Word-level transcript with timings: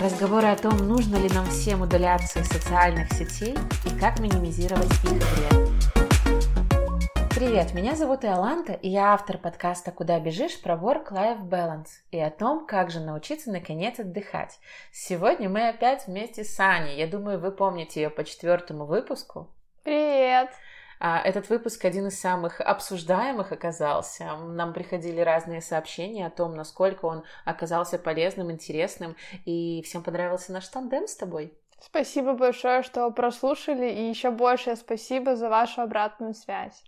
Разговоры 0.00 0.46
о 0.46 0.56
том, 0.56 0.76
нужно 0.86 1.16
ли 1.16 1.28
нам 1.30 1.44
всем 1.46 1.82
удаляться 1.82 2.38
из 2.38 2.46
социальных 2.46 3.12
сетей 3.12 3.56
и 3.84 3.98
как 3.98 4.20
минимизировать 4.20 4.92
их 5.02 5.10
вред. 5.10 5.68
Привет, 7.34 7.74
меня 7.74 7.96
зовут 7.96 8.24
Иоланта, 8.24 8.74
и 8.74 8.88
я 8.90 9.14
автор 9.14 9.38
подкаста 9.38 9.90
«Куда 9.90 10.20
бежишь» 10.20 10.62
про 10.62 10.76
work-life 10.76 11.42
balance 11.42 11.88
и 12.12 12.20
о 12.20 12.30
том, 12.30 12.64
как 12.64 12.92
же 12.92 13.00
научиться 13.00 13.50
наконец 13.50 13.98
отдыхать. 13.98 14.60
Сегодня 14.92 15.48
мы 15.48 15.68
опять 15.68 16.06
вместе 16.06 16.44
с 16.44 16.60
Аней. 16.60 16.96
Я 16.96 17.08
думаю, 17.08 17.40
вы 17.40 17.50
помните 17.50 18.02
ее 18.02 18.10
по 18.10 18.22
четвертому 18.22 18.86
выпуску. 18.86 19.48
Привет! 19.82 20.50
А, 21.00 21.20
этот 21.20 21.48
выпуск 21.48 21.84
один 21.84 22.06
из 22.08 22.20
самых 22.20 22.60
обсуждаемых 22.60 23.52
оказался. 23.52 24.36
Нам 24.36 24.72
приходили 24.72 25.20
разные 25.20 25.60
сообщения 25.60 26.26
о 26.26 26.30
том, 26.30 26.54
насколько 26.54 27.06
он 27.06 27.24
оказался 27.44 27.98
полезным, 27.98 28.50
интересным, 28.50 29.16
и 29.44 29.82
всем 29.82 30.02
понравился 30.02 30.52
наш 30.52 30.68
тандем 30.68 31.06
с 31.06 31.16
тобой. 31.16 31.52
Спасибо 31.80 32.34
большое, 32.34 32.82
что 32.82 33.10
прослушали, 33.10 33.88
и 33.88 34.08
еще 34.08 34.30
большее 34.30 34.76
спасибо 34.76 35.36
за 35.36 35.48
вашу 35.48 35.82
обратную 35.82 36.34
связь. 36.34 36.82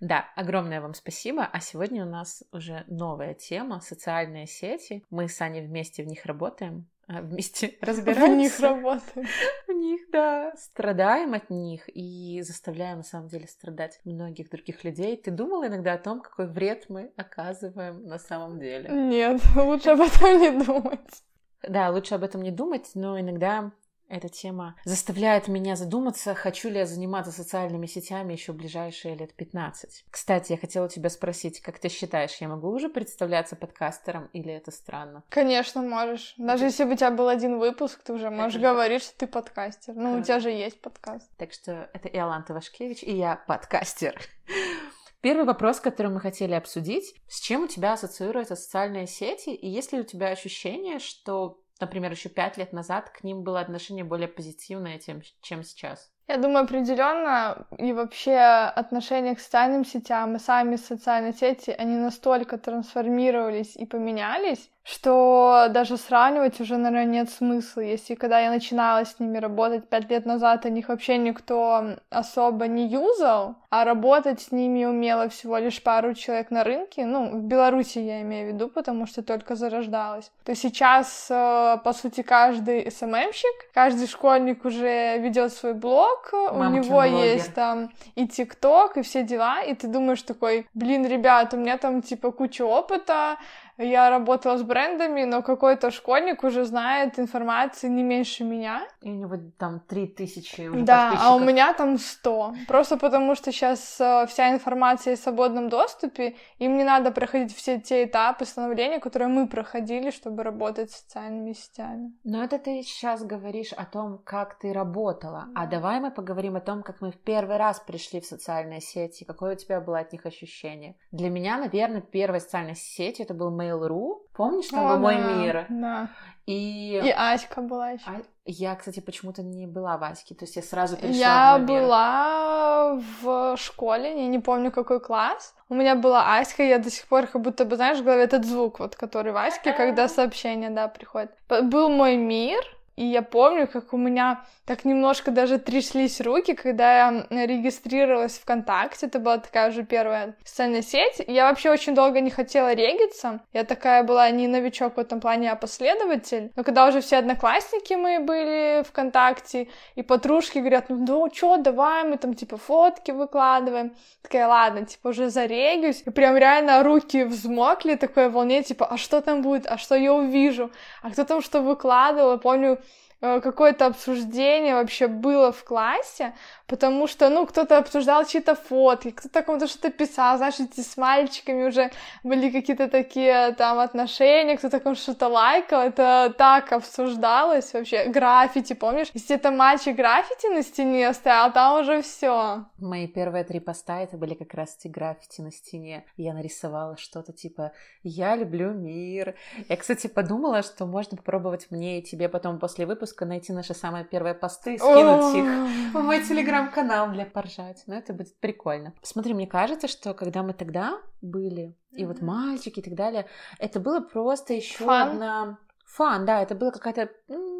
Да, 0.00 0.28
огромное 0.34 0.80
вам 0.80 0.94
спасибо. 0.94 1.44
А 1.44 1.60
сегодня 1.60 2.04
у 2.04 2.08
нас 2.08 2.42
уже 2.52 2.84
новая 2.88 3.34
тема— 3.34 3.80
социальные 3.82 4.46
сети. 4.46 5.04
Мы 5.10 5.28
с 5.28 5.40
Аней 5.40 5.64
вместе 5.64 6.02
в 6.02 6.06
них 6.06 6.24
работаем. 6.24 6.88
А, 7.08 7.22
вместе 7.22 7.78
разбираемся. 7.80 8.34
В 8.34 8.36
них 8.36 8.60
работаем. 8.60 9.26
В 9.66 9.72
них, 9.72 10.00
да. 10.12 10.52
Страдаем 10.56 11.32
от 11.32 11.48
них 11.48 11.88
и 11.88 12.42
заставляем, 12.42 12.98
на 12.98 13.02
самом 13.02 13.28
деле, 13.28 13.46
страдать 13.46 13.98
многих 14.04 14.50
других 14.50 14.84
людей. 14.84 15.16
Ты 15.16 15.30
думала 15.30 15.68
иногда 15.68 15.94
о 15.94 15.98
том, 15.98 16.20
какой 16.20 16.46
вред 16.46 16.84
мы 16.90 17.10
оказываем 17.16 18.04
на 18.04 18.18
самом 18.18 18.58
деле? 18.60 18.90
Нет, 18.90 19.40
лучше 19.56 19.90
об 19.90 20.00
этом 20.02 20.38
не 20.38 20.50
думать. 20.50 21.24
Да, 21.66 21.88
лучше 21.90 22.14
об 22.14 22.24
этом 22.24 22.42
не 22.42 22.50
думать, 22.50 22.90
но 22.94 23.18
иногда 23.18 23.72
эта 24.08 24.28
тема 24.28 24.76
заставляет 24.84 25.48
меня 25.48 25.76
задуматься, 25.76 26.34
хочу 26.34 26.68
ли 26.70 26.78
я 26.78 26.86
заниматься 26.86 27.32
социальными 27.32 27.86
сетями 27.86 28.32
еще 28.32 28.52
ближайшие 28.52 29.14
лет 29.14 29.34
15. 29.34 30.04
Кстати, 30.10 30.52
я 30.52 30.58
хотела 30.58 30.88
тебя 30.88 31.10
спросить, 31.10 31.60
как 31.60 31.78
ты 31.78 31.88
считаешь, 31.88 32.36
я 32.40 32.48
могу 32.48 32.70
уже 32.70 32.88
представляться 32.88 33.56
подкастером 33.56 34.28
или 34.32 34.52
это 34.52 34.70
странно? 34.70 35.22
Конечно, 35.28 35.82
можешь. 35.82 36.34
Даже 36.38 36.64
если 36.64 36.84
бы 36.84 36.92
у 36.92 36.96
тебя 36.96 37.10
был 37.10 37.28
один 37.28 37.58
выпуск, 37.58 38.02
ты 38.02 38.12
уже 38.12 38.30
можешь 38.30 38.58
это... 38.58 38.68
говорить, 38.72 39.02
что 39.02 39.16
ты 39.18 39.26
подкастер. 39.26 39.94
Ну, 39.94 40.02
Хорошо. 40.02 40.20
у 40.20 40.22
тебя 40.22 40.40
же 40.40 40.50
есть 40.50 40.80
подкаст. 40.80 41.30
Так 41.36 41.52
что 41.52 41.90
это 41.92 42.08
Иоланта 42.08 42.54
Вашкевич, 42.54 43.02
и 43.02 43.16
я 43.16 43.36
подкастер. 43.46 44.18
Первый 45.20 45.44
вопрос, 45.44 45.80
который 45.80 46.12
мы 46.12 46.20
хотели 46.20 46.54
обсудить. 46.54 47.14
С 47.28 47.40
чем 47.40 47.64
у 47.64 47.66
тебя 47.66 47.94
ассоциируются 47.94 48.54
социальные 48.54 49.08
сети? 49.08 49.50
И 49.50 49.68
есть 49.68 49.92
ли 49.92 50.00
у 50.00 50.04
тебя 50.04 50.28
ощущение, 50.28 51.00
что 51.00 51.60
например, 51.80 52.12
еще 52.12 52.28
пять 52.28 52.56
лет 52.56 52.72
назад 52.72 53.10
к 53.10 53.24
ним 53.24 53.42
было 53.42 53.60
отношение 53.60 54.04
более 54.04 54.28
позитивное, 54.28 54.98
чем 54.98 55.62
сейчас? 55.62 56.12
Я 56.28 56.36
думаю, 56.36 56.64
определенно 56.64 57.66
и 57.78 57.94
вообще 57.94 58.36
отношения 58.36 59.34
к 59.34 59.40
социальным 59.40 59.86
сетям 59.86 60.36
и 60.36 60.38
сами 60.38 60.76
социальные 60.76 61.32
сети, 61.32 61.70
они 61.70 61.96
настолько 61.96 62.58
трансформировались 62.58 63.74
и 63.76 63.86
поменялись, 63.86 64.68
что 64.88 65.66
даже 65.70 65.98
сравнивать 65.98 66.60
уже, 66.60 66.78
наверное, 66.78 67.20
нет 67.20 67.30
смысла. 67.30 67.82
Если 67.82 68.14
когда 68.14 68.40
я 68.40 68.50
начинала 68.50 69.04
с 69.04 69.20
ними 69.20 69.36
работать 69.36 69.86
пять 69.88 70.08
лет 70.10 70.24
назад, 70.24 70.64
о 70.64 70.70
них 70.70 70.88
вообще 70.88 71.18
никто 71.18 71.96
особо 72.08 72.66
не 72.68 72.88
юзал, 72.88 73.56
а 73.68 73.84
работать 73.84 74.40
с 74.40 74.50
ними 74.50 74.86
умело 74.86 75.28
всего 75.28 75.58
лишь 75.58 75.82
пару 75.82 76.14
человек 76.14 76.50
на 76.50 76.64
рынке, 76.64 77.04
ну, 77.04 77.30
в 77.32 77.42
Беларуси 77.42 77.98
я 77.98 78.22
имею 78.22 78.50
в 78.50 78.54
виду, 78.54 78.68
потому 78.68 79.06
что 79.06 79.22
только 79.22 79.56
зарождалась, 79.56 80.30
то 80.44 80.54
сейчас, 80.54 81.26
э, 81.28 81.76
по 81.84 81.92
сути, 81.92 82.22
каждый 82.22 82.90
СММщик, 82.90 83.70
каждый 83.74 84.06
школьник 84.06 84.64
уже 84.64 85.18
ведет 85.18 85.52
свой 85.52 85.74
блог, 85.74 86.17
Мамчин 86.52 86.66
у 86.66 86.84
него 86.84 87.00
блогер. 87.00 87.24
есть 87.24 87.54
там 87.54 87.90
и 88.14 88.26
ТикТок, 88.26 88.96
и 88.96 89.02
все 89.02 89.22
дела, 89.22 89.62
и 89.62 89.74
ты 89.74 89.86
думаешь 89.88 90.22
такой, 90.22 90.66
блин, 90.74 91.06
ребят, 91.06 91.54
у 91.54 91.56
меня 91.56 91.78
там, 91.78 92.02
типа, 92.02 92.30
куча 92.30 92.62
опыта, 92.64 93.38
я 93.78 94.10
работала 94.10 94.56
с 94.56 94.62
брендами, 94.62 95.24
но 95.24 95.42
какой-то 95.42 95.90
школьник 95.90 96.44
уже 96.44 96.64
знает 96.64 97.18
информации 97.18 97.88
не 97.88 98.02
меньше 98.02 98.44
меня. 98.44 98.86
И 99.02 99.10
у 99.10 99.14
него 99.14 99.36
там 99.56 99.80
три 99.80 100.06
тысячи 100.06 100.68
уже 100.68 100.82
Да, 100.82 101.14
а 101.18 101.34
у 101.34 101.38
меня 101.38 101.72
там 101.72 101.98
сто. 101.98 102.54
Просто 102.66 102.96
потому 102.96 103.34
что 103.34 103.52
сейчас 103.52 104.00
э, 104.00 104.26
вся 104.26 104.52
информация 104.52 105.16
в 105.16 105.20
свободном 105.20 105.68
доступе, 105.68 106.34
им 106.58 106.76
не 106.76 106.84
надо 106.84 107.12
проходить 107.12 107.54
все 107.54 107.80
те 107.80 108.04
этапы 108.04 108.44
становления, 108.44 108.98
которые 108.98 109.28
мы 109.28 109.46
проходили, 109.46 110.10
чтобы 110.10 110.42
работать 110.42 110.90
с 110.90 111.00
социальными 111.00 111.52
сетями. 111.52 112.12
Но 112.24 112.42
это 112.42 112.58
ты 112.58 112.82
сейчас 112.82 113.22
говоришь 113.24 113.72
о 113.72 113.84
том, 113.84 114.18
как 114.24 114.58
ты 114.58 114.72
работала. 114.72 115.46
А 115.54 115.66
давай 115.66 116.00
мы 116.00 116.10
поговорим 116.10 116.56
о 116.56 116.60
том, 116.60 116.82
как 116.82 117.00
мы 117.00 117.12
в 117.12 117.16
первый 117.16 117.56
раз 117.56 117.78
пришли 117.78 118.20
в 118.20 118.26
социальные 118.26 118.80
сети. 118.80 119.24
Какое 119.24 119.54
у 119.54 119.56
тебя 119.56 119.80
было 119.80 120.00
от 120.00 120.12
них 120.12 120.26
ощущение? 120.26 120.96
Для 121.12 121.30
меня, 121.30 121.58
наверное, 121.58 122.00
первой 122.00 122.40
социальной 122.40 122.74
сетью 122.74 123.24
это 123.24 123.34
был 123.34 123.50
Mail.ru. 123.68 124.20
Помнишь, 124.34 124.68
там 124.68 124.86
О, 124.86 124.88
был 124.94 124.98
«Мой 124.98 125.16
мир»? 125.16 125.66
Да. 125.68 126.08
И... 126.46 127.00
И 127.04 127.10
Аська 127.10 127.60
была 127.60 127.90
еще. 127.90 128.04
А... 128.06 128.22
Я, 128.46 128.74
кстати, 128.76 129.00
почему-то 129.00 129.42
не 129.42 129.66
была 129.66 129.98
в 129.98 130.04
Аське, 130.04 130.34
то 130.34 130.46
есть 130.46 130.56
я 130.56 130.62
сразу 130.62 130.96
пришла 130.96 131.14
Я 131.14 131.58
в 131.58 131.60
мир. 131.60 131.82
была 131.82 132.94
в 133.22 133.56
школе, 133.58 134.22
я 134.22 134.28
не 134.28 134.38
помню, 134.38 134.70
какой 134.70 135.00
класс. 135.00 135.54
У 135.68 135.74
меня 135.74 135.94
была 135.94 136.38
Аська, 136.38 136.62
я 136.62 136.78
до 136.78 136.90
сих 136.90 137.06
пор 137.06 137.26
как 137.26 137.42
будто 137.42 137.66
бы, 137.66 137.76
знаешь, 137.76 137.98
в 137.98 138.04
голове 138.04 138.24
этот 138.24 138.46
звук, 138.46 138.78
вот, 138.78 138.96
который 138.96 139.32
в 139.32 139.36
Аське, 139.36 139.72
когда 139.74 140.08
сообщение, 140.08 140.70
да, 140.70 140.88
приходит. 140.88 141.30
Был 141.48 141.90
мой 141.90 142.16
мир, 142.16 142.64
и 142.98 143.04
я 143.04 143.22
помню, 143.22 143.68
как 143.68 143.92
у 143.92 143.96
меня 143.96 144.40
так 144.66 144.84
немножко 144.84 145.30
даже 145.30 145.58
тряслись 145.58 146.20
руки, 146.20 146.54
когда 146.54 146.98
я 146.98 147.26
регистрировалась 147.46 148.38
ВКонтакте. 148.38 149.06
Это 149.06 149.20
была 149.20 149.38
такая 149.38 149.70
уже 149.70 149.84
первая 149.84 150.34
социальная 150.44 150.82
сеть. 150.82 151.22
Я 151.28 151.48
вообще 151.48 151.70
очень 151.70 151.94
долго 151.94 152.20
не 152.20 152.30
хотела 152.30 152.72
региться. 152.74 153.38
Я 153.52 153.62
такая 153.62 154.02
была 154.02 154.28
не 154.30 154.48
новичок 154.48 154.96
в 154.96 154.98
этом 154.98 155.20
плане, 155.20 155.52
а 155.52 155.54
последователь. 155.54 156.50
Но 156.56 156.64
когда 156.64 156.88
уже 156.88 157.00
все 157.00 157.18
одноклассники 157.18 157.94
мы 157.94 158.18
были 158.18 158.82
ВКонтакте, 158.82 159.68
и 159.94 160.02
подружки 160.02 160.58
говорят, 160.58 160.86
ну, 160.88 160.96
ну 161.06 161.28
чё, 161.30 161.56
давай, 161.56 162.02
мы 162.02 162.16
там, 162.16 162.34
типа, 162.34 162.56
фотки 162.56 163.12
выкладываем. 163.12 163.92
Такая, 164.22 164.48
ладно, 164.48 164.86
типа, 164.86 165.08
уже 165.08 165.30
зарегаюсь. 165.30 166.02
И 166.04 166.10
прям 166.10 166.36
реально 166.36 166.82
руки 166.82 167.22
взмокли, 167.22 167.94
такое 167.94 168.28
волнение, 168.28 168.64
типа, 168.64 168.86
а 168.86 168.96
что 168.96 169.20
там 169.20 169.42
будет, 169.42 169.68
а 169.68 169.78
что 169.78 169.94
я 169.94 170.12
увижу, 170.12 170.72
а 171.00 171.10
кто 171.12 171.22
там 171.24 171.42
что 171.42 171.60
выкладывал. 171.60 172.38
помню, 172.38 172.78
Э, 172.78 172.87
какое-то 173.20 173.86
обсуждение 173.86 174.74
вообще 174.74 175.08
было 175.08 175.52
в 175.52 175.64
классе, 175.64 176.34
потому 176.68 177.06
что, 177.06 177.30
ну, 177.30 177.46
кто-то 177.46 177.78
обсуждал 177.78 178.24
чьи-то 178.26 178.54
фотки, 178.54 179.10
кто-то 179.10 179.42
кому-то 179.42 179.66
что-то 179.66 179.90
писал, 179.90 180.36
знаешь, 180.36 180.60
эти 180.60 180.80
с 180.80 180.96
мальчиками 180.96 181.64
уже 181.64 181.90
были 182.22 182.50
какие-то 182.50 182.88
такие 182.88 183.54
там 183.54 183.78
отношения, 183.78 184.56
кто-то 184.56 184.78
кому 184.78 184.94
что-то 184.94 185.28
лайкал, 185.28 185.80
это 185.80 186.32
так 186.36 186.72
обсуждалось 186.72 187.72
вообще. 187.72 188.04
Граффити, 188.08 188.74
помнишь? 188.74 189.08
Если 189.14 189.34
это 189.34 189.50
мальчик 189.50 189.96
граффити 189.96 190.46
на 190.46 190.62
стене 190.62 191.12
стоял, 191.14 191.52
там 191.52 191.80
уже 191.80 192.02
все. 192.02 192.66
Мои 192.78 193.08
первые 193.08 193.44
три 193.44 193.60
поста 193.60 194.00
это 194.00 194.18
были 194.18 194.34
как 194.34 194.52
раз 194.54 194.76
эти 194.78 194.88
граффити 194.88 195.40
на 195.40 195.50
стене. 195.50 196.04
Я 196.16 196.34
нарисовала 196.34 196.96
что-то 196.98 197.32
типа 197.32 197.72
«Я 198.02 198.36
люблю 198.36 198.72
мир». 198.72 199.34
Я, 199.68 199.76
кстати, 199.76 200.06
подумала, 200.06 200.62
что 200.62 200.84
можно 200.84 201.16
попробовать 201.16 201.68
мне 201.70 202.00
и 202.00 202.02
тебе 202.02 202.28
потом 202.28 202.58
после 202.58 202.84
выпуска 202.84 203.24
найти 203.24 203.52
наши 203.52 203.72
самые 203.74 204.04
первые 204.04 204.34
посты, 204.34 204.76
скинуть 204.78 205.34
их 205.34 205.94
в 205.94 206.02
мой 206.02 206.22
телеграм 206.22 206.57
телеграм-канал 206.58 207.12
для 207.12 207.26
поржать. 207.26 207.84
Но 207.86 207.94
это 207.94 208.12
будет 208.12 208.38
прикольно. 208.38 208.94
Смотри, 209.02 209.34
мне 209.34 209.46
кажется, 209.46 209.88
что 209.88 210.14
когда 210.14 210.42
мы 210.42 210.52
тогда 210.52 211.00
были, 211.22 211.76
и 211.92 212.04
вот 212.04 212.20
мальчики 212.20 212.80
и 212.80 212.82
так 212.82 212.94
далее, 212.94 213.26
это 213.58 213.80
было 213.80 214.00
просто 214.00 214.54
еще 214.54 214.84
одна 214.84 215.58
фан, 215.88 216.26
да, 216.26 216.42
это 216.42 216.54
была 216.54 216.70
какая-то 216.70 217.10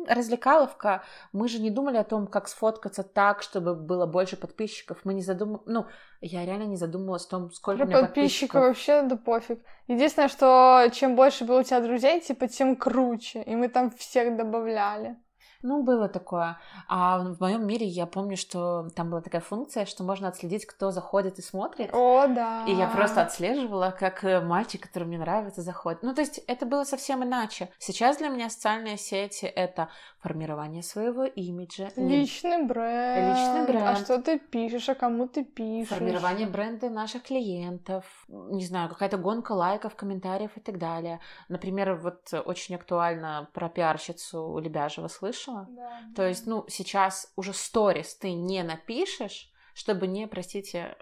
развлекаловка. 0.07 1.03
Мы 1.33 1.49
же 1.49 1.61
не 1.61 1.71
думали 1.71 1.97
о 1.97 2.05
том, 2.05 2.27
как 2.27 2.49
сфоткаться 2.49 3.03
так, 3.03 3.43
чтобы 3.43 3.75
было 3.75 4.07
больше 4.07 4.37
подписчиков. 4.37 4.99
Мы 5.05 5.15
не 5.15 5.23
задумывались, 5.23 5.67
ну, 5.67 5.87
я 6.21 6.45
реально 6.45 6.65
не 6.65 6.77
задумывалась 6.77 7.27
о 7.27 7.31
том, 7.31 7.51
сколько 7.51 7.79
Про 7.79 7.87
у 7.87 7.89
меня 7.89 8.01
подписчиков. 8.01 8.63
подписчиков 8.63 8.63
вообще, 8.63 9.03
да 9.03 9.17
пофиг. 9.17 9.65
Единственное, 9.87 10.29
что 10.29 10.89
чем 10.93 11.17
больше 11.17 11.45
было 11.45 11.61
у 11.61 11.63
тебя 11.63 11.81
друзей, 11.81 12.21
типа, 12.21 12.49
тем 12.49 12.77
круче. 12.77 13.43
И 13.43 13.57
мы 13.57 13.69
там 13.69 13.91
всех 13.91 14.37
добавляли. 14.37 15.17
Ну, 15.63 15.83
было 15.83 16.09
такое. 16.09 16.59
А 16.87 17.19
в 17.19 17.41
моем 17.41 17.67
мире 17.67 17.85
я 17.85 18.07
помню, 18.07 18.37
что 18.37 18.89
там 18.95 19.11
была 19.11 19.21
такая 19.21 19.41
функция, 19.41 19.87
что 19.87 20.05
можно 20.05 20.29
отследить, 20.29 20.67
кто 20.67 20.93
заходит 20.93 21.39
и 21.39 21.43
смотрит. 21.43 21.91
О, 21.93 22.29
да. 22.29 22.65
И 22.67 22.73
я 22.73 22.87
просто 22.87 23.23
отслеживала, 23.23 23.95
как 23.99 24.23
э, 24.25 24.41
мальчик, 24.41 24.83
который 24.83 25.05
мне 25.05 25.19
нравится, 25.19 25.63
заходит. 25.63 26.03
Ну, 26.03 26.15
то 26.15 26.21
есть 26.21 26.39
это 26.47 26.65
было 26.65 26.85
совсем 26.85 27.25
иначе. 27.25 27.71
Сейчас 27.79 28.19
для 28.19 28.29
меня 28.29 28.51
социальные 28.51 28.99
сети— 28.99 29.47
это 29.47 29.89
формирование 30.21 30.85
своего 30.85 31.25
имиджа. 31.25 31.89
Личный 31.97 32.65
бренд. 32.65 33.37
Личный 33.37 33.67
бренд. 33.67 33.87
А 33.89 33.97
что 33.97 34.23
ты 34.23 34.39
пишешь, 34.39 34.89
а 34.89 34.95
кому 34.95 35.27
ты 35.27 35.45
пишешь? 35.45 35.89
Формирование 35.89 36.47
бренда 36.47 36.89
наших 36.89 37.25
клиентов. 37.25 38.05
Не 38.29 38.65
знаю, 38.65 38.89
какая-то 38.89 39.17
гонка 39.17 39.53
лайков, 39.53 39.97
комментариев 39.97 40.57
и 40.57 40.61
так 40.61 40.79
далее. 40.79 41.19
Например, 41.49 41.95
вот 41.95 42.33
очень 42.45 42.77
актуально 42.77 43.49
про 43.53 43.69
пиарщицу 43.69 44.59
Лебяжева 44.59 45.09
слышала. 45.09 45.48
Да, 45.69 46.01
То 46.15 46.27
есть, 46.27 46.47
ну, 46.47 46.65
сейчас 46.69 47.33
уже 47.37 47.53
сторис 47.53 48.15
ты 48.17 48.33
не 48.33 48.63
напишешь, 48.63 49.53
чтобы 49.75 50.07
не, 50.07 50.27
простите, 50.27 50.97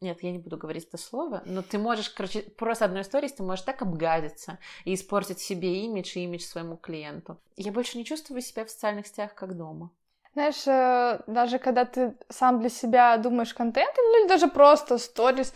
нет, 0.00 0.22
я 0.22 0.32
не 0.32 0.38
буду 0.38 0.56
говорить 0.56 0.86
это 0.88 0.96
слово, 0.96 1.42
но 1.44 1.62
ты 1.62 1.78
можешь, 1.78 2.08
короче, 2.10 2.40
просто 2.40 2.86
одной 2.86 3.02
историей 3.02 3.32
ты 3.32 3.42
можешь 3.42 3.64
так 3.64 3.82
обгадиться 3.82 4.58
и 4.84 4.94
испортить 4.94 5.40
себе 5.40 5.84
имидж 5.84 6.16
и 6.16 6.24
имидж 6.24 6.42
своему 6.42 6.76
клиенту. 6.76 7.40
Я 7.56 7.72
больше 7.72 7.98
не 7.98 8.04
чувствую 8.04 8.40
себя 8.40 8.64
в 8.64 8.70
социальных 8.70 9.06
сетях 9.06 9.34
как 9.34 9.56
дома. 9.56 9.90
Знаешь, 10.32 10.66
э, 10.66 11.22
даже 11.26 11.58
когда 11.58 11.84
ты 11.84 12.16
сам 12.28 12.60
для 12.60 12.70
себя 12.70 13.16
думаешь 13.16 13.52
контент, 13.52 13.92
ну 13.96 14.20
или 14.22 14.28
даже 14.28 14.48
просто 14.48 14.96
сторис, 14.96 15.52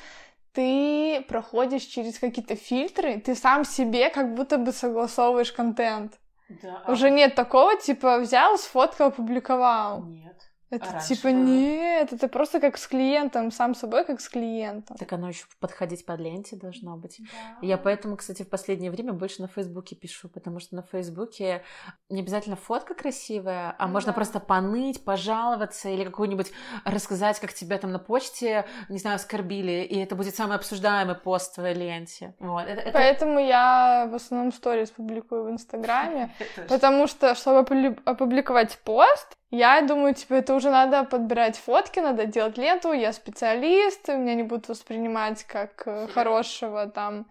ты 0.53 1.25
проходишь 1.29 1.83
через 1.83 2.19
какие-то 2.19 2.57
фильтры, 2.57 3.21
ты 3.21 3.35
сам 3.35 3.65
себе 3.65 4.11
как 4.11 4.35
будто 4.35 4.59
бы 4.59 4.73
согласовываешь 4.73 5.53
контент. 5.53 6.19
Да. 6.49 6.85
Уже 6.89 7.11
нет 7.11 7.35
такого, 7.35 7.77
типа, 7.77 8.19
взял, 8.19 8.59
сфоткал, 8.59 9.09
опубликовал. 9.09 10.05
Нет. 10.05 10.37
Это 10.77 10.93
раньше 10.93 11.09
типа 11.09 11.29
было? 11.29 11.35
нет, 11.37 12.13
это 12.13 12.29
просто 12.29 12.61
как 12.61 12.77
с 12.79 12.87
клиентом, 12.87 13.51
сам 13.51 13.75
собой 13.75 14.05
как 14.05 14.21
с 14.21 14.29
клиентом. 14.29 14.97
Так 14.97 15.13
оно 15.13 15.29
еще 15.29 15.45
подходить 15.61 16.05
по 16.07 16.13
ленте 16.13 16.57
должно 16.57 16.97
быть. 16.97 17.21
Я 17.63 17.79
поэтому, 17.79 18.17
кстати, 18.17 18.43
в 18.43 18.49
последнее 18.49 18.91
время 18.91 19.13
больше 19.13 19.43
на 19.43 19.49
Фейсбуке 19.49 19.97
пишу, 19.97 20.29
потому 20.29 20.61
что 20.61 20.75
на 20.77 20.83
Фейсбуке 20.83 21.63
не 22.09 22.21
обязательно 22.21 22.57
фотка 22.57 22.95
красивая, 22.95 23.75
а 23.79 23.87
Ну 23.87 23.93
можно 23.93 24.13
да. 24.13 24.15
просто 24.15 24.41
поныть, 24.41 25.05
пожаловаться 25.05 25.89
или 25.89 26.05
какую-нибудь 26.05 26.53
рассказать, 26.85 27.39
как 27.41 27.53
тебя 27.53 27.79
там 27.79 27.93
на 27.93 27.99
почте, 27.99 28.65
не 28.89 28.99
знаю, 28.99 29.17
оскорбили, 29.17 29.83
и 29.85 29.99
это 29.99 30.15
будет 30.17 30.35
самый 30.35 30.57
обсуждаемый 30.57 31.15
пост 31.15 31.53
в 31.53 31.55
твоей 31.57 31.75
ленте. 31.75 32.35
Вот. 32.39 32.63
Это, 32.67 32.81
это- 32.81 32.93
Поэтому 32.93 33.39
я 33.39 34.09
в 34.11 34.15
основном 34.15 34.53
сторис 34.53 34.91
публикую 34.91 35.45
в 35.45 35.51
Инстаграме, 35.51 36.35
потому 36.69 37.07
что, 37.07 37.35
чтобы 37.35 37.61
опубли- 37.61 38.01
опубликовать 38.05 38.79
пост, 38.85 39.37
я 39.57 39.83
думаю, 39.83 40.15
типа, 40.15 40.35
это 40.35 40.55
уже 40.55 40.71
надо 40.71 41.05
подбирать 41.05 41.57
фотки, 41.57 42.01
надо 42.01 42.27
делать 42.27 42.59
ленту, 42.59 42.93
я 42.93 43.13
специалист, 43.13 44.09
меня 44.09 44.35
не 44.35 44.43
будут 44.43 44.69
воспринимать 44.69 45.45
как 45.45 45.83
э, 45.87 46.09
хорошего 46.09 46.87
там 46.87 47.27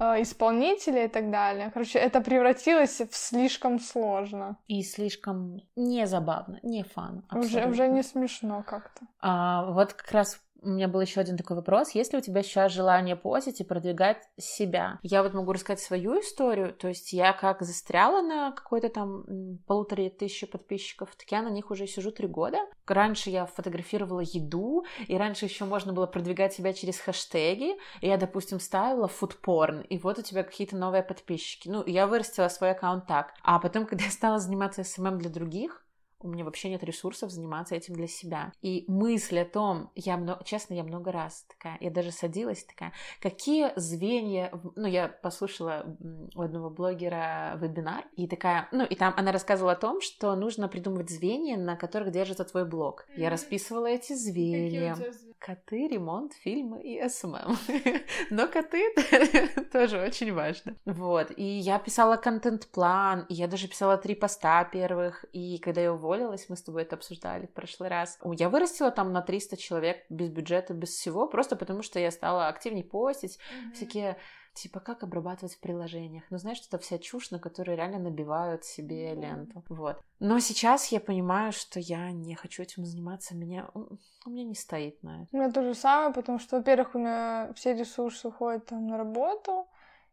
э, 0.00 0.22
исполнителя 0.22 1.04
и 1.04 1.08
так 1.08 1.30
далее. 1.30 1.70
Короче, 1.72 1.98
это 1.98 2.20
превратилось 2.20 3.00
в 3.00 3.14
слишком 3.14 3.78
сложно. 3.78 4.56
И 4.66 4.82
слишком 4.82 5.60
не 5.76 6.06
забавно, 6.06 6.58
не 6.62 6.82
fun. 6.82 7.24
Уже, 7.32 7.66
уже 7.66 7.88
не 7.88 8.02
смешно 8.02 8.64
как-то. 8.66 9.06
А, 9.20 9.64
вот 9.70 9.92
как 9.94 10.10
раз 10.12 10.40
у 10.64 10.70
меня 10.70 10.88
был 10.88 11.00
еще 11.00 11.20
один 11.20 11.36
такой 11.36 11.56
вопрос. 11.56 11.90
Есть 11.90 12.12
ли 12.12 12.18
у 12.18 12.22
тебя 12.22 12.42
сейчас 12.42 12.72
желание 12.72 13.16
постить 13.16 13.60
и 13.60 13.64
продвигать 13.64 14.18
себя? 14.38 14.98
Я 15.02 15.22
вот 15.22 15.34
могу 15.34 15.52
рассказать 15.52 15.80
свою 15.80 16.20
историю. 16.20 16.72
То 16.74 16.88
есть 16.88 17.12
я 17.12 17.32
как 17.32 17.62
застряла 17.62 18.22
на 18.22 18.52
какой-то 18.52 18.88
там 18.88 19.24
м, 19.26 19.58
полуторы 19.66 20.10
тысячи 20.10 20.46
подписчиков, 20.46 21.14
так 21.16 21.30
я 21.30 21.42
на 21.42 21.48
них 21.48 21.70
уже 21.70 21.86
сижу 21.86 22.10
три 22.10 22.26
года. 22.26 22.58
Раньше 22.86 23.30
я 23.30 23.46
фотографировала 23.46 24.20
еду, 24.20 24.84
и 25.06 25.16
раньше 25.16 25.44
еще 25.44 25.64
можно 25.64 25.92
было 25.92 26.06
продвигать 26.06 26.54
себя 26.54 26.72
через 26.72 26.98
хэштеги. 26.98 27.76
И 28.00 28.06
я, 28.06 28.16
допустим, 28.16 28.60
ставила 28.60 29.08
foodporn, 29.08 29.80
и 29.82 29.98
вот 29.98 30.18
у 30.18 30.22
тебя 30.22 30.42
какие-то 30.42 30.76
новые 30.76 31.02
подписчики. 31.02 31.68
Ну, 31.68 31.84
я 31.86 32.06
вырастила 32.06 32.48
свой 32.48 32.72
аккаунт 32.72 33.06
так. 33.06 33.34
А 33.42 33.58
потом, 33.58 33.86
когда 33.86 34.04
я 34.04 34.10
стала 34.10 34.38
заниматься 34.38 34.84
SMM 34.84 35.18
для 35.18 35.30
других, 35.30 35.83
у 36.24 36.28
меня 36.28 36.44
вообще 36.44 36.70
нет 36.70 36.82
ресурсов 36.82 37.30
заниматься 37.30 37.74
этим 37.74 37.94
для 37.94 38.06
себя. 38.06 38.52
И 38.62 38.84
мысль 38.88 39.38
о 39.40 39.44
том, 39.44 39.90
я 39.94 40.16
много, 40.16 40.42
честно, 40.44 40.74
я 40.74 40.82
много 40.82 41.12
раз 41.12 41.44
такая, 41.48 41.76
я 41.80 41.90
даже 41.90 42.10
садилась 42.10 42.64
такая, 42.64 42.92
какие 43.20 43.72
звенья, 43.76 44.50
ну, 44.74 44.86
я 44.86 45.08
послушала 45.08 45.96
у 46.34 46.40
одного 46.40 46.70
блогера 46.70 47.56
вебинар, 47.60 48.04
и 48.16 48.26
такая, 48.26 48.68
ну, 48.72 48.84
и 48.84 48.94
там 48.94 49.12
она 49.16 49.32
рассказывала 49.32 49.72
о 49.72 49.76
том, 49.76 50.00
что 50.00 50.34
нужно 50.34 50.68
придумывать 50.68 51.10
звенья, 51.10 51.56
на 51.56 51.76
которых 51.76 52.10
держится 52.10 52.44
твой 52.44 52.64
блог. 52.64 53.06
Я 53.14 53.26
Мгм. 53.26 53.30
расписывала 53.32 53.86
эти 53.86 54.14
звенья. 54.14 54.96
Коты, 55.44 55.88
ремонт, 55.88 56.32
фильмы 56.32 56.80
и 56.82 57.06
SMM. 57.06 57.58
Но 58.30 58.48
коты 58.48 58.94
тоже 59.72 60.00
очень 60.00 60.32
важно. 60.32 60.74
Вот. 60.86 61.32
И 61.36 61.44
я 61.44 61.78
писала 61.78 62.16
контент-план, 62.16 63.26
и 63.28 63.34
я 63.34 63.46
даже 63.46 63.68
писала 63.68 63.98
три 63.98 64.14
поста 64.14 64.64
первых. 64.64 65.26
И 65.34 65.58
когда 65.58 65.82
я 65.82 65.92
уволилась, 65.92 66.48
мы 66.48 66.56
с 66.56 66.62
тобой 66.62 66.84
это 66.84 66.96
обсуждали 66.96 67.44
в 67.44 67.52
прошлый 67.52 67.90
раз. 67.90 68.18
Я 68.24 68.48
вырастила 68.48 68.90
там 68.90 69.12
на 69.12 69.20
300 69.20 69.58
человек 69.58 70.06
без 70.08 70.30
бюджета, 70.30 70.72
без 70.72 70.88
всего, 70.88 71.26
просто 71.26 71.56
потому 71.56 71.82
что 71.82 72.00
я 72.00 72.10
стала 72.10 72.48
активнее 72.48 72.84
постить, 72.84 73.38
всякие 73.74 74.16
типа 74.54 74.80
как 74.80 75.02
обрабатывать 75.02 75.54
в 75.54 75.60
приложениях. 75.60 76.24
Ну, 76.30 76.38
знаешь, 76.38 76.62
это 76.66 76.78
вся 76.78 76.98
чушь, 76.98 77.30
на 77.30 77.38
которую 77.38 77.76
реально 77.76 77.98
набивают 77.98 78.64
себе 78.64 79.14
ленту. 79.14 79.64
Вот. 79.68 80.00
Но 80.20 80.38
сейчас 80.38 80.88
я 80.88 81.00
понимаю, 81.00 81.52
что 81.52 81.80
я 81.80 82.10
не 82.12 82.34
хочу 82.34 82.62
этим 82.62 82.84
заниматься. 82.84 83.34
Меня... 83.34 83.68
У 83.74 84.30
меня 84.30 84.44
не 84.44 84.54
стоит 84.54 85.02
на 85.02 85.22
это. 85.22 85.28
У 85.32 85.36
меня 85.36 85.50
то 85.50 85.62
же 85.62 85.74
самое, 85.74 86.14
потому 86.14 86.38
что, 86.38 86.56
во-первых, 86.56 86.94
у 86.94 86.98
меня 86.98 87.52
все 87.56 87.74
ресурсы 87.74 88.28
уходят 88.28 88.66
там 88.66 88.86
на 88.86 88.96
работу, 88.96 89.66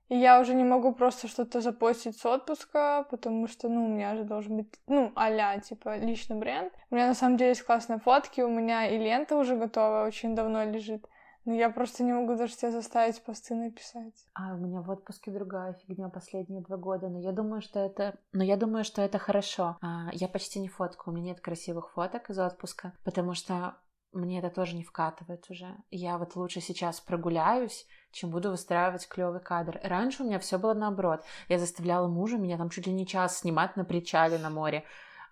и 0.10 0.18
я 0.18 0.42
уже 0.42 0.54
не 0.54 0.66
могу 0.66 0.94
просто 0.94 1.30
что-то 1.30 1.62
запостить 1.62 2.20
с 2.20 2.26
отпуска, 2.26 3.08
потому 3.10 3.48
что, 3.48 3.70
ну, 3.70 3.86
у 3.86 3.88
меня 3.88 4.18
же 4.18 4.26
должен 4.26 4.58
быть, 4.58 4.68
ну, 4.88 5.14
а 5.16 5.60
типа, 5.60 5.96
личный 5.96 6.36
бренд. 6.36 6.74
У 6.90 6.96
меня, 6.96 7.08
на 7.08 7.14
самом 7.14 7.38
деле, 7.38 7.52
есть 7.52 7.64
классные 7.64 8.00
фотки, 8.00 8.42
у 8.42 8.50
меня 8.50 8.90
и 8.90 8.98
лента 8.98 9.38
уже 9.38 9.56
готова, 9.56 10.06
очень 10.06 10.36
давно 10.36 10.66
лежит. 10.66 11.08
Но 11.46 11.54
я 11.54 11.70
просто 11.70 12.04
не 12.04 12.14
могу 12.14 12.36
даже 12.36 12.54
себя 12.54 12.72
заставить 12.72 13.22
посты 13.24 13.56
написать. 13.56 14.28
А 14.34 14.54
у 14.54 14.58
меня 14.58 14.82
в 14.82 14.90
отпуске 14.90 15.32
другая 15.32 15.74
фигня 15.74 16.10
последние 16.10 16.62
два 16.62 16.78
года, 16.78 17.10
но 17.10 17.20
я 17.20 17.32
думаю, 17.32 17.62
что 17.62 17.80
это, 17.80 18.16
но 18.32 18.44
я 18.44 18.58
думаю, 18.58 18.84
что 18.84 19.02
это 19.02 19.18
хорошо. 19.18 19.78
А, 19.82 20.10
я 20.14 20.28
почти 20.28 20.60
не 20.60 20.68
фоткаю, 20.68 21.14
у 21.14 21.18
меня 21.18 21.32
нет 21.32 21.42
красивых 21.42 21.92
фоток 21.92 22.30
из 22.30 22.38
отпуска, 22.38 22.94
потому 23.04 23.34
что 23.34 23.76
мне 24.14 24.40
это 24.40 24.50
тоже 24.50 24.76
не 24.76 24.84
вкатывает 24.84 25.50
уже. 25.50 25.76
Я 25.90 26.18
вот 26.18 26.36
лучше 26.36 26.60
сейчас 26.60 27.00
прогуляюсь, 27.00 27.88
чем 28.12 28.30
буду 28.30 28.52
выстраивать 28.52 29.08
клевый 29.08 29.40
кадр. 29.40 29.80
Раньше 29.84 30.24
у 30.24 30.26
меня 30.26 30.38
все 30.40 30.60
было 30.60 30.74
наоборот. 30.74 31.24
Я 31.48 31.60
заставляла 31.60 32.08
мужа 32.08 32.38
меня 32.38 32.58
там 32.58 32.70
чуть 32.70 32.88
ли 32.88 32.94
не 32.94 33.08
час 33.08 33.40
снимать 33.40 33.78
на 33.78 33.86
причале 33.86 34.38
на 34.38 34.50
море. 34.50 34.84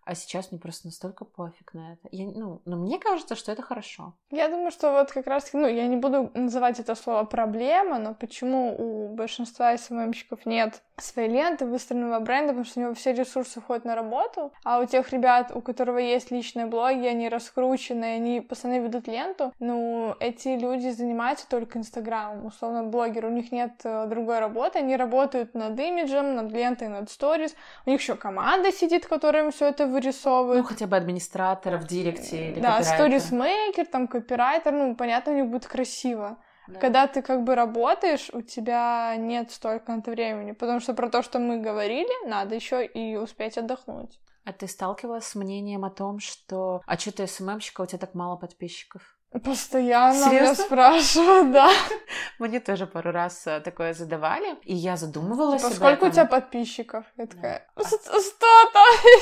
А 0.10 0.16
сейчас 0.16 0.52
мне 0.52 0.60
просто 0.60 0.88
настолько 0.88 1.24
пофиг 1.24 1.76
на 1.76 1.94
это. 1.94 2.10
Я, 2.12 2.26
ну, 2.26 2.64
но 2.66 2.78
мне 2.78 2.98
кажется, 2.98 3.36
что 3.36 3.52
это 3.52 3.62
хорошо. 3.62 4.16
Я 4.32 4.50
думаю, 4.50 4.72
что 4.72 4.92
вот 4.92 5.12
как 5.12 5.28
раз, 5.28 5.54
ну, 5.54 5.68
я 5.68 5.86
не 5.86 5.98
буду 5.98 6.32
называть 6.34 6.80
это 6.80 6.96
слово 6.96 7.26
проблема, 7.26 8.00
но 8.00 8.16
почему 8.16 8.76
у 8.76 9.14
большинства 9.14 9.78
СММщиков 9.78 10.48
нет 10.48 10.82
своей 11.02 11.30
ленты, 11.30 11.66
выстроенного 11.66 12.20
бренда, 12.20 12.50
потому 12.50 12.66
что 12.66 12.80
у 12.80 12.84
него 12.84 12.94
все 12.94 13.14
ресурсы 13.14 13.60
уходят 13.60 13.86
на 13.86 13.96
работу, 13.96 14.52
а 14.64 14.80
у 14.80 14.86
тех 14.86 15.12
ребят, 15.12 15.52
у 15.54 15.62
которого 15.62 15.98
есть 15.98 16.32
личные 16.32 16.66
блоги, 16.66 17.06
они 17.06 17.30
раскручены, 17.30 18.06
они 18.06 18.42
постоянно 18.42 18.84
ведут 18.84 19.08
ленту, 19.08 19.54
ну, 19.60 20.16
эти 20.20 20.50
люди 20.50 20.90
занимаются 20.90 21.48
только 21.48 21.80
Инстаграмом, 21.80 22.46
условно, 22.46 22.84
блогеры, 22.84 23.28
у 23.28 23.32
них 23.32 23.52
нет 23.52 23.74
э, 23.84 24.08
другой 24.08 24.40
работы, 24.40 24.80
они 24.80 24.96
работают 24.96 25.54
над 25.54 25.80
имиджем, 25.80 26.36
над 26.36 26.52
лентой, 26.52 26.88
над 26.88 27.10
сторис, 27.10 27.56
у 27.86 27.90
них 27.90 28.02
еще 28.02 28.16
команда 28.16 28.72
сидит, 28.72 29.06
которая 29.06 29.46
им 29.46 29.52
все 29.52 29.68
это 29.68 29.88
вырисовывает. 29.88 30.62
Ну, 30.62 30.68
хотя 30.68 30.88
бы 30.88 30.98
администратора 30.98 31.78
в 31.78 31.88
директе 31.88 32.52
или 32.52 32.60
Да, 32.60 32.84
сторисмейкер, 32.84 33.86
там, 33.86 34.08
копирайтер, 34.08 34.74
ну, 34.74 34.96
понятно, 34.96 35.34
у 35.34 35.36
них 35.36 35.48
будет 35.48 35.68
красиво. 35.68 36.38
Да. 36.70 36.80
Когда 36.80 37.08
ты 37.08 37.22
как 37.22 37.44
бы 37.44 37.56
работаешь, 37.56 38.30
у 38.34 38.42
тебя 38.42 39.16
нет 39.18 39.52
столько 39.52 39.92
на 39.92 40.00
это 40.00 40.12
времени, 40.12 40.52
потому 40.52 40.80
что 40.80 40.94
про 40.94 41.10
то, 41.10 41.22
что 41.24 41.40
мы 41.40 41.58
говорили, 41.60 42.28
надо 42.28 42.56
еще 42.56 42.86
и 42.86 43.16
успеть 43.16 43.58
отдохнуть. 43.58 44.20
А 44.46 44.54
ты 44.54 44.68
сталкивалась 44.68 45.26
с 45.26 45.36
мнением 45.36 45.86
о 45.86 45.90
том, 45.90 46.20
что 46.20 46.82
«А 46.86 46.98
что 46.98 47.12
ты 47.12 47.28
СММщика, 47.28 47.82
у 47.82 47.86
тебя 47.86 48.00
так 48.00 48.16
мало 48.16 48.36
подписчиков?» 48.36 49.02
Постоянно 49.44 50.18
меня 50.18 50.30
Серьезно? 50.56 50.64
спрашивают, 50.66 51.52
да. 51.52 51.70
Мне 52.40 52.60
тоже 52.60 52.88
пару 52.88 53.12
раз 53.12 53.46
э, 53.46 53.60
такое 53.60 53.94
задавали, 53.94 54.58
и 54.64 54.74
я 54.74 54.98
задумывалась 54.98 55.62
Типа, 55.62 55.76
сколько 55.76 56.06
у 56.06 56.10
тебя 56.10 56.26
подписчиков? 56.26 57.06
Я 57.16 57.28
такая, 57.28 57.68
Да. 57.76 57.84
«С- 57.84 58.24
сто 58.26 58.48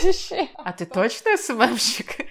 тысяч. 0.01 0.49
А 0.55 0.71
ты 0.71 0.85
точно 0.85 1.35
СММщик? 1.35 2.25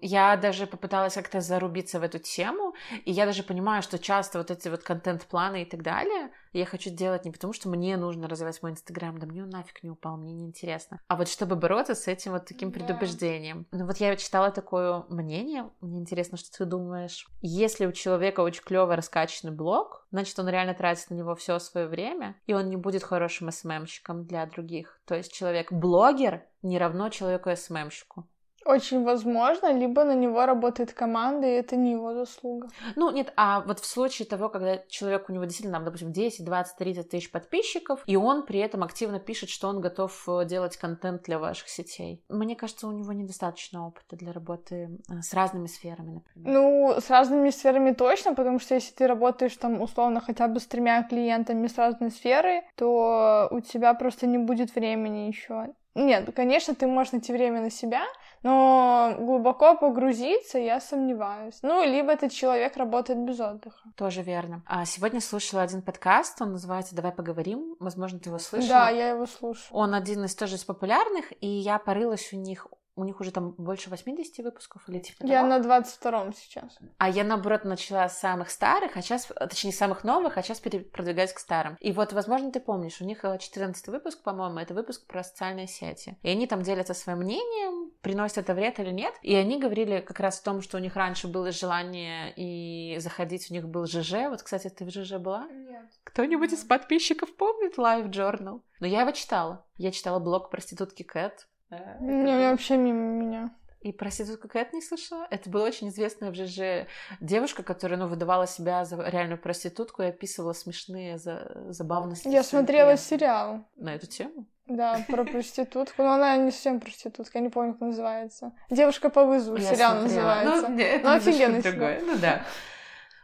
Я 0.00 0.36
даже 0.36 0.66
попыталась 0.66 1.14
как-то 1.14 1.40
зарубиться 1.40 2.00
в 2.00 2.02
эту 2.02 2.18
тему, 2.18 2.74
и 3.04 3.12
я 3.12 3.26
даже 3.26 3.42
понимаю, 3.42 3.82
что 3.82 3.98
часто 3.98 4.38
вот 4.38 4.50
эти 4.50 4.68
вот 4.68 4.82
контент-планы 4.82 5.62
и 5.62 5.64
так 5.64 5.82
далее, 5.82 6.30
я 6.52 6.64
хочу 6.64 6.90
делать 6.90 7.24
не 7.24 7.30
потому, 7.30 7.52
что 7.52 7.68
мне 7.68 7.96
нужно 7.96 8.28
развивать 8.28 8.62
мой 8.62 8.72
Инстаграм, 8.72 9.18
да 9.18 9.26
мне 9.26 9.42
он 9.42 9.50
нафиг 9.50 9.82
не 9.82 9.90
упал, 9.90 10.16
мне 10.16 10.32
неинтересно, 10.32 11.00
а 11.06 11.16
вот 11.16 11.28
чтобы 11.28 11.56
бороться 11.56 11.94
с 11.94 12.08
этим 12.08 12.32
вот 12.32 12.46
таким 12.46 12.70
да. 12.70 12.80
предубеждением. 12.80 13.66
Ну 13.72 13.86
вот 13.86 13.98
я 13.98 14.16
читала 14.16 14.50
такое 14.50 15.04
мнение, 15.10 15.70
мне 15.80 15.98
интересно, 15.98 16.38
что 16.38 16.56
ты 16.56 16.64
думаешь. 16.64 17.26
Если 17.42 17.86
у 17.86 17.92
человека 17.92 18.40
очень 18.40 18.62
клево 18.62 18.96
раскачанный 18.96 19.52
блог, 19.52 20.06
значит, 20.10 20.38
он 20.38 20.48
реально 20.48 20.74
тратит 20.74 21.10
на 21.10 21.14
него 21.14 21.34
все 21.34 21.58
свое 21.58 21.86
время, 21.86 22.36
и 22.46 22.54
он 22.54 22.70
не 22.70 22.76
будет 22.76 23.02
хорошим 23.02 23.50
СММщиком 23.50 24.24
для 24.24 24.46
других. 24.46 25.00
То 25.04 25.14
есть 25.14 25.32
человек-блогер 25.32 26.44
не 26.62 26.78
равно 26.78 27.10
человеку-СММщику. 27.10 28.26
Очень 28.66 29.04
возможно, 29.04 29.72
либо 29.72 30.02
на 30.04 30.14
него 30.14 30.44
работает 30.44 30.92
команда, 30.92 31.46
и 31.46 31.50
это 31.50 31.76
не 31.76 31.92
его 31.92 32.14
заслуга. 32.14 32.68
Ну, 32.96 33.10
нет, 33.10 33.32
а 33.36 33.60
вот 33.60 33.78
в 33.78 33.86
случае 33.86 34.26
того, 34.26 34.48
когда 34.48 34.78
человек, 34.88 35.28
у 35.28 35.32
него 35.32 35.44
действительно, 35.44 35.76
там, 35.76 35.84
допустим, 35.84 36.12
10, 36.12 36.44
20, 36.44 36.76
30 36.76 37.08
тысяч 37.08 37.30
подписчиков, 37.30 38.02
и 38.06 38.16
он 38.16 38.44
при 38.44 38.58
этом 38.58 38.82
активно 38.82 39.20
пишет, 39.20 39.50
что 39.50 39.68
он 39.68 39.80
готов 39.80 40.28
э, 40.28 40.44
делать 40.46 40.76
контент 40.76 41.22
для 41.22 41.38
ваших 41.38 41.68
сетей. 41.68 42.24
Мне 42.28 42.56
кажется, 42.56 42.88
у 42.88 42.92
него 42.92 43.12
недостаточно 43.12 43.86
опыта 43.86 44.16
для 44.16 44.32
работы 44.32 44.98
э, 45.08 45.22
с 45.22 45.32
разными 45.32 45.68
сферами, 45.68 46.14
например. 46.14 46.52
Ну, 46.52 46.94
с 46.98 47.08
разными 47.08 47.50
сферами 47.50 47.92
точно, 47.92 48.34
потому 48.34 48.58
что 48.58 48.74
если 48.74 48.92
ты 48.92 49.06
работаешь 49.06 49.56
там 49.56 49.80
условно 49.80 50.20
хотя 50.20 50.48
бы 50.48 50.58
с 50.58 50.66
тремя 50.66 51.04
клиентами 51.04 51.68
с 51.68 51.78
разной 51.78 52.10
сферы, 52.10 52.62
то 52.74 53.48
у 53.50 53.60
тебя 53.60 53.94
просто 53.94 54.26
не 54.26 54.38
будет 54.38 54.74
времени 54.74 55.28
еще 55.28 55.68
нет, 55.96 56.30
конечно, 56.36 56.74
ты 56.74 56.86
можешь 56.86 57.12
найти 57.12 57.32
время 57.32 57.62
на 57.62 57.70
себя, 57.70 58.04
но 58.42 59.14
глубоко 59.18 59.76
погрузиться 59.76 60.58
я 60.58 60.80
сомневаюсь. 60.80 61.58
Ну, 61.62 61.84
либо 61.84 62.12
этот 62.12 62.32
человек 62.32 62.76
работает 62.76 63.18
без 63.18 63.40
отдыха. 63.40 63.80
Тоже 63.96 64.22
верно. 64.22 64.62
А 64.66 64.84
сегодня 64.84 65.20
слушала 65.20 65.62
один 65.62 65.82
подкаст, 65.82 66.40
он 66.40 66.52
называется 66.52 66.94
«Давай 66.94 67.12
поговорим». 67.12 67.76
Возможно, 67.80 68.18
ты 68.18 68.30
его 68.30 68.38
слышала. 68.38 68.68
Да, 68.68 68.90
я 68.90 69.10
его 69.10 69.26
слушаю. 69.26 69.66
Он 69.70 69.94
один 69.94 70.24
из 70.24 70.34
тоже 70.34 70.56
из 70.56 70.64
популярных, 70.64 71.32
и 71.40 71.46
я 71.46 71.78
порылась 71.78 72.32
у 72.32 72.36
них 72.36 72.68
у 72.96 73.04
них 73.04 73.20
уже 73.20 73.30
там 73.30 73.52
больше 73.52 73.90
80 73.90 74.38
выпусков 74.38 74.88
или 74.88 74.98
типа 74.98 75.24
Я 75.26 75.44
на 75.44 75.58
22-м 75.58 76.32
сейчас. 76.32 76.78
А 76.98 77.08
я, 77.08 77.24
наоборот, 77.24 77.64
начала 77.64 78.08
с 78.08 78.18
самых 78.18 78.50
старых, 78.50 78.96
а 78.96 79.02
сейчас, 79.02 79.26
точнее, 79.38 79.72
самых 79.72 80.02
новых, 80.02 80.38
а 80.38 80.42
сейчас 80.42 80.60
продвигаюсь 80.60 81.32
к 81.32 81.38
старым. 81.38 81.76
И 81.80 81.92
вот, 81.92 82.14
возможно, 82.14 82.50
ты 82.50 82.58
помнишь, 82.58 83.00
у 83.00 83.04
них 83.04 83.22
14 83.22 83.88
выпуск, 83.88 84.22
по-моему, 84.22 84.58
это 84.58 84.72
выпуск 84.74 85.06
про 85.06 85.22
социальные 85.22 85.66
сети. 85.66 86.16
И 86.22 86.28
они 86.28 86.46
там 86.46 86.62
делятся 86.62 86.94
своим 86.94 87.18
мнением, 87.18 87.92
приносит 88.00 88.38
это 88.38 88.54
вред 88.54 88.80
или 88.80 88.90
нет. 88.90 89.14
И 89.22 89.34
они 89.34 89.60
говорили 89.60 90.00
как 90.00 90.18
раз 90.20 90.40
о 90.40 90.44
том, 90.44 90.62
что 90.62 90.78
у 90.78 90.80
них 90.80 90.96
раньше 90.96 91.28
было 91.28 91.52
желание 91.52 92.32
и 92.36 92.98
заходить, 92.98 93.50
у 93.50 93.54
них 93.54 93.68
был 93.68 93.86
ЖЖ. 93.86 94.28
Вот, 94.30 94.42
кстати, 94.42 94.68
ты 94.68 94.86
в 94.86 94.90
ЖЖ 94.90 95.18
была? 95.18 95.46
Нет. 95.48 95.86
Кто-нибудь 96.04 96.52
из 96.52 96.64
подписчиков 96.64 97.34
помнит 97.36 97.76
Live 97.76 98.10
Journal? 98.10 98.62
Но 98.80 98.86
я 98.86 99.02
его 99.02 99.10
читала. 99.10 99.66
Я 99.76 99.92
читала 99.92 100.18
блог 100.18 100.50
проститутки 100.50 101.02
Кэт. 101.02 101.46
Да, 101.70 101.96
не, 102.00 102.50
вообще 102.50 102.76
мимо 102.76 103.00
меня. 103.00 103.50
И 103.80 103.92
проститутка 103.92 104.48
Кэт 104.48 104.72
не 104.72 104.82
слышала? 104.82 105.28
Это 105.30 105.48
была 105.48 105.64
очень 105.64 105.90
известная 105.90 106.32
в 106.32 106.34
ЖЖ 106.34 106.88
девушка, 107.20 107.62
которая, 107.62 107.98
ну, 107.98 108.08
выдавала 108.08 108.46
себя 108.46 108.84
за 108.84 108.96
реальную 109.08 109.40
проститутку 109.40 110.02
и 110.02 110.06
описывала 110.06 110.54
смешные 110.54 111.18
за... 111.18 111.68
забавности. 111.68 112.26
Я 112.26 112.42
смотрела 112.42 112.96
сериал. 112.96 113.68
На 113.76 113.94
эту 113.94 114.06
тему? 114.06 114.46
Да, 114.66 115.04
про 115.06 115.24
проститутку. 115.24 116.02
Но 116.02 116.14
она 116.14 116.36
не 116.36 116.50
совсем 116.50 116.80
проститутка, 116.80 117.38
я 117.38 117.44
не 117.44 117.50
помню, 117.50 117.74
как 117.74 117.82
называется. 117.82 118.52
Девушка 118.70 119.08
по 119.08 119.24
вызову 119.24 119.56
я 119.56 119.74
сериал 119.74 120.00
смотрела. 120.00 120.24
называется. 120.24 120.68
Ну, 120.68 120.78
это 120.80 121.04
ну 121.04 121.14
офигенный 121.14 121.62
другое. 121.62 122.02
Ну 122.04 122.18
да. 122.18 122.42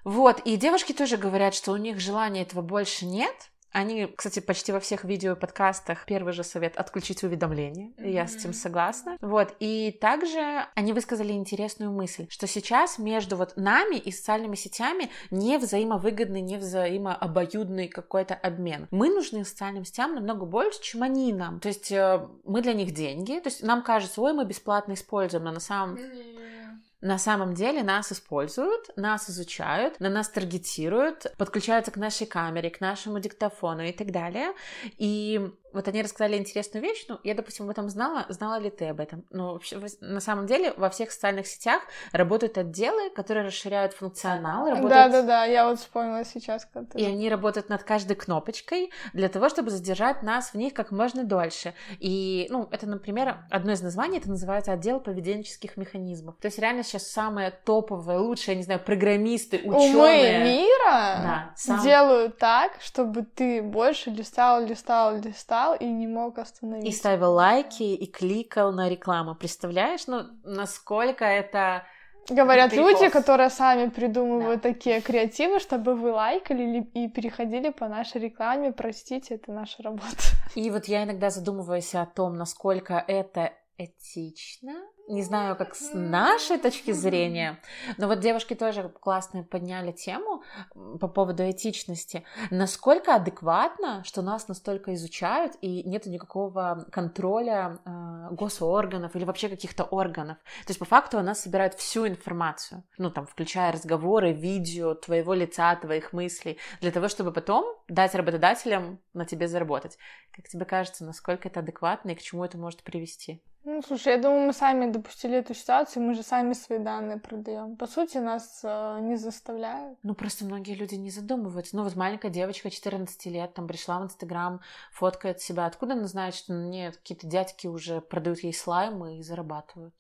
Вот, 0.04 0.40
и 0.44 0.56
девушки 0.56 0.92
тоже 0.92 1.16
говорят, 1.16 1.54
что 1.54 1.72
у 1.72 1.76
них 1.76 1.99
желания 1.99 2.42
этого 2.42 2.61
больше 2.61 3.06
нет, 3.06 3.34
они, 3.73 4.07
кстати, 4.07 4.41
почти 4.41 4.73
во 4.73 4.81
всех 4.81 5.05
видео 5.05 5.33
и 5.33 5.37
подкастах 5.37 6.05
первый 6.07 6.33
же 6.33 6.45
совет— 6.45 6.76
отключить 6.79 7.23
уведомления. 7.23 7.93
Mm-hmm. 7.97 8.11
Я 8.11 8.26
с 8.26 8.37
этим 8.37 8.52
согласна. 8.52 9.17
Вот. 9.21 9.55
И 9.61 9.97
также 10.00 10.67
они 10.75 10.93
высказали 10.93 11.33
интересную 11.33 11.91
мысль, 11.91 12.26
что 12.29 12.47
сейчас 12.47 12.99
между 12.99 13.37
вот 13.37 13.57
нами 13.57 13.97
и 13.97 14.12
социальными 14.12 14.57
сетями 14.57 15.11
не 15.31 15.59
взаимовыгодный, 15.59 16.41
не 16.41 16.57
взаимообоюдный 16.57 17.88
какой-то 17.88 18.35
обмен. 18.35 18.88
Мы 18.91 19.09
нужны 19.09 19.45
социальным 19.45 19.85
сетям 19.85 20.14
намного 20.14 20.45
больше, 20.45 20.83
чем 20.83 21.02
они 21.02 21.33
нам. 21.33 21.61
То 21.61 21.69
есть 21.69 21.91
э, 21.91 22.26
мы 22.45 22.62
для 22.62 22.75
них 22.75 22.93
деньги. 22.93 23.38
То 23.41 23.49
есть 23.49 23.62
нам 23.62 23.83
кажется, 23.83 24.21
ой, 24.21 24.33
мы 24.33 24.45
бесплатно 24.45 24.93
используем, 24.93 25.45
но 25.45 25.52
на 25.52 25.61
самом... 25.61 25.97
Mm-hmm 25.97 26.62
на 27.02 27.18
самом 27.18 27.54
деле 27.54 27.82
нас 27.82 28.12
используют, 28.12 28.97
нас 28.97 29.28
изучают, 29.28 29.99
на 29.99 30.09
нас 30.09 30.28
таргетируют, 30.28 31.26
подключаются 31.37 31.90
к 31.90 31.97
нашей 31.97 32.26
камере, 32.28 32.71
к 32.71 32.80
нашему 32.80 33.18
диктофону 33.18 33.82
и 33.82 33.92
так 33.92 34.12
далее. 34.12 34.52
И 34.99 35.52
вот 35.73 35.88
они 35.88 36.02
рассказали 36.02 36.37
интересную 36.37 36.83
вещь, 36.83 37.05
ну, 37.09 37.19
я, 37.25 37.35
допустим, 37.35 37.64
об 37.67 37.71
этом 37.71 37.88
знала, 37.88 38.26
знала 38.29 38.59
ли 38.59 38.71
ты 38.71 38.87
об 38.87 39.00
этом? 39.00 39.25
Ну, 39.31 39.52
вообще, 39.52 39.81
на 40.00 40.21
самом 40.21 40.47
деле, 40.47 40.73
во 40.76 40.91
всех 40.91 41.11
социальных 41.11 41.47
сетях 41.47 41.83
работают 42.12 42.59
отделы, 42.59 43.11
которые 43.11 43.47
расширяют 43.47 43.93
функционал. 43.93 44.69
Работают... 44.69 44.91
Да-да-да, 44.91 45.45
я 45.45 45.69
вот 45.69 45.79
вспомнила 45.79 46.25
сейчас. 46.25 46.67
Как 46.73 46.91
ты... 46.91 46.99
И 46.99 47.05
они 47.05 47.29
работают 47.29 47.69
над 47.69 47.83
каждой 47.83 48.17
кнопочкой 48.17 48.91
для 49.12 49.29
того, 49.29 49.49
чтобы 49.49 49.71
задержать 49.71 50.23
нас 50.23 50.50
в 50.50 50.55
них 50.57 50.75
как 50.75 50.91
можно 50.91 51.25
дольше. 51.25 51.75
И, 51.99 52.47
ну, 52.50 52.69
это, 52.71 52.87
например, 52.87 53.45
одно 53.50 53.73
из 53.73 53.83
названий, 53.83 54.19
это 54.19 54.29
называется 54.29 54.73
отдел 54.73 55.00
поведенческих 55.00 55.76
механизмов. 55.76 56.37
То 56.41 56.47
есть 56.47 56.59
реально 56.59 56.83
сейчас 56.83 57.07
самые 57.07 57.50
топовые, 57.50 58.19
лучшие, 58.19 58.55
я 58.55 58.57
не 58.57 58.64
знаю, 58.64 58.81
программисты, 58.81 59.59
ученые. 59.59 59.95
Умы 59.95 60.45
мира 60.45 60.91
да, 60.91 61.52
сам... 61.57 61.83
делают 61.83 62.38
так, 62.38 62.73
чтобы 62.81 63.23
ты 63.23 63.62
больше 63.62 64.11
листал, 64.11 64.64
листал, 64.64 65.17
листал, 65.17 65.62
читал 65.62 65.75
и 65.75 65.85
не 65.85 66.07
мог 66.07 66.38
остановиться. 66.38 66.88
И 66.88 66.92
ставил 66.92 67.33
лайки, 67.33 67.83
и 67.83 68.07
кликал 68.07 68.73
на 68.73 68.88
рекламу. 68.88 69.35
Представляешь, 69.35 70.07
ну, 70.07 70.23
насколько 70.45 71.25
это... 71.25 71.85
Говорят 72.28 72.73
люди, 72.73 73.09
которые 73.09 73.50
сами 73.50 73.88
придумывают 73.88 74.62
да. 74.62 74.73
такие 74.73 75.00
креативы, 75.00 75.59
чтобы 75.59 75.97
вы 75.97 76.12
лайкали 76.12 76.88
и 76.95 77.09
переходили 77.09 77.71
по 77.71 77.88
нашей 77.88 78.21
рекламе. 78.21 78.73
Простите, 78.73 79.35
это 79.35 79.50
наша 79.50 79.83
работа. 79.83 80.07
И 80.54 80.71
вот 80.71 80.85
я 80.85 81.02
иногда 81.02 81.31
задумываюсь 81.31 81.95
о 81.97 82.07
том, 82.07 82.37
насколько 82.37 83.04
это 83.09 83.52
этично, 83.76 84.75
не 85.09 85.23
знаю, 85.23 85.56
как 85.56 85.75
с 85.75 85.92
нашей 85.94 86.59
точки 86.59 86.92
зрения, 86.92 87.61
но 87.99 88.06
вот 88.09 88.21
девушки 88.21 88.54
тоже 88.54 88.88
классно 88.88 89.42
подняли 89.42 89.92
тему 89.92 90.42
по 90.75 91.09
поводу 91.09 91.49
этичности. 91.49 92.25
Насколько 92.50 93.14
адекватно, 93.14 94.02
что 94.04 94.23
нас 94.23 94.49
настолько 94.49 94.94
изучают 94.94 95.54
и 95.61 95.82
нет 95.85 96.06
никакого 96.06 96.87
контроля 96.90 97.78
э, 97.85 98.28
госорганов 98.32 99.16
или 99.16 99.25
вообще 99.25 99.49
каких-то 99.49 99.85
органов. 99.85 100.38
То 100.38 100.71
есть 100.71 100.78
по 100.78 100.85
факту 100.85 101.18
у 101.18 101.23
нас 101.23 101.40
собирают 101.40 101.75
всю 101.75 102.06
информацию, 102.06 102.85
ну 102.99 103.11
там, 103.11 103.26
включая 103.26 103.73
разговоры, 103.73 104.32
видео, 104.32 104.94
твоего 104.94 105.35
лица, 105.35 105.75
твоих 105.76 106.12
мыслей, 106.12 106.59
для 106.80 106.90
того, 106.90 107.09
чтобы 107.09 107.32
потом 107.32 107.76
дать 107.88 108.14
работодателям 108.14 108.99
на 109.14 109.25
тебе 109.25 109.49
заработать. 109.49 109.99
Как 110.32 110.49
тебе 110.49 110.64
кажется, 110.64 111.04
насколько 111.04 111.49
это 111.49 111.61
адекватно 111.61 112.11
и 112.11 112.14
к 112.14 112.23
чему 112.23 112.44
это 112.44 112.56
может 112.56 112.82
привести? 112.82 113.42
Ну, 113.64 113.80
слушай, 113.80 114.14
я 114.14 114.18
думаю, 114.18 114.47
мы 114.47 114.52
сами 114.52 114.90
допустили 114.92 115.37
эту 115.37 115.54
ситуацию, 115.54 116.02
мы 116.02 116.14
же 116.14 116.22
сами 116.22 116.52
свои 116.52 116.78
данные 116.78 117.18
продаем. 117.18 117.76
По 117.76 117.87
сути, 117.87 118.18
нас 118.18 118.61
э, 118.62 118.99
не 119.00 119.16
заставляют. 119.16 119.99
Ну, 120.02 120.14
просто 120.14 120.44
многие 120.44 120.75
люди 120.75 120.94
не 120.94 121.11
задумываются. 121.11 121.76
Ну, 121.76 121.82
вот 121.82 121.96
маленькая 121.96 122.30
девочка 122.30 122.70
14 122.70 123.26
лет 123.26 123.54
там 123.54 123.66
пришла 123.66 123.99
в 124.00 124.04
Инстаграм, 124.04 124.61
фоткает 124.92 125.40
себя. 125.40 125.66
Откуда 125.66 125.94
она 125.94 126.06
знает, 126.06 126.34
что 126.34 126.52
нет, 126.52 126.96
какие-то 126.96 127.26
дядьки 127.26 127.66
уже 127.66 128.00
продают 128.00 128.40
ей 128.40 128.54
слаймы 128.54 129.18
и 129.18 129.22
зарабатывают? 129.22 129.94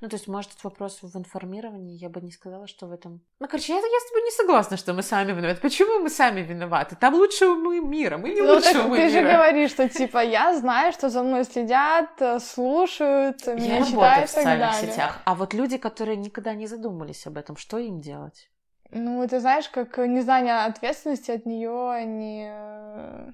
Ну, 0.00 0.08
то 0.08 0.16
есть, 0.16 0.28
может, 0.28 0.52
это 0.52 0.60
вопрос 0.64 0.98
в 1.02 1.16
информировании, 1.16 1.96
я 1.96 2.08
бы 2.08 2.20
не 2.20 2.30
сказала, 2.30 2.66
что 2.66 2.86
в 2.86 2.92
этом... 2.92 3.20
Ну, 3.40 3.48
короче, 3.48 3.72
я, 3.72 3.78
я 3.78 3.82
с 3.82 4.08
тобой 4.08 4.22
не 4.22 4.30
согласна, 4.30 4.76
что 4.76 4.94
мы 4.94 5.02
сами 5.02 5.32
виноваты. 5.32 5.60
Почему 5.60 6.00
мы 6.00 6.10
сами 6.10 6.40
виноваты? 6.40 6.96
Там 6.96 7.14
лучше 7.14 7.46
умы 7.46 7.80
мира, 7.80 8.18
мы 8.18 8.30
не 8.30 8.40
ну, 8.40 8.54
лучше 8.54 8.72
так 8.72 8.86
умы 8.86 8.96
ты 8.96 9.08
мира. 9.08 9.20
же 9.20 9.32
говоришь, 9.32 9.70
что, 9.70 9.88
типа, 9.88 10.24
я 10.24 10.56
знаю, 10.56 10.92
что 10.92 11.08
за 11.08 11.22
мной 11.22 11.44
следят, 11.44 12.10
э, 12.20 12.38
слушают, 12.40 13.46
меня 13.46 13.78
я 13.78 13.84
читают 13.84 14.30
в 14.30 14.32
социальных 14.32 14.74
сетях. 14.74 15.18
А 15.24 15.34
вот 15.34 15.54
люди, 15.54 15.78
которые 15.78 16.16
никогда 16.16 16.54
не 16.54 16.66
задумались 16.66 17.26
об 17.26 17.36
этом, 17.36 17.56
что 17.56 17.78
им 17.78 18.00
делать? 18.00 18.50
Ну, 18.90 19.22
это 19.22 19.40
знаешь, 19.40 19.68
как 19.68 19.98
незнание 19.98 20.64
ответственности 20.64 21.30
от 21.30 21.44
нее 21.44 22.04
не... 22.06 22.50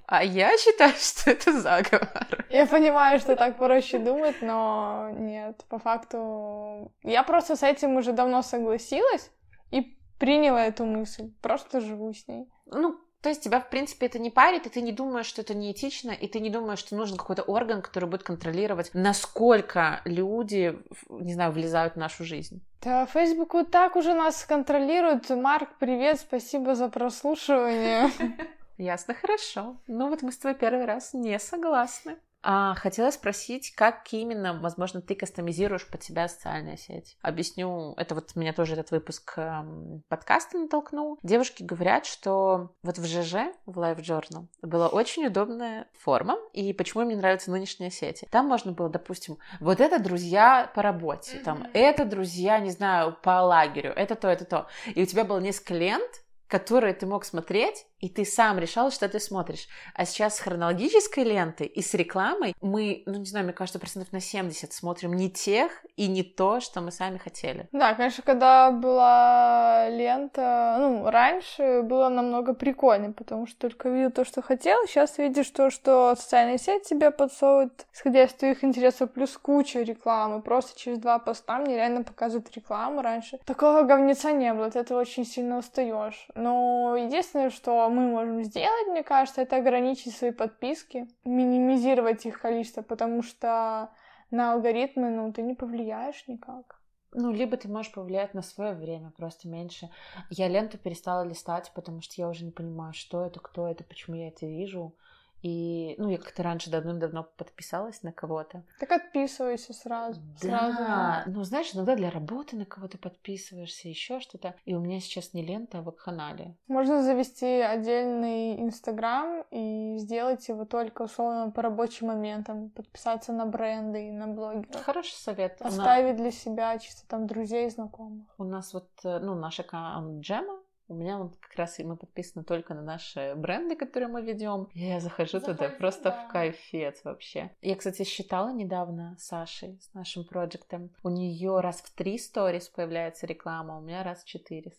А 0.06 0.24
я 0.24 0.56
считаю, 0.58 0.92
что 0.98 1.30
это 1.30 1.52
заговор. 1.60 2.46
Я 2.50 2.66
понимаю, 2.66 3.20
что 3.20 3.36
так 3.36 3.56
проще 3.56 3.98
думать, 3.98 4.36
но 4.42 5.10
нет, 5.12 5.64
по 5.68 5.78
факту... 5.78 6.92
Я 7.02 7.22
просто 7.22 7.56
с 7.56 7.62
этим 7.62 7.96
уже 7.96 8.12
давно 8.12 8.42
согласилась 8.42 9.30
и 9.70 9.96
приняла 10.18 10.66
эту 10.66 10.84
мысль, 10.84 11.32
просто 11.40 11.80
живу 11.80 12.12
с 12.12 12.26
ней. 12.26 12.48
Ну, 12.66 12.98
То 13.24 13.30
есть 13.30 13.42
тебя, 13.42 13.58
в 13.58 13.70
принципе, 13.70 14.04
это 14.04 14.18
не 14.18 14.28
парит, 14.28 14.66
и 14.66 14.68
ты 14.68 14.82
не 14.82 14.92
думаешь, 14.92 15.24
что 15.24 15.40
это 15.40 15.54
неэтично, 15.54 16.10
и 16.10 16.28
ты 16.28 16.40
не 16.40 16.50
думаешь, 16.50 16.80
что 16.80 16.94
нужен 16.94 17.16
какой-то 17.16 17.40
орган, 17.40 17.80
который 17.80 18.06
будет 18.06 18.22
контролировать, 18.22 18.90
насколько 18.92 20.02
люди, 20.04 20.78
не 21.08 21.32
знаю, 21.32 21.50
влезают 21.52 21.94
в 21.94 21.96
нашу 21.96 22.22
жизнь. 22.24 22.60
Да, 22.82 23.06
Facebook 23.06 23.54
вот 23.54 23.70
так 23.70 23.96
уже 23.96 24.12
нас 24.12 24.44
контролирует. 24.44 25.30
Марк, 25.30 25.70
привет, 25.78 26.20
спасибо 26.20 26.74
за 26.74 26.90
прослушивание. 26.90 28.10
Ясно, 28.76 29.14
хорошо. 29.14 29.78
Ну 29.86 30.10
вот 30.10 30.20
мы 30.20 30.30
с 30.30 30.36
тобой 30.36 30.58
первый 30.58 30.84
раз 30.84 31.14
не 31.14 31.38
согласны. 31.38 32.18
А, 32.46 32.74
хотела 32.74 33.10
спросить, 33.10 33.74
как 33.74 34.12
именно, 34.12 34.60
возможно, 34.60 35.00
ты 35.00 35.14
кастомизируешь 35.14 35.88
под 35.88 36.02
себя 36.02 36.28
социальные 36.28 36.76
сети? 36.76 37.16
Объясню, 37.22 37.94
это 37.96 38.14
вот 38.14 38.36
меня 38.36 38.52
тоже 38.52 38.74
этот 38.74 38.90
выпуск 38.90 39.32
эм, 39.38 40.02
подкаста 40.08 40.58
натолкнул. 40.58 41.18
Девушки 41.22 41.62
говорят, 41.62 42.04
что 42.04 42.74
вот 42.82 42.98
в 42.98 43.06
ЖЖ, 43.06 43.54
в 43.64 43.78
Live 43.78 44.00
Journal, 44.00 44.46
была 44.60 44.88
очень 44.88 45.26
удобная 45.26 45.88
форма, 45.98 46.36
и 46.52 46.74
почему 46.74 47.04
мне 47.04 47.16
нравятся 47.16 47.50
нынешние 47.50 47.90
сети. 47.90 48.28
Там 48.30 48.46
можно 48.46 48.72
было, 48.72 48.90
допустим, 48.90 49.38
вот 49.60 49.80
это 49.80 49.98
друзья 49.98 50.70
по 50.74 50.82
работе, 50.82 51.38
там, 51.38 51.66
это 51.72 52.04
друзья, 52.04 52.58
не 52.58 52.70
знаю, 52.70 53.16
по 53.22 53.40
лагерю, 53.40 53.94
это 53.96 54.16
то, 54.16 54.28
это 54.28 54.44
то. 54.44 54.66
И 54.94 55.02
у 55.02 55.06
тебя 55.06 55.24
было 55.24 55.40
несколько 55.40 55.72
лент, 55.72 56.24
которые 56.46 56.94
ты 56.94 57.06
мог 57.06 57.24
смотреть, 57.24 57.86
и 58.00 58.08
ты 58.08 58.24
сам 58.24 58.58
решал, 58.58 58.90
что 58.90 59.08
ты 59.08 59.20
смотришь. 59.20 59.66
А 59.94 60.04
сейчас 60.04 60.36
с 60.36 60.40
хронологической 60.40 61.24
лентой 61.24 61.66
и 61.66 61.82
с 61.82 61.94
рекламой 61.94 62.54
мы, 62.60 63.02
ну 63.06 63.18
не 63.18 63.24
знаю, 63.24 63.46
мне 63.46 63.54
кажется, 63.54 63.78
процентов 63.78 64.12
на 64.12 64.20
70 64.20 64.72
смотрим 64.72 65.14
не 65.14 65.30
тех 65.30 65.84
и 65.96 66.06
не 66.06 66.22
то, 66.22 66.60
что 66.60 66.80
мы 66.80 66.90
сами 66.90 67.18
хотели. 67.18 67.68
Да, 67.72 67.94
конечно, 67.94 68.22
когда 68.22 68.70
была 68.70 69.88
лента, 69.88 70.76
ну, 70.78 71.10
раньше 71.10 71.82
было 71.82 72.08
намного 72.08 72.54
прикольнее, 72.54 73.12
потому 73.12 73.46
что 73.46 73.58
только 73.58 73.88
видел 73.88 74.10
то, 74.10 74.24
что 74.24 74.42
хотел, 74.42 74.86
сейчас 74.86 75.18
видишь 75.18 75.48
то, 75.50 75.70
что 75.70 76.14
социальная 76.16 76.58
сеть 76.58 76.84
тебе 76.84 77.10
подсовывает, 77.10 77.86
исходя 77.92 78.24
из 78.24 78.32
твоих 78.32 78.64
интересов, 78.64 79.12
плюс 79.12 79.36
куча 79.38 79.80
рекламы, 79.82 80.42
просто 80.42 80.78
через 80.78 80.98
два 80.98 81.18
поста 81.18 81.58
мне 81.58 81.76
реально 81.76 82.02
показывают 82.02 82.54
рекламу 82.54 83.02
раньше. 83.02 83.38
Такого 83.46 83.82
говнеца 83.82 84.32
не 84.32 84.52
было, 84.52 84.66
от 84.66 84.76
этого 84.76 85.00
очень 85.00 85.24
сильно 85.24 85.58
устаешь. 85.58 86.28
Но 86.34 86.96
единственное, 86.96 87.50
что 87.50 87.88
мы 87.94 88.08
можем 88.08 88.42
сделать, 88.42 88.88
мне 88.88 89.02
кажется, 89.02 89.42
это 89.42 89.56
ограничить 89.56 90.16
свои 90.16 90.32
подписки, 90.32 91.06
минимизировать 91.24 92.26
их 92.26 92.40
количество, 92.40 92.82
потому 92.82 93.22
что 93.22 93.90
на 94.30 94.52
алгоритмы, 94.52 95.10
ну, 95.10 95.32
ты 95.32 95.42
не 95.42 95.54
повлияешь 95.54 96.26
никак. 96.26 96.80
Ну, 97.12 97.30
либо 97.30 97.56
ты 97.56 97.68
можешь 97.68 97.92
повлиять 97.92 98.34
на 98.34 98.42
свое 98.42 98.74
время, 98.74 99.12
просто 99.16 99.48
меньше. 99.48 99.88
Я 100.30 100.48
ленту 100.48 100.78
перестала 100.78 101.22
листать, 101.22 101.70
потому 101.74 102.00
что 102.00 102.14
я 102.16 102.28
уже 102.28 102.44
не 102.44 102.50
понимаю, 102.50 102.92
что 102.92 103.24
это, 103.24 103.38
кто 103.38 103.68
это, 103.68 103.84
почему 103.84 104.16
я 104.16 104.28
это 104.28 104.46
вижу. 104.46 104.96
И, 105.44 105.94
ну, 105.98 106.08
я 106.08 106.16
как-то 106.16 106.42
раньше 106.42 106.70
давным-давно 106.70 107.28
подписалась 107.36 108.02
на 108.02 108.12
кого-то. 108.12 108.62
Так 108.80 108.90
отписывайся 108.92 109.74
сразу. 109.74 110.18
Да, 110.40 110.48
сразу. 110.48 111.30
ну, 111.30 111.44
знаешь, 111.44 111.74
иногда 111.74 111.96
для 111.96 112.08
работы 112.08 112.56
на 112.56 112.64
кого-то 112.64 112.96
подписываешься, 112.96 113.90
еще 113.90 114.20
что-то. 114.20 114.54
И 114.64 114.74
у 114.74 114.80
меня 114.80 115.00
сейчас 115.00 115.34
не 115.34 115.42
лента, 115.42 115.80
а 115.80 115.82
вакханалия. 115.82 116.56
Можно 116.66 117.02
завести 117.02 117.60
отдельный 117.60 118.58
Инстаграм 118.58 119.44
и 119.50 119.96
сделать 119.98 120.48
его 120.48 120.64
только, 120.64 121.02
условно, 121.02 121.50
по 121.50 121.60
рабочим 121.60 122.06
моментам. 122.06 122.70
Подписаться 122.70 123.34
на 123.34 123.44
бренды 123.44 124.08
и 124.08 124.12
на 124.12 124.28
блогеров. 124.28 124.82
Хороший 124.82 125.12
совет. 125.12 125.60
Оставить 125.60 126.16
для 126.16 126.30
себя 126.30 126.78
чисто 126.78 127.06
там 127.06 127.26
друзей 127.26 127.68
знакомых. 127.68 128.26
У 128.38 128.44
нас 128.44 128.72
вот, 128.72 128.88
э, 129.04 129.18
ну, 129.18 129.34
наш 129.34 129.60
аккаунт 129.60 130.22
Джема, 130.24 130.58
у 130.88 130.94
меня 130.94 131.18
вот 131.18 131.36
как 131.36 131.56
раз 131.56 131.78
и 131.78 131.84
мы 131.84 131.96
подписаны 131.96 132.44
только 132.44 132.74
на 132.74 132.82
наши 132.82 133.34
бренды, 133.36 133.76
которые 133.76 134.08
мы 134.08 134.22
ведем. 134.22 134.68
Я 134.74 135.00
захожу 135.00 135.38
Захожу, 135.38 135.56
туда 135.58 135.70
просто 135.70 136.10
да. 136.10 136.24
в 136.24 136.28
кайфец 136.32 137.02
вообще. 137.04 137.50
Я, 137.62 137.76
кстати, 137.76 138.04
считала 138.04 138.52
недавно 138.52 139.16
с 139.18 139.26
Сашей, 139.26 139.78
с 139.80 139.94
нашим 139.94 140.24
проектом. 140.24 140.90
У 141.02 141.08
нее 141.08 141.60
раз 141.60 141.80
в 141.80 141.94
три 141.94 142.18
сторис 142.18 142.68
появляется 142.68 143.26
реклама, 143.26 143.78
у 143.78 143.80
меня 143.80 144.02
раз 144.02 144.22
в 144.22 144.26
четыре. 144.26 144.72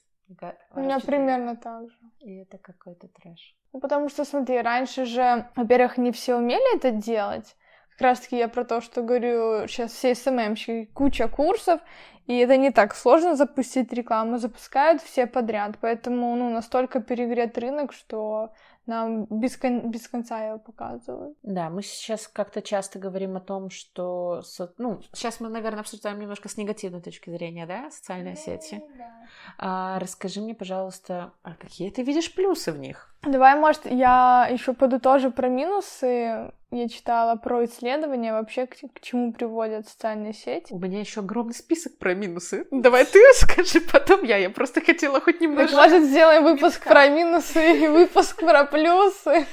У 0.74 0.80
меня 0.80 1.00
примерно 1.00 1.56
так 1.56 1.90
же. 1.90 1.98
И 2.20 2.38
это 2.38 2.58
какой-то 2.58 3.08
трэш. 3.08 3.56
Ну, 3.74 3.80
потому 3.80 4.10
что, 4.10 4.26
смотри, 4.26 4.62
раньше 4.62 5.06
же, 5.06 5.50
во-первых, 5.56 5.98
не 5.98 6.12
все 6.12 6.36
умели 6.36 6.78
это 6.78 6.92
делать. 6.92 7.56
Как 7.98 8.02
раз 8.02 8.20
таки 8.20 8.38
я 8.38 8.48
про 8.48 8.66
то, 8.66 8.82
что 8.82 9.02
говорю, 9.02 9.68
сейчас 9.68 9.92
все 9.94 10.16
СММщики, 10.16 10.90
куча 10.94 11.28
курсов, 11.28 11.80
и 12.28 12.36
это 12.38 12.58
не 12.58 12.72
так 12.72 12.96
сложно 12.96 13.36
запустить 13.36 13.94
рекламу, 13.94 14.38
запускают 14.38 15.02
все 15.02 15.28
подряд, 15.28 15.78
поэтому 15.80 16.36
ну, 16.36 16.50
настолько 16.50 17.00
перегрет 17.00 17.58
рынок, 17.58 17.94
что 17.94 18.52
нам 18.86 19.26
без, 19.26 19.58
кон- 19.58 19.90
без 19.92 20.08
конца 20.08 20.46
его 20.46 20.60
показывают. 20.60 21.38
Да, 21.44 21.70
мы 21.70 21.82
сейчас 21.84 22.28
как-то 22.28 22.62
часто 22.62 23.00
говорим 23.00 23.38
о 23.38 23.40
том, 23.40 23.70
что... 23.70 24.44
Ну, 24.78 25.02
сейчас 25.14 25.40
мы, 25.40 25.50
наверное, 25.50 25.82
обсуждаем 25.82 26.20
немножко 26.20 26.50
с 26.50 26.58
негативной 26.58 27.02
точки 27.02 27.30
зрения, 27.30 27.66
да, 27.66 27.90
социальные 27.92 28.36
да, 28.36 28.42
сети. 28.42 28.84
Да. 28.98 29.12
А, 29.58 30.00
расскажи 30.00 30.42
мне, 30.42 30.54
пожалуйста, 30.54 31.32
а 31.44 31.56
какие 31.56 31.90
ты 31.90 32.04
видишь 32.04 32.34
плюсы 32.34 32.72
в 32.72 32.78
них? 32.78 33.15
Давай, 33.24 33.56
может, 33.56 33.86
я 33.86 34.48
еще 34.52 34.74
подытожу 34.74 35.32
про 35.32 35.48
минусы. 35.48 36.52
Я 36.72 36.90
читала 36.90 37.36
про 37.36 37.66
исследования 37.66 38.34
вообще, 38.34 38.68
к, 38.68 38.76
к 38.76 39.00
чему 39.02 39.34
приводят 39.34 39.88
социальные 39.88 40.34
сети. 40.34 40.74
У 40.74 40.80
меня 40.80 41.00
еще 41.00 41.22
огромный 41.22 41.54
список 41.54 41.98
про 41.98 42.14
минусы. 42.14 42.68
Давай 42.72 43.06
ты 43.06 43.20
скажи, 43.36 43.82
потом 43.82 44.24
я. 44.24 44.38
Я 44.38 44.50
просто 44.50 44.82
хотела 44.82 45.22
хоть 45.22 45.42
немного. 45.42 45.68
Так, 45.68 45.76
может, 45.76 46.04
сделаем 46.04 46.44
выпуск 46.44 46.80
Митка. 46.80 46.90
про 46.90 47.08
минусы 47.08 47.84
и 47.84 47.88
выпуск 47.88 48.40
про 48.42 48.66
плюсы. 48.66 49.46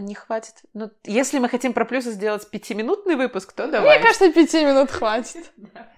Не 0.00 0.14
хватит. 0.14 0.54
Ну, 0.72 0.90
если 1.04 1.38
мы 1.38 1.48
хотим 1.48 1.72
про 1.72 1.84
плюсы 1.84 2.10
сделать 2.10 2.48
пятиминутный 2.50 3.14
выпуск, 3.14 3.52
то 3.52 3.68
давай. 3.68 3.96
Мне 3.96 4.04
кажется, 4.04 4.32
пяти 4.32 4.64
минут 4.64 4.90
хватит. 4.90 5.52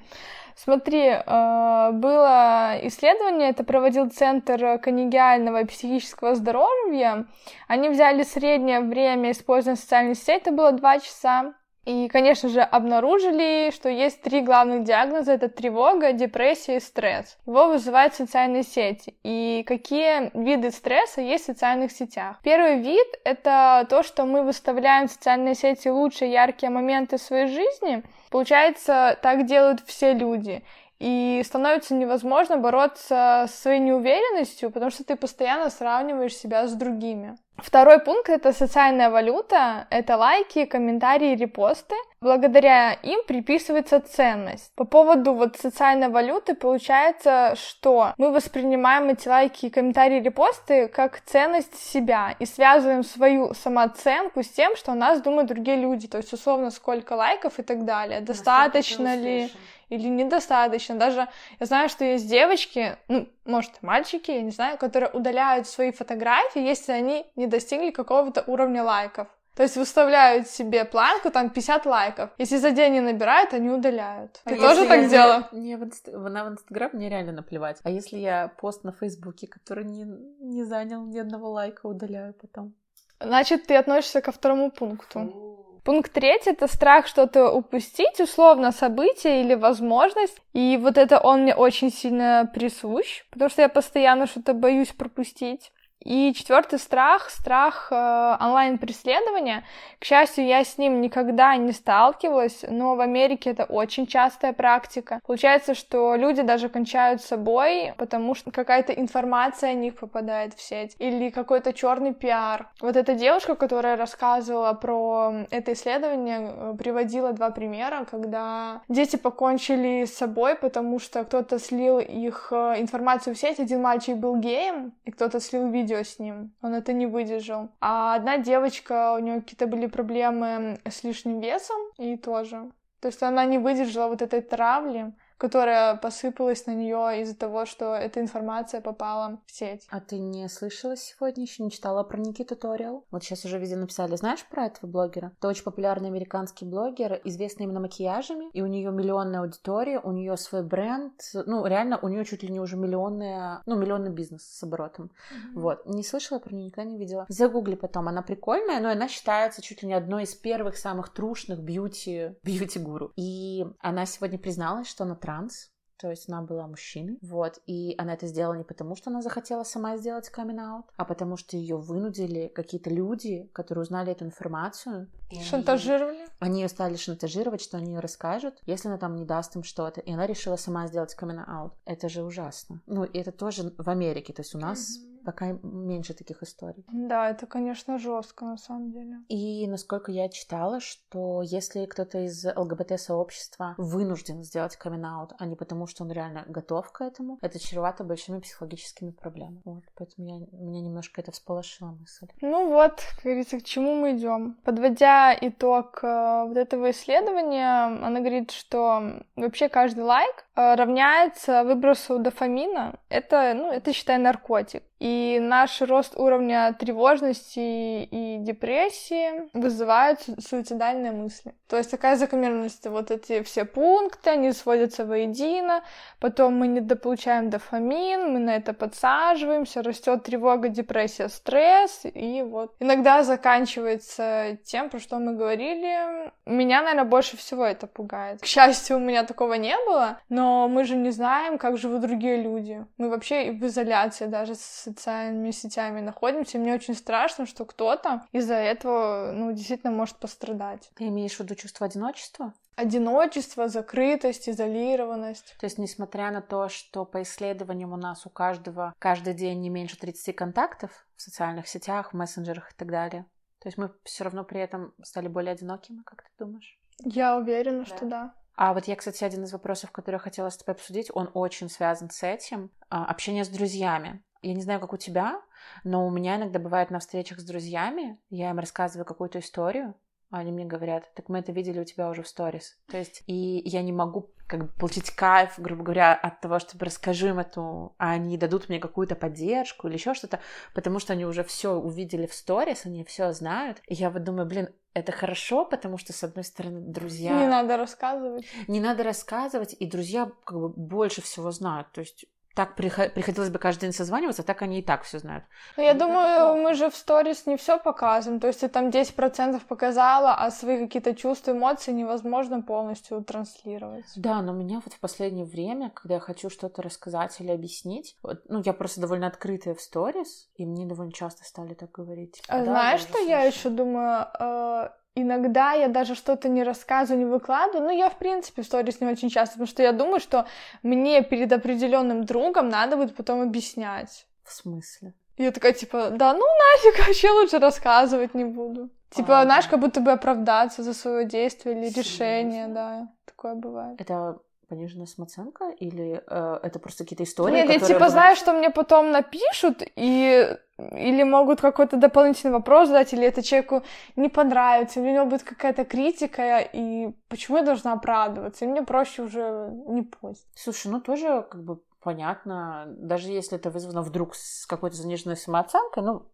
Смотри, 0.66 1.10
э, 1.10 1.90
было 1.92 2.74
исследование, 2.82 3.50
это 3.50 3.62
проводил 3.62 4.10
Центр 4.10 4.80
конегиального 4.80 5.60
и 5.60 5.64
психического 5.64 6.34
здоровья. 6.34 7.26
Они 7.68 7.88
взяли 7.88 8.24
среднее 8.24 8.80
время 8.80 9.30
использования 9.30 9.78
социальных 9.78 10.18
сетей, 10.18 10.38
это 10.38 10.50
было 10.50 10.72
два 10.72 10.98
часа. 10.98 11.54
И, 11.84 12.08
конечно 12.08 12.48
же, 12.48 12.62
обнаружили, 12.62 13.70
что 13.70 13.88
есть 13.88 14.20
три 14.20 14.40
главных 14.40 14.82
диагноза. 14.82 15.34
Это 15.34 15.48
тревога, 15.48 16.12
депрессия 16.12 16.78
и 16.78 16.80
стресс. 16.80 17.38
Его 17.46 17.68
вызывают 17.68 18.14
социальные 18.14 18.64
сети. 18.64 19.14
И 19.22 19.62
какие 19.64 20.36
виды 20.36 20.72
стресса 20.72 21.20
есть 21.20 21.44
в 21.44 21.46
социальных 21.46 21.92
сетях? 21.92 22.38
Первый 22.42 22.80
вид— 22.80 23.06
это 23.24 23.86
то, 23.88 24.02
что 24.02 24.24
мы 24.24 24.42
выставляем 24.42 25.06
в 25.06 25.12
социальные 25.12 25.54
сети 25.54 25.86
лучшие 25.86 26.32
яркие 26.32 26.70
моменты 26.70 27.18
своей 27.18 27.46
жизни. 27.46 28.02
Получается, 28.36 29.18
так 29.22 29.46
делают 29.46 29.80
все 29.86 30.12
люди 30.12 30.62
и 30.98 31.42
становится 31.44 31.94
невозможно 31.94 32.56
бороться 32.56 33.46
со 33.48 33.56
своей 33.62 33.80
неуверенностью, 33.80 34.70
потому 34.70 34.90
что 34.90 35.04
ты 35.04 35.16
постоянно 35.16 35.70
сравниваешь 35.70 36.36
себя 36.36 36.66
с 36.66 36.72
другими. 36.72 37.36
Второй 37.58 38.00
пункт— 38.00 38.28
это 38.30 38.52
социальная 38.52 39.08
валюта, 39.08 39.86
это 39.90 40.16
лайки, 40.16 40.66
комментарии, 40.66 41.34
репосты. 41.34 41.94
Благодаря 42.20 42.92
им 42.92 43.20
приписывается 43.26 44.00
ценность. 44.00 44.74
По 44.74 44.84
поводу 44.84 45.32
вот 45.32 45.56
социальной 45.56 46.08
валюты 46.08 46.54
получается, 46.54 47.54
что 47.56 48.12
мы 48.18 48.30
воспринимаем 48.30 49.08
эти 49.08 49.28
лайки, 49.28 49.70
комментарии, 49.70 50.20
репосты 50.20 50.88
как 50.88 51.20
ценность 51.20 51.78
себя 51.78 52.34
и 52.38 52.44
связываем 52.44 53.02
свою 53.02 53.54
самооценку 53.54 54.42
с 54.42 54.48
тем, 54.48 54.76
что 54.76 54.92
о 54.92 54.94
нас 54.94 55.22
думают 55.22 55.48
другие 55.48 55.78
люди. 55.78 56.08
То 56.08 56.18
есть, 56.18 56.32
условно, 56.32 56.70
сколько 56.70 57.14
лайков 57.14 57.58
и 57.58 57.62
так 57.62 57.86
далее. 57.86 58.20
Достаточно 58.20 59.16
ли 59.16 59.50
или 59.88 60.08
недостаточно. 60.08 60.96
Даже 60.96 61.28
я 61.60 61.66
знаю, 61.66 61.88
что 61.88 62.04
есть 62.04 62.28
девочки, 62.28 62.96
ну, 63.08 63.28
может, 63.44 63.82
мальчики, 63.82 64.30
я 64.30 64.42
не 64.42 64.50
знаю, 64.50 64.78
которые 64.78 65.10
удаляют 65.10 65.66
свои 65.66 65.92
фотографии, 65.92 66.60
если 66.60 66.92
они 66.92 67.26
не 67.36 67.46
достигли 67.46 67.90
какого-то 67.90 68.44
уровня 68.46 68.82
лайков. 68.82 69.28
То 69.56 69.62
есть 69.62 69.76
выставляют 69.76 70.48
себе 70.48 70.84
планку, 70.84 71.30
там 71.30 71.48
50 71.48 71.86
лайков. 71.86 72.30
Если 72.36 72.58
за 72.58 72.72
день 72.72 72.92
не 72.92 73.00
набирают, 73.00 73.54
они 73.54 73.70
удаляют. 73.70 74.42
А 74.44 74.50
Ты 74.50 74.60
тоже 74.60 74.86
так 74.86 75.08
делала? 75.08 75.48
Не, 75.52 75.76
в, 75.76 75.84
инст... 75.84 76.08
на 76.08 76.48
Инстаграм 76.48 76.90
мне 76.92 77.08
реально 77.08 77.32
наплевать. 77.32 77.78
А 77.82 77.88
если 77.88 78.18
я 78.18 78.48
пост 78.48 78.84
на 78.84 78.92
Фейсбуке, 78.92 79.46
который 79.46 79.84
не, 79.84 80.04
не 80.40 80.64
занял 80.64 81.06
ни 81.06 81.18
одного 81.18 81.52
лайка, 81.52 81.86
удаляю 81.86 82.34
потом? 82.34 82.74
Значит, 83.18 83.66
ты 83.66 83.76
относишься 83.76 84.20
ко 84.20 84.30
второму 84.30 84.70
пункту. 84.70 85.55
Пункт 85.86 86.12
третий— 86.12 86.50
это 86.50 86.66
страх 86.66 87.06
что-то 87.06 87.52
упустить, 87.52 88.18
условно, 88.18 88.72
событие 88.72 89.42
или 89.42 89.54
возможность. 89.54 90.42
И 90.52 90.76
вот 90.82 90.98
это 90.98 91.20
он 91.20 91.42
мне 91.42 91.54
очень 91.54 91.92
сильно 91.92 92.50
присущ, 92.52 93.22
потому 93.30 93.48
что 93.50 93.62
я 93.62 93.68
постоянно 93.68 94.26
что-то 94.26 94.52
боюсь 94.52 94.88
пропустить. 94.88 95.70
И 96.04 96.32
четвертый 96.34 96.78
страх, 96.78 97.30
страх 97.30 97.88
э, 97.90 98.36
онлайн-преследования. 98.40 99.64
К 99.98 100.04
счастью, 100.04 100.46
я 100.46 100.62
с 100.62 100.78
ним 100.78 101.00
никогда 101.00 101.56
не 101.56 101.72
сталкивалась, 101.72 102.64
но 102.68 102.94
в 102.94 103.00
Америке 103.00 103.50
это 103.50 103.64
очень 103.64 104.06
частая 104.06 104.52
практика. 104.52 105.20
Получается, 105.26 105.74
что 105.74 106.14
люди 106.14 106.42
даже 106.42 106.68
кончают 106.68 107.22
собой, 107.22 107.92
потому 107.98 108.36
что 108.36 108.52
какая-то 108.52 108.92
информация 108.92 109.70
о 109.70 109.74
них 109.74 109.96
попадает 109.96 110.54
в 110.54 110.60
сеть 110.60 110.94
или 111.00 111.30
какой-то 111.30 111.72
черный 111.72 112.14
пиар. 112.14 112.68
Вот 112.80 112.96
эта 112.96 113.14
девушка, 113.14 113.56
которая 113.56 113.96
рассказывала 113.96 114.74
про 114.74 115.46
это 115.50 115.72
исследование, 115.72 116.52
э, 116.54 116.74
приводила 116.78 117.32
два 117.32 117.50
примера, 117.50 118.06
когда 118.08 118.82
дети 118.88 119.16
покончили 119.16 120.04
с 120.04 120.16
собой, 120.16 120.54
потому 120.54 121.00
что 121.00 121.24
кто-то 121.24 121.58
слил 121.58 121.98
их 121.98 122.48
э, 122.52 122.74
информацию 122.78 123.34
в 123.34 123.38
сеть. 123.38 123.58
Один 123.58 123.82
мальчик 123.82 124.16
был 124.16 124.36
геем, 124.36 124.92
и 125.04 125.10
кто-то 125.10 125.40
слил 125.40 125.68
видео 125.68 125.85
видео 125.86 126.02
с 126.02 126.18
ним. 126.18 126.52
Он 126.62 126.74
это 126.74 126.92
не 126.92 127.06
выдержал. 127.06 127.70
А 127.80 128.16
одна 128.16 128.38
девочка, 128.38 129.14
у 129.14 129.18
нее 129.18 129.40
какие-то 129.40 129.66
были 129.66 129.86
проблемы 129.86 130.78
с 130.84 131.04
лишним 131.04 131.40
весом, 131.40 131.80
и 131.98 132.16
тоже. 132.16 132.70
То 133.00 133.08
есть 133.08 133.22
она 133.22 133.44
не 133.44 133.58
выдержала 133.58 134.08
вот 134.08 134.22
этой 134.22 134.40
травли, 134.40 135.12
которая 135.38 135.96
посыпалась 135.96 136.66
на 136.66 136.74
нее 136.74 137.22
из-за 137.22 137.36
того, 137.36 137.66
что 137.66 137.94
эта 137.94 138.20
информация 138.20 138.80
попала 138.80 139.40
в 139.46 139.52
сеть. 139.52 139.86
А 139.90 140.00
ты 140.00 140.18
не 140.18 140.48
слышала 140.48 140.96
сегодня, 140.96 141.44
еще 141.44 141.62
не 141.62 141.70
читала 141.70 142.02
про 142.02 142.18
Никиту 142.18 142.56
Ториал? 142.56 143.04
Вот 143.10 143.22
сейчас 143.22 143.44
уже 143.44 143.58
везде 143.58 143.76
написали. 143.76 144.16
Знаешь 144.16 144.44
про 144.46 144.66
этого 144.66 144.90
блогера? 144.90 145.32
Это 145.38 145.48
очень 145.48 145.64
популярный 145.64 146.08
американский 146.08 146.64
блогер, 146.64 147.20
известный 147.24 147.64
именно 147.64 147.80
макияжами, 147.80 148.50
и 148.52 148.62
у 148.62 148.66
нее 148.66 148.90
миллионная 148.90 149.40
аудитория, 149.40 150.00
у 150.00 150.12
нее 150.12 150.36
свой 150.36 150.62
бренд, 150.62 151.14
ну, 151.34 151.66
реально, 151.66 151.98
у 151.98 152.08
нее 152.08 152.24
чуть 152.24 152.42
ли 152.42 152.48
не 152.48 152.60
уже 152.60 152.76
миллионная, 152.76 153.62
ну, 153.66 153.76
миллионный 153.76 154.10
бизнес 154.10 154.42
с 154.42 154.62
оборотом. 154.62 155.06
Mm-hmm. 155.06 155.60
Вот. 155.60 155.86
Не 155.86 156.02
слышала 156.02 156.38
про 156.38 156.54
нее, 156.54 156.66
никогда 156.66 156.90
не 156.90 156.98
видела. 156.98 157.26
Загугли 157.28 157.74
потом, 157.74 158.08
она 158.08 158.22
прикольная, 158.22 158.80
но 158.80 158.90
она 158.90 159.08
считается 159.08 159.62
чуть 159.62 159.82
ли 159.82 159.88
не 159.88 159.94
одной 159.94 160.24
из 160.24 160.34
первых 160.34 160.76
самых 160.76 161.12
трушных 161.12 161.60
бьюти, 161.60 162.32
бьюти-гуру. 162.42 163.12
И 163.16 163.66
она 163.80 164.06
сегодня 164.06 164.38
призналась, 164.38 164.88
что 164.88 165.04
она 165.04 165.14
транс, 165.26 165.72
то 165.98 166.10
есть 166.10 166.28
она 166.28 166.42
была 166.42 166.66
мужчиной, 166.66 167.18
вот, 167.22 167.60
и 167.66 167.94
она 167.98 168.14
это 168.14 168.26
сделала 168.26 168.54
не 168.54 168.64
потому, 168.64 168.96
что 168.96 169.10
она 169.10 169.22
захотела 169.22 169.64
сама 169.64 169.96
сделать 169.96 170.28
камин 170.28 170.60
а 170.96 171.04
потому 171.04 171.36
что 171.36 171.56
ее 171.56 171.76
вынудили 171.76 172.48
какие-то 172.54 172.90
люди, 172.90 173.48
которые 173.52 173.82
узнали 173.82 174.12
эту 174.12 174.24
информацию. 174.24 175.10
Шантажировали? 175.42 176.26
Они 176.38 176.60
ее 176.60 176.68
стали 176.68 176.96
шантажировать, 176.96 177.62
что 177.62 177.78
они 177.78 177.94
ее 177.94 178.00
расскажут, 178.00 178.58
если 178.66 178.88
она 178.88 178.98
там 178.98 179.16
не 179.16 179.24
даст 179.24 179.56
им 179.56 179.64
что-то. 179.64 180.00
И 180.00 180.12
она 180.12 180.26
решила 180.26 180.56
сама 180.56 180.86
сделать 180.86 181.14
камин 181.14 181.40
аут. 181.46 181.72
Это 181.84 182.08
же 182.08 182.22
ужасно. 182.22 182.82
Ну, 182.86 183.04
и 183.04 183.18
это 183.18 183.32
тоже 183.32 183.72
в 183.76 183.88
Америке, 183.88 184.32
то 184.32 184.40
есть 184.40 184.54
у 184.54 184.58
нас 184.58 184.98
mm-hmm 184.98 185.16
пока 185.26 185.58
меньше 185.64 186.14
таких 186.14 186.42
историй. 186.44 186.84
Да, 186.92 187.28
это, 187.28 187.46
конечно, 187.46 187.98
жестко 187.98 188.44
на 188.44 188.56
самом 188.56 188.92
деле. 188.92 189.16
И 189.28 189.66
насколько 189.66 190.12
я 190.12 190.28
читала, 190.28 190.78
что 190.78 191.42
если 191.42 191.84
кто-то 191.86 192.18
из 192.24 192.44
ЛГБТ-сообщества 192.44 193.74
вынужден 193.76 194.44
сделать 194.44 194.76
камин 194.76 195.04
а 195.04 195.46
не 195.46 195.56
потому, 195.56 195.88
что 195.88 196.04
он 196.04 196.12
реально 196.12 196.44
готов 196.46 196.90
к 196.92 197.00
этому, 197.00 197.38
это 197.42 197.58
чревато 197.58 198.04
большими 198.04 198.38
психологическими 198.38 199.10
проблемами. 199.10 199.62
Вот, 199.64 199.82
поэтому 199.96 200.28
я, 200.28 200.46
меня 200.52 200.80
немножко 200.80 201.20
это 201.20 201.32
всполошила 201.32 201.90
мысль. 201.90 202.28
Ну 202.40 202.70
вот, 202.70 203.02
как 203.16 203.24
говорится, 203.24 203.58
к 203.58 203.64
чему 203.64 203.96
мы 203.96 204.16
идем. 204.16 204.56
Подводя 204.64 205.15
итог 205.40 206.00
э, 206.02 206.44
вот 206.48 206.56
этого 206.56 206.90
исследования, 206.90 207.84
она 207.84 208.20
говорит, 208.20 208.50
что 208.50 209.20
вообще 209.36 209.68
каждый 209.68 210.04
лайк 210.04 210.45
равняется 210.56 211.62
выбросу 211.64 212.18
дофамина. 212.18 212.94
Это, 213.10 213.52
ну, 213.54 213.70
это, 213.70 213.92
считай, 213.92 214.18
наркотик. 214.18 214.82
И 214.98 215.38
наш 215.42 215.82
рост 215.82 216.16
уровня 216.16 216.74
тревожности 216.78 217.58
и 217.58 218.38
депрессии 218.40 219.50
вызывают 219.52 220.20
суицидальные 220.38 221.12
мысли. 221.12 221.54
То 221.68 221.76
есть 221.76 221.90
такая 221.90 222.16
закономерность, 222.16 222.86
вот 222.86 223.10
эти 223.10 223.42
все 223.42 223.66
пункты, 223.66 224.30
они 224.30 224.52
сводятся 224.52 225.04
воедино, 225.04 225.84
потом 226.18 226.54
мы 226.54 226.68
недополучаем 226.68 227.50
дофамин, 227.50 228.32
мы 228.32 228.38
на 228.38 228.56
это 228.56 228.72
подсаживаемся, 228.72 229.82
растет 229.82 230.22
тревога, 230.22 230.70
депрессия, 230.70 231.28
стресс, 231.28 232.00
и 232.04 232.42
вот 232.42 232.74
иногда 232.80 233.22
заканчивается 233.22 234.56
тем, 234.64 234.88
про 234.88 234.98
что 234.98 235.18
мы 235.18 235.34
говорили. 235.34 236.32
Меня, 236.46 236.80
наверное, 236.80 237.04
больше 237.04 237.36
всего 237.36 237.66
это 237.66 237.86
пугает. 237.86 238.40
К 238.40 238.46
счастью, 238.46 238.96
у 238.96 239.00
меня 239.00 239.24
такого 239.24 239.54
не 239.54 239.76
было, 239.86 240.20
но 240.30 240.45
мы 240.68 240.84
же 240.84 240.96
не 240.96 241.10
знаем, 241.10 241.58
как 241.58 241.78
живут 241.78 242.02
другие 242.02 242.42
люди. 242.42 242.86
Мы 242.98 243.08
вообще 243.08 243.52
в 243.52 243.64
изоляции 243.66 244.26
даже 244.26 244.54
с 244.54 244.60
социальными 244.60 245.50
сетями 245.50 246.00
находимся, 246.00 246.58
и 246.58 246.60
мне 246.60 246.74
очень 246.74 246.94
страшно, 246.94 247.46
что 247.46 247.64
кто-то 247.64 248.22
из-за 248.32 248.54
этого, 248.54 249.32
ну, 249.32 249.52
действительно 249.52 249.92
может 249.92 250.16
пострадать. 250.16 250.90
Ты 250.94 251.08
имеешь 251.08 251.36
в 251.36 251.40
виду 251.40 251.54
чувство 251.54 251.86
одиночества? 251.86 252.52
Одиночество, 252.76 253.68
закрытость, 253.68 254.48
изолированность. 254.48 255.56
То 255.58 255.66
есть, 255.66 255.78
несмотря 255.78 256.30
на 256.30 256.42
то, 256.42 256.68
что 256.68 257.04
по 257.06 257.22
исследованиям 257.22 257.92
у 257.92 257.96
нас 257.96 258.26
у 258.26 258.30
каждого 258.30 258.92
каждый 258.98 259.32
день 259.32 259.60
не 259.60 259.70
меньше 259.70 259.98
30 259.98 260.36
контактов 260.36 261.06
в 261.16 261.22
социальных 261.22 261.68
сетях, 261.68 262.12
в 262.12 262.16
мессенджерах 262.16 262.72
и 262.72 262.74
так 262.76 262.90
далее, 262.90 263.26
то 263.60 263.68
есть 263.68 263.78
мы 263.78 263.90
все 264.04 264.24
равно 264.24 264.44
при 264.44 264.60
этом 264.60 264.94
стали 265.02 265.28
более 265.28 265.52
одинокими, 265.52 266.02
как 266.04 266.22
ты 266.22 266.28
думаешь? 266.38 266.78
Я 266.98 267.36
уверена, 267.36 267.80
да. 267.80 267.84
что 267.84 268.06
да. 268.06 268.34
А 268.56 268.72
вот 268.72 268.86
я, 268.86 268.96
кстати, 268.96 269.22
один 269.22 269.44
из 269.44 269.52
вопросов, 269.52 269.92
который 269.92 270.16
я 270.16 270.20
хотела 270.20 270.48
с 270.48 270.56
тобой 270.56 270.74
обсудить, 270.74 271.10
он 271.12 271.30
очень 271.34 271.68
связан 271.68 272.10
с 272.10 272.22
этим. 272.22 272.70
А, 272.88 273.04
общение 273.04 273.44
с 273.44 273.48
друзьями 273.48 274.22
я 274.42 274.54
не 274.54 274.62
знаю, 274.62 274.80
как 274.80 274.92
у 274.92 274.96
тебя, 274.96 275.40
но 275.84 276.06
у 276.06 276.10
меня 276.10 276.36
иногда 276.36 276.58
бывает 276.58 276.90
на 276.90 277.00
встречах 277.00 277.40
с 277.40 277.44
друзьями, 277.44 278.18
я 278.30 278.50
им 278.50 278.58
рассказываю 278.58 279.04
какую-то 279.04 279.40
историю, 279.40 279.94
они 280.38 280.52
мне 280.52 280.64
говорят, 280.64 281.12
так 281.14 281.28
мы 281.28 281.38
это 281.38 281.52
видели 281.52 281.80
у 281.80 281.84
тебя 281.84 282.08
уже 282.08 282.22
в 282.22 282.28
сторис. 282.28 282.78
То 282.88 282.98
есть, 282.98 283.22
и 283.26 283.62
я 283.64 283.82
не 283.82 283.92
могу 283.92 284.30
как 284.46 284.60
бы 284.60 284.68
получить 284.68 285.10
кайф, 285.10 285.54
грубо 285.58 285.82
говоря, 285.82 286.14
от 286.14 286.40
того, 286.40 286.58
чтобы 286.58 286.86
расскажу 286.86 287.28
им 287.28 287.38
эту, 287.38 287.94
а 287.98 288.12
они 288.12 288.38
дадут 288.38 288.68
мне 288.68 288.78
какую-то 288.78 289.16
поддержку 289.16 289.88
или 289.88 289.94
еще 289.94 290.14
что-то, 290.14 290.40
потому 290.72 291.00
что 291.00 291.14
они 291.14 291.26
уже 291.26 291.42
все 291.42 291.72
увидели 291.74 292.26
в 292.26 292.34
сторис, 292.34 292.86
они 292.86 293.04
все 293.04 293.32
знают. 293.32 293.82
И 293.88 293.94
я 293.94 294.10
вот 294.10 294.22
думаю, 294.22 294.46
блин, 294.46 294.68
это 294.94 295.12
хорошо, 295.12 295.64
потому 295.64 295.98
что, 295.98 296.12
с 296.12 296.22
одной 296.22 296.44
стороны, 296.44 296.80
друзья... 296.80 297.38
Не 297.38 297.48
надо 297.48 297.76
рассказывать. 297.76 298.46
Не 298.68 298.80
надо 298.80 299.02
рассказывать, 299.02 299.76
и 299.78 299.86
друзья 299.86 300.30
как 300.44 300.58
бы 300.58 300.68
больше 300.68 301.22
всего 301.22 301.50
знают. 301.50 301.90
То 301.92 302.00
есть 302.00 302.26
так 302.56 302.74
приходилось 302.74 303.50
бы 303.50 303.58
каждый 303.58 303.82
день 303.82 303.92
созваниваться, 303.92 304.42
так 304.42 304.62
они 304.62 304.78
и 304.78 304.82
так 304.82 305.02
все 305.02 305.18
знают. 305.18 305.44
Ну, 305.76 305.82
я 305.82 305.92
думаю, 305.92 306.56
мы 306.56 306.72
же 306.72 306.88
в 306.88 306.96
сторис 306.96 307.44
не 307.44 307.58
все 307.58 307.78
показываем. 307.78 308.40
То 308.40 308.46
есть 308.46 308.60
ты 308.60 308.68
там 308.68 308.88
10% 308.88 309.60
показала, 309.68 310.34
а 310.34 310.50
свои 310.50 310.78
какие-то 310.78 311.14
чувства, 311.14 311.52
эмоции 311.52 311.92
невозможно 311.92 312.62
полностью 312.62 313.22
транслировать. 313.22 314.06
Да, 314.16 314.40
но 314.40 314.52
меня 314.52 314.80
вот 314.82 314.94
в 314.94 315.00
последнее 315.00 315.44
время, 315.44 315.90
когда 315.90 316.14
я 316.14 316.20
хочу 316.20 316.48
что-то 316.48 316.80
рассказать 316.80 317.38
или 317.40 317.50
объяснить, 317.50 318.16
вот, 318.22 318.40
ну, 318.48 318.62
я 318.64 318.72
просто 318.72 319.02
довольно 319.02 319.26
открытая 319.26 319.74
в 319.74 319.80
сторис, 319.82 320.48
и 320.56 320.64
мне 320.64 320.86
довольно 320.86 321.12
часто 321.12 321.44
стали 321.44 321.74
так 321.74 321.92
говорить. 321.92 322.42
А 322.48 322.60
да, 322.60 322.64
знаешь, 322.64 323.02
что 323.02 323.18
я 323.18 323.42
еще 323.42 323.68
думаю? 323.68 324.28
Э, 324.40 324.88
иногда 325.16 325.72
я 325.72 325.88
даже 325.88 326.14
что-то 326.14 326.48
не 326.48 326.62
рассказываю, 326.62 327.24
не 327.26 327.30
выкладываю. 327.30 327.88
Ну, 327.88 327.96
я, 327.96 328.08
в 328.08 328.18
принципе, 328.18 328.62
в 328.62 328.66
сторис 328.66 329.00
не 329.00 329.06
очень 329.08 329.30
часто, 329.30 329.54
потому 329.54 329.66
что 329.66 329.82
я 329.82 329.92
думаю, 329.92 330.20
что 330.20 330.46
мне 330.82 331.22
перед 331.22 331.52
определенным 331.52 332.24
другом 332.24 332.68
надо 332.68 332.96
будет 332.96 333.16
потом 333.16 333.42
объяснять. 333.42 334.26
В 334.44 334.52
смысле? 334.52 335.14
Я 335.38 335.50
такая, 335.50 335.72
типа, 335.72 336.10
да 336.10 336.32
ну 336.32 336.40
нафиг, 336.44 336.98
вообще 337.06 337.30
лучше 337.30 337.58
рассказывать 337.58 338.34
не 338.34 338.44
буду. 338.44 338.90
Типа, 339.10 339.40
а, 339.40 339.44
знаешь, 339.44 339.66
как 339.66 339.80
будто 339.80 340.00
бы 340.00 340.12
оправдаться 340.12 340.82
за 340.82 340.92
свое 340.92 341.24
действие 341.24 341.74
или 341.76 341.88
Серьезно? 341.88 342.00
решение, 342.00 342.66
да. 342.68 343.08
Такое 343.24 343.54
бывает. 343.54 344.00
Это 344.00 344.38
пониженная 344.68 345.06
самооценка 345.06 345.70
или 345.70 346.22
э, 346.26 346.58
это 346.62 346.78
просто 346.78 347.04
какие-то 347.04 347.24
истории? 347.24 347.54
Нет, 347.54 347.70
я 347.70 347.78
типа 347.78 348.08
знаю, 348.08 348.36
что 348.36 348.52
мне 348.52 348.70
потом 348.70 349.10
напишут 349.10 349.82
и 349.96 350.56
или 350.78 351.22
могут 351.22 351.62
какой-то 351.62 351.96
дополнительный 351.96 352.52
вопрос 352.52 352.88
задать, 352.88 353.14
или 353.14 353.24
это 353.26 353.42
человеку 353.42 353.82
не 354.14 354.28
понравится, 354.28 355.00
или 355.00 355.08
у 355.08 355.14
него 355.14 355.24
будет 355.24 355.42
какая-то 355.42 355.86
критика, 355.86 356.58
и 356.60 357.14
почему 357.28 357.56
я 357.56 357.62
должна 357.62 357.94
оправдываться? 357.94 358.64
И 358.64 358.68
мне 358.68 358.82
проще 358.82 359.22
уже 359.22 359.70
не 359.86 360.02
поздно. 360.02 360.44
Слушай, 360.54 360.88
ну 360.88 361.00
тоже 361.00 361.46
как 361.50 361.62
бы 361.62 361.80
понятно, 362.02 362.84
даже 362.88 363.32
если 363.32 363.58
это 363.58 363.70
вызвано 363.70 364.02
вдруг 364.02 364.34
с 364.36 364.66
какой-то 364.66 364.96
заниженной 364.96 365.36
самооценкой, 365.36 366.02
ну, 366.02 366.26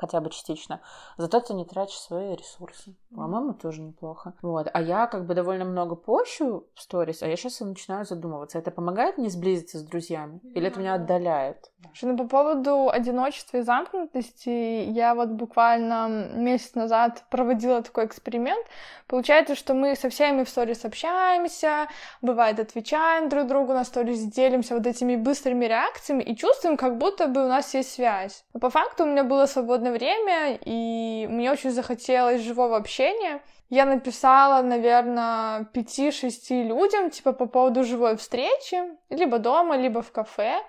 хотя 0.00 0.20
бы 0.20 0.30
частично. 0.30 0.80
Зато 1.18 1.40
ты 1.40 1.52
не 1.52 1.66
тратишь 1.66 1.98
свои 1.98 2.34
ресурсы. 2.34 2.96
По-моему, 3.14 3.52
тоже 3.52 3.82
неплохо. 3.82 4.32
Вот. 4.40 4.66
А 4.72 4.80
я 4.80 5.06
как 5.06 5.26
бы 5.26 5.34
довольно 5.34 5.66
много 5.66 5.94
пощу 5.94 6.66
в 6.74 6.80
сторис, 6.80 7.22
а 7.22 7.28
я 7.28 7.36
сейчас 7.36 7.60
начинаю 7.60 8.06
задумываться, 8.06 8.58
это 8.58 8.70
помогает 8.70 9.18
мне 9.18 9.28
сблизиться 9.28 9.78
с 9.78 9.82
друзьями? 9.82 10.40
Или 10.54 10.68
это 10.68 10.80
меня 10.80 10.94
отдаляет? 10.94 11.70
Ну, 12.02 12.16
по 12.16 12.24
поводу 12.24 12.88
одиночества 12.90 13.58
и 13.58 13.62
замкнутости, 13.62 14.88
я 14.90 15.14
вот 15.14 15.28
буквально 15.28 16.30
месяц 16.34 16.74
назад 16.74 17.24
проводила 17.30 17.82
такой 17.82 18.06
эксперимент. 18.06 18.64
Получается, 19.06 19.54
что 19.54 19.74
мы 19.74 19.96
со 19.96 20.08
всеми 20.08 20.44
в 20.44 20.48
сторис 20.48 20.84
общаемся, 20.84 21.88
бывает 22.22 22.58
отвечаем 22.58 23.28
друг 23.28 23.46
другу 23.46 23.72
на 23.72 23.84
сторис, 23.84 24.20
делимся 24.20 24.74
вот 24.74 24.86
этими 24.86 25.16
быстрыми 25.16 25.66
реакциями 25.66 26.22
и 26.22 26.36
чувствуем, 26.36 26.76
как 26.76 26.96
будто 26.96 27.26
бы 27.26 27.44
у 27.44 27.48
нас 27.48 27.74
есть 27.74 27.92
связь. 27.92 28.44
Но 28.54 28.60
по 28.60 28.70
факту 28.70 29.04
у 29.04 29.06
меня 29.06 29.24
было 29.24 29.46
свободное 29.46 29.92
время, 29.92 30.58
и 30.64 31.26
мне 31.28 31.50
очень 31.50 31.70
захотелось 31.70 32.40
живого 32.40 32.76
общения. 32.76 33.40
Я 33.68 33.84
написала, 33.84 34.62
наверное, 34.62 35.64
пяти-шести 35.72 36.64
людям, 36.64 37.10
типа, 37.10 37.32
по 37.32 37.46
поводу 37.46 37.84
живой 37.84 38.16
встречи, 38.16 38.82
либо 39.10 39.38
дома, 39.38 39.76
либо 39.76 40.02
в 40.02 40.10
кафе 40.10 40.60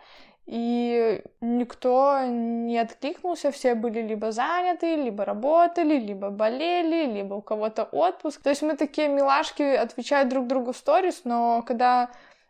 и 0.52 1.24
никто 1.40 2.20
не 2.26 2.78
откликнулся, 2.78 3.52
все 3.52 3.74
были 3.74 4.02
либо 4.02 4.34
заняты, 4.34 4.98
либо 4.98 5.24
работали, 5.24 5.98
либо 5.98 6.30
болели, 6.30 7.06
либо 7.06 7.36
у 7.36 7.42
кого-то 7.42 7.86
отпуск. 7.86 8.42
То 8.42 8.50
есть 8.50 8.62
мы 8.62 8.76
такие 8.76 9.08
милашки 9.08 9.64
отвечают 9.64 10.28
друг 10.28 10.48
другу 10.48 10.74
в 10.74 10.78
сторис, 10.78 11.22
но 11.24 11.64
когда 11.66 12.10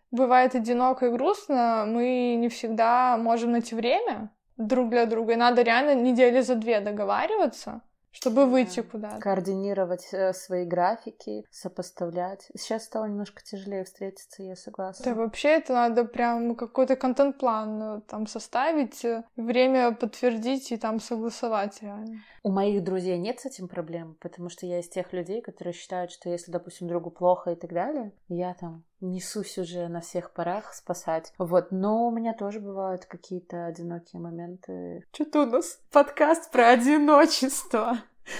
бывает 0.09 0.55
одиноко 0.55 1.05
и 1.05 1.09
грустно, 1.09 1.85
мы 1.87 2.33
не 2.39 2.49
всегда 2.49 3.17
можем 3.17 3.51
найти 3.51 3.75
время 3.75 4.31
друг 4.57 4.89
для 4.89 5.05
друга, 5.05 5.33
и 5.33 5.35
надо 5.35 5.61
реально 5.61 5.93
недели 5.93 6.41
за 6.41 6.55
две 6.55 6.79
договариваться, 6.79 7.81
чтобы 8.12 8.45
выйти 8.45 8.82
куда-то. 8.82 9.19
Координировать 9.19 10.08
э, 10.12 10.34
свои 10.34 10.65
графики, 10.65 11.45
сопоставлять. 11.50 12.47
Сейчас 12.56 12.86
стало 12.86 13.06
немножко 13.06 13.41
тяжелее 13.41 13.84
встретиться, 13.84 14.43
я 14.43 14.56
согласна. 14.56 15.06
Да, 15.06 15.15
вообще 15.15 15.50
это 15.50 15.74
надо 15.74 16.06
прям 16.06 16.56
какой-то 16.56 16.95
контент-план 16.95 17.82
э, 17.82 18.02
там 18.08 18.28
составить, 18.28 19.04
э, 19.06 19.24
время 19.36 19.93
подтвердить 19.93 20.71
и 20.71 20.78
там 20.78 21.00
согласовать 21.00 21.82
реально. 21.82 22.21
У 22.43 22.52
моих 22.52 22.84
друзей 22.84 23.17
нет 23.17 23.39
с 23.39 23.45
этим 23.45 23.67
проблем, 23.67 24.17
потому 24.19 24.50
что 24.50 24.65
я 24.65 24.80
из 24.80 24.89
тех 24.89 25.13
людей, 25.13 25.41
которые 25.41 25.74
считают, 25.74 26.12
что 26.12 26.30
если, 26.30 26.52
допустим, 26.52 26.88
другу 26.88 27.12
плохо 27.12 27.52
и 27.52 27.56
так 27.56 27.71
далее, 27.71 28.13
я 28.28 28.54
там 28.54 28.84
несусь 29.01 29.57
уже 29.57 29.87
на 29.87 30.01
всех 30.01 30.31
парах 30.31 30.73
спасать. 30.73 31.33
Вот, 31.37 31.71
но 31.71 32.07
у 32.07 32.11
меня 32.11 32.33
тоже 32.33 32.59
бывают 32.59 33.05
какие-то 33.05 33.65
одинокие 33.65 34.21
моменты. 34.21 35.05
Что-то 35.11 35.43
у 35.43 35.45
нас 35.47 35.79
подкаст 35.91 36.51
про 36.51 36.69
одиночество. 36.69 37.97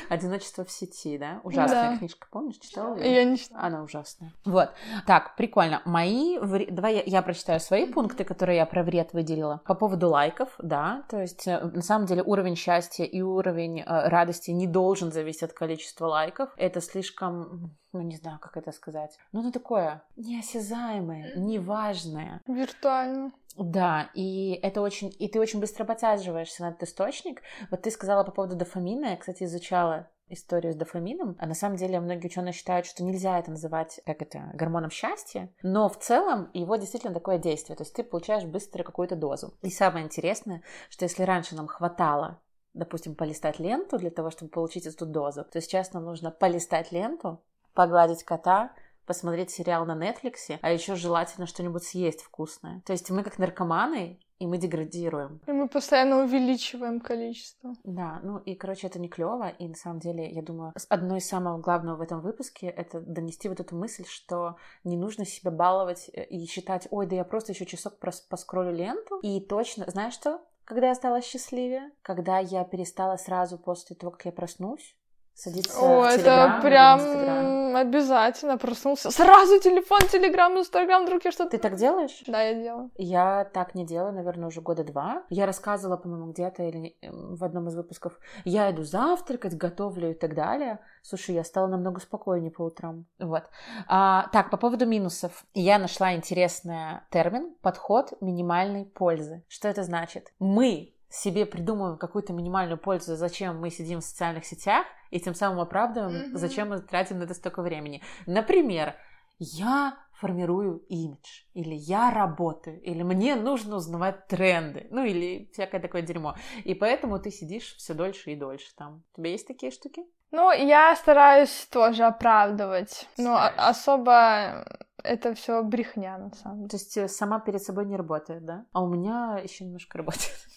Одиночество 0.10 0.63
в 0.63 0.71
сети, 0.71 1.17
да? 1.17 1.41
Ужасная 1.43 1.91
да. 1.91 1.97
книжка, 1.97 2.28
помнишь, 2.32 2.58
читала? 2.58 2.95
Ее? 2.97 3.15
Я 3.15 3.24
не 3.26 3.38
читала. 3.38 3.63
Она 3.63 3.84
ужасная. 3.84 4.32
Вот. 4.45 4.69
Так, 5.08 5.36
прикольно. 5.36 5.82
Мои... 5.86 6.38
Давай 6.69 6.95
я, 6.95 7.04
я 7.06 7.21
прочитаю 7.21 7.60
свои 7.60 7.91
пункты, 7.91 8.24
которые 8.24 8.58
я 8.58 8.65
про 8.65 8.84
вред 8.84 9.13
выделила. 9.13 9.62
По 9.65 9.74
поводу 9.74 10.10
лайков, 10.10 10.50
да, 10.60 11.04
то 11.10 11.19
есть 11.19 11.47
э, 11.47 11.60
на 11.60 11.82
самом 11.82 12.06
деле 12.06 12.21
уровень 12.24 12.56
счастья 12.56 13.04
и 13.04 13.21
уровень 13.21 13.82
э, 13.82 13.84
радости 13.86 14.52
не 14.52 14.67
должен 14.67 15.12
зависеть 15.12 15.43
от 15.43 15.54
количества 15.54 16.08
лайков. 16.08 16.52
Это 16.58 16.80
слишком 16.80 17.76
ну 17.94 18.02
не 18.02 18.16
знаю, 18.16 18.40
как 18.40 18.58
это 18.58 18.72
сказать, 18.72 19.18
ну 19.32 19.42
оно 19.42 19.52
такое 19.52 20.04
неосязаемое, 20.16 21.36
неважное. 21.36 22.42
Виртуально. 22.48 23.32
Да, 23.58 24.10
и 24.14 24.60
это 24.62 24.82
очень, 24.82 25.14
и 25.20 25.28
ты 25.28 25.40
очень 25.40 25.60
быстро 25.60 25.84
подсаживаешься 25.84 26.64
на 26.64 26.70
этот 26.70 26.84
источник. 26.84 27.42
Вот 27.70 27.82
ты 27.82 27.92
сказала 27.92 28.24
по 28.24 28.32
поводу 28.32 28.56
дофамина, 28.56 29.08
я, 29.08 29.18
кстати, 29.18 29.44
изучала 29.44 30.08
историю 30.30 30.74
с 30.74 30.78
дофамином. 30.78 31.36
А 31.40 31.46
на 31.46 31.54
самом 31.54 31.76
деле 31.76 32.00
многие 32.00 32.28
ученые 32.28 32.54
считают, 32.54 32.86
что 32.86 33.04
нельзя 33.04 33.38
это 33.38 33.52
называть, 33.52 34.00
как 34.06 34.22
это, 34.22 34.50
гормоном 34.54 34.90
счастья, 34.90 35.50
но 35.62 35.90
в 35.90 36.00
целом 36.00 36.50
его 36.54 36.78
действительно 36.78 37.14
такое 37.14 37.38
действие, 37.38 37.76
то 37.76 37.84
есть 37.84 37.94
ты 37.94 38.04
получаешь 38.04 38.46
быстро 38.46 38.84
какую-то 38.84 39.16
дозу. 39.16 39.54
И 39.62 39.70
самое 39.70 40.06
интересное, 40.06 40.64
что 40.90 41.06
если 41.06 41.24
раньше 41.24 41.56
нам 41.56 41.68
хватало 41.68 42.40
допустим, 42.74 43.16
полистать 43.16 43.60
ленту 43.60 43.98
для 43.98 44.12
того, 44.12 44.30
чтобы 44.32 44.50
получить 44.50 44.86
эту 44.86 45.06
дозу, 45.06 45.44
то 45.44 45.60
сейчас 45.60 45.92
нам 45.92 46.06
нужно 46.06 46.32
полистать 46.32 46.94
ленту, 46.94 47.42
погладить 47.74 48.24
кота, 48.24 48.72
посмотреть 49.06 49.52
сериал 49.52 49.86
на 49.86 49.96
Нетфликсе, 49.96 50.60
а 50.62 50.72
еще 50.72 50.96
желательно 50.96 51.48
что-нибудь 51.48 51.84
съесть 51.84 52.22
вкусное. 52.22 52.82
То 52.86 52.94
есть 52.94 53.10
мы 53.10 53.24
как 53.24 53.40
наркоманы, 53.40 54.20
и 54.42 54.48
мы 54.48 54.58
деградируем. 54.58 55.40
И 55.46 55.52
мы 55.52 55.68
постоянно 55.68 56.24
увеличиваем 56.24 57.00
количество. 57.00 57.76
Да, 57.84 58.20
ну 58.24 58.40
и, 58.40 58.56
короче, 58.56 58.88
это 58.88 58.98
не 58.98 59.08
клево. 59.08 59.50
И 59.50 59.68
на 59.68 59.76
самом 59.76 60.00
деле, 60.00 60.32
я 60.32 60.42
думаю, 60.42 60.74
одно 60.90 61.18
из 61.18 61.28
самого 61.28 61.60
главного 61.60 61.98
в 61.98 62.02
этом 62.02 62.22
выпуске 62.22 62.66
это 62.66 63.02
донести 63.02 63.50
вот 63.50 63.60
эту 63.60 63.76
мысль, 63.76 64.04
что 64.08 64.56
не 64.84 64.98
нужно 64.98 65.26
себя 65.26 65.52
баловать 65.52 66.10
э, 66.12 66.26
и 66.26 66.48
считать, 66.48 66.88
ой, 66.90 67.06
да 67.06 67.18
я 67.18 67.24
просто 67.24 67.52
еще 67.52 67.68
часок 67.68 68.00
поскролю 68.00 68.72
ленту. 68.72 69.20
И 69.20 69.42
точно, 69.42 69.86
знаешь 69.92 70.16
что? 70.16 70.42
Когда 70.64 70.88
я 70.88 70.96
стала 70.96 71.22
счастливее, 71.22 71.92
когда 72.02 72.40
я 72.40 72.64
перестала 72.64 73.18
сразу 73.18 73.60
после 73.60 73.96
того, 73.96 74.12
как 74.12 74.26
я 74.26 74.32
проснусь, 74.32 74.96
садиться 75.42 75.80
О, 75.80 76.02
в 76.02 76.04
это 76.04 76.60
прям 76.62 77.76
обязательно 77.76 78.58
проснулся. 78.58 79.10
Сразу 79.12 79.60
телефон, 79.60 80.02
телеграм, 80.12 80.58
инстаграм, 80.58 81.04
вдруг 81.04 81.26
я 81.26 81.32
что-то... 81.32 81.52
Ты 81.52 81.58
так 81.58 81.76
делаешь? 81.76 82.24
Да, 82.28 82.42
я 82.42 82.54
делаю. 82.54 82.92
Я 82.98 83.46
так 83.46 83.74
не 83.74 83.86
делаю, 83.86 84.14
наверное, 84.14 84.48
уже 84.48 84.62
года 84.62 84.84
два. 84.84 85.24
Я 85.30 85.46
рассказывала, 85.46 85.98
по-моему, 85.98 86.32
где-то 86.32 86.64
или 86.64 86.96
эм, 87.02 87.36
в 87.36 87.44
одном 87.44 87.68
из 87.68 87.76
выпусков. 87.76 88.20
Я 88.46 88.70
иду 88.72 88.84
завтракать, 88.84 89.58
готовлю 89.58 90.12
и 90.12 90.14
так 90.14 90.36
далее. 90.36 90.80
Слушай, 91.02 91.36
я 91.36 91.44
стала 91.44 91.68
намного 91.68 92.00
спокойнее 92.00 92.52
по 92.52 92.64
утрам. 92.64 93.06
Вот. 93.20 93.44
А, 93.88 94.28
так, 94.32 94.52
по 94.52 94.58
поводу 94.58 94.86
минусов. 94.86 95.46
Я 95.54 95.80
нашла 95.80 96.14
интересный 96.14 97.02
термин 97.10 97.56
«подход 97.62 98.14
минимальной 98.22 98.86
пользы». 98.86 99.44
Что 99.48 99.68
это 99.68 99.84
значит? 99.84 100.32
Мы 100.40 100.94
себе 101.12 101.45
придумываем 101.45 101.97
какую-то 101.97 102.34
минимальную 102.34 102.78
пользу, 102.78 103.15
зачем 103.15 103.60
мы 103.60 103.69
сидим 103.69 104.00
в 104.00 104.04
социальных 104.04 104.45
сетях, 104.45 104.86
и 105.10 105.19
тем 105.19 105.36
самым 105.36 105.60
оправдываем, 105.60 106.12
mm-hmm. 106.12 106.38
зачем 106.38 106.69
мы 106.69 106.80
тратим 106.80 107.19
на 107.19 107.24
это 107.24 107.34
столько 107.34 107.62
времени. 107.62 108.02
Например, 108.26 108.95
я 109.38 109.97
формирую 110.13 110.78
имидж, 110.88 111.43
или 111.54 111.74
я 111.74 112.12
работаю, 112.12 112.80
или 112.82 113.02
мне 113.02 113.36
нужно 113.36 113.78
узнавать 113.78 114.28
тренды, 114.28 114.88
ну 114.91 115.04
или 115.04 115.50
всякое 115.52 115.82
такое 115.82 116.04
дерьмо. 116.04 116.36
И 116.63 116.76
поэтому 116.76 117.19
ты 117.19 117.32
сидишь 117.32 117.76
все 117.76 117.93
дольше 117.93 118.32
и 118.32 118.36
дольше 118.36 118.74
там. 118.78 119.04
У 119.13 119.17
тебя 119.17 119.32
есть 119.32 119.47
такие 119.47 119.71
штуки? 119.71 120.04
Ну, 120.30 120.52
я 120.52 120.95
стараюсь 120.95 121.67
тоже 121.71 122.04
оправдывать. 122.04 123.08
Но 123.17 123.38
особо 123.58 124.65
это 125.04 125.34
все 125.34 125.64
брехня, 125.64 126.18
на 126.18 126.34
самом 126.34 126.58
деле. 126.58 126.70
То 126.70 126.78
есть 126.78 126.98
э, 126.98 127.08
сама 127.08 127.40
перед 127.40 127.62
собой 127.62 127.86
не 127.86 127.96
работает, 127.96 128.46
да? 128.46 128.66
А 128.74 128.82
у 128.82 128.88
меня 128.88 129.40
еще 129.44 129.66
немножко 129.66 129.98
работает. 129.98 130.32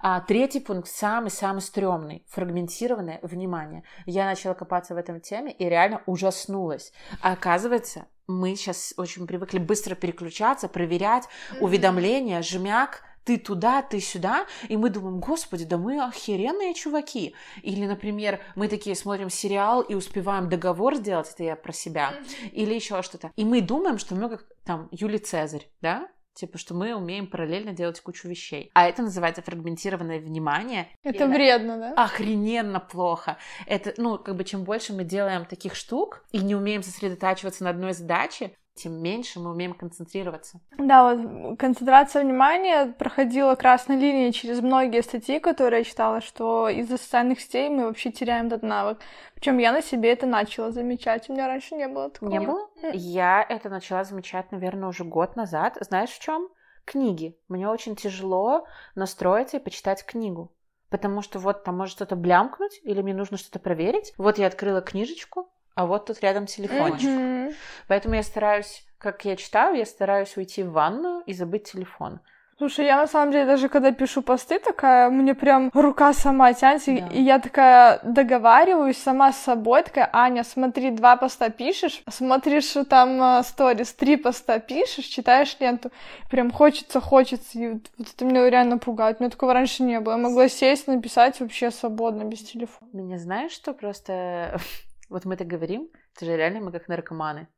А 0.00 0.20
третий 0.20 0.60
пункт, 0.60 0.88
самый-самый 0.88 1.60
стрёмный, 1.60 2.24
фрагментированное 2.28 3.18
внимание. 3.22 3.82
Я 4.04 4.26
начала 4.26 4.54
копаться 4.54 4.94
в 4.94 4.98
этом 4.98 5.20
теме 5.20 5.52
и 5.52 5.68
реально 5.68 6.02
ужаснулась. 6.06 6.92
А 7.22 7.32
оказывается, 7.32 8.06
мы 8.28 8.54
сейчас 8.54 8.92
очень 8.98 9.26
привыкли 9.26 9.58
быстро 9.58 9.94
переключаться, 9.94 10.68
проверять 10.68 11.24
уведомления, 11.60 12.42
жмяк, 12.42 13.02
ты 13.24 13.38
туда, 13.38 13.82
ты 13.82 14.00
сюда, 14.00 14.46
и 14.68 14.76
мы 14.76 14.90
думаем, 14.90 15.20
господи, 15.20 15.64
да 15.64 15.78
мы 15.78 16.02
охеренные 16.02 16.74
чуваки. 16.74 17.34
Или, 17.62 17.86
например, 17.86 18.40
мы 18.56 18.68
такие 18.68 18.96
смотрим 18.96 19.30
сериал 19.30 19.82
и 19.82 19.94
успеваем 19.94 20.48
договор 20.48 20.96
сделать, 20.96 21.30
это 21.32 21.44
я 21.44 21.56
про 21.56 21.72
себя, 21.72 22.14
или 22.52 22.74
еще 22.74 23.02
что-то. 23.02 23.30
И 23.36 23.44
мы 23.44 23.60
думаем, 23.60 23.98
что 23.98 24.14
мы 24.14 24.30
как 24.30 24.46
там 24.64 24.88
Юлий 24.90 25.18
Цезарь, 25.18 25.68
да? 25.80 26.08
Типа, 26.34 26.56
что 26.56 26.72
мы 26.72 26.94
умеем 26.94 27.26
параллельно 27.26 27.72
делать 27.72 28.00
кучу 28.00 28.28
вещей. 28.28 28.70
А 28.72 28.86
это 28.88 29.02
называется 29.02 29.42
фрагментированное 29.42 30.20
внимание. 30.20 30.88
Это 31.02 31.24
и 31.24 31.26
вредно, 31.26 31.78
да? 31.78 31.94
Охрененно 32.04 32.78
плохо. 32.78 33.38
Это, 33.66 33.92
ну, 33.96 34.18
как 34.18 34.36
бы, 34.36 34.44
чем 34.44 34.62
больше 34.62 34.92
мы 34.92 35.02
делаем 35.02 35.46
таких 35.46 35.74
штук 35.74 36.24
и 36.30 36.38
не 36.38 36.54
умеем 36.54 36.84
сосредотачиваться 36.84 37.64
на 37.64 37.70
одной 37.70 37.92
задаче, 37.92 38.52
тем 38.78 38.94
меньше 39.02 39.40
мы 39.40 39.50
умеем 39.50 39.74
концентрироваться. 39.74 40.60
Да, 40.78 41.14
вот 41.14 41.58
концентрация 41.58 42.22
внимания 42.22 42.94
проходила 42.98 43.54
красной 43.54 43.96
линией 43.96 44.32
через 44.32 44.60
многие 44.60 45.02
статьи, 45.02 45.38
которые 45.38 45.80
я 45.80 45.84
читала, 45.84 46.20
что 46.20 46.68
из-за 46.68 46.96
социальных 46.96 47.40
сетей 47.40 47.68
мы 47.68 47.86
вообще 47.86 48.10
теряем 48.10 48.46
этот 48.46 48.62
навык. 48.62 48.98
Причем 49.34 49.58
я 49.58 49.72
на 49.72 49.82
себе 49.82 50.12
это 50.12 50.26
начала 50.26 50.70
замечать. 50.70 51.28
У 51.28 51.32
меня 51.32 51.46
раньше 51.46 51.74
не 51.74 51.88
было 51.88 52.10
такого. 52.10 52.30
Не 52.30 52.40
было? 52.40 52.68
Я 52.92 53.44
это 53.46 53.68
начала 53.68 54.04
замечать, 54.04 54.50
наверное, 54.52 54.88
уже 54.88 55.04
год 55.04 55.36
назад. 55.36 55.76
Знаешь, 55.80 56.10
в 56.10 56.20
чем? 56.20 56.48
Книги. 56.84 57.38
Мне 57.48 57.68
очень 57.68 57.96
тяжело 57.96 58.66
настроиться 58.94 59.58
и 59.58 59.60
почитать 59.60 60.04
книгу. 60.04 60.52
Потому 60.90 61.20
что 61.20 61.38
вот 61.38 61.64
там 61.64 61.76
может 61.76 61.94
что-то 61.94 62.16
блямкнуть, 62.16 62.80
или 62.82 63.02
мне 63.02 63.12
нужно 63.12 63.36
что-то 63.36 63.58
проверить. 63.58 64.14
Вот 64.16 64.38
я 64.38 64.46
открыла 64.46 64.80
книжечку, 64.80 65.50
а 65.78 65.86
вот 65.86 66.06
тут 66.06 66.20
рядом 66.22 66.46
телефончик. 66.46 67.08
Mm-hmm. 67.08 67.54
Поэтому 67.86 68.16
я 68.16 68.24
стараюсь, 68.24 68.84
как 68.98 69.24
я 69.24 69.36
читаю, 69.36 69.76
я 69.76 69.86
стараюсь 69.86 70.36
уйти 70.36 70.64
в 70.64 70.72
ванную 70.72 71.22
и 71.24 71.32
забыть 71.32 71.70
телефон. 71.70 72.18
Слушай, 72.58 72.86
я 72.86 72.96
на 72.96 73.06
самом 73.06 73.30
деле 73.30 73.46
даже 73.46 73.68
когда 73.68 73.92
пишу 73.92 74.20
посты, 74.20 74.58
такая, 74.58 75.08
мне 75.10 75.36
прям 75.36 75.70
рука 75.72 76.12
сама 76.12 76.52
тянется, 76.52 76.90
да. 76.90 77.06
и 77.06 77.22
я 77.22 77.38
такая 77.38 78.00
договариваюсь 78.02 78.98
сама 78.98 79.32
с 79.32 79.38
собой, 79.38 79.84
такая, 79.84 80.10
Аня, 80.12 80.42
смотри, 80.42 80.90
два 80.90 81.14
поста 81.14 81.50
пишешь, 81.50 82.02
смотришь 82.10 82.74
там 82.90 83.22
э, 83.22 83.42
сторис, 83.44 83.92
три 83.92 84.16
поста 84.16 84.58
пишешь, 84.58 85.04
читаешь 85.04 85.56
ленту, 85.60 85.92
прям 86.28 86.50
хочется, 86.50 87.00
хочется, 87.00 87.56
и 87.56 87.68
вот 87.68 88.08
это 88.12 88.24
меня 88.24 88.50
реально 88.50 88.78
пугает, 88.78 89.18
у 89.20 89.22
меня 89.22 89.30
такого 89.30 89.52
раньше 89.52 89.84
не 89.84 90.00
было, 90.00 90.14
я 90.14 90.18
могла 90.18 90.48
сесть, 90.48 90.88
написать 90.88 91.38
вообще 91.38 91.70
свободно, 91.70 92.24
без 92.24 92.42
телефона. 92.42 92.90
Меня 92.92 93.18
знаешь, 93.18 93.52
что 93.52 93.72
просто, 93.72 94.58
вот 95.08 95.24
мы 95.24 95.36
так 95.36 95.46
говорим, 95.46 95.88
это 96.14 96.24
же 96.24 96.36
реально 96.36 96.60
мы 96.60 96.72
как 96.72 96.88
наркоманы, 96.88 97.48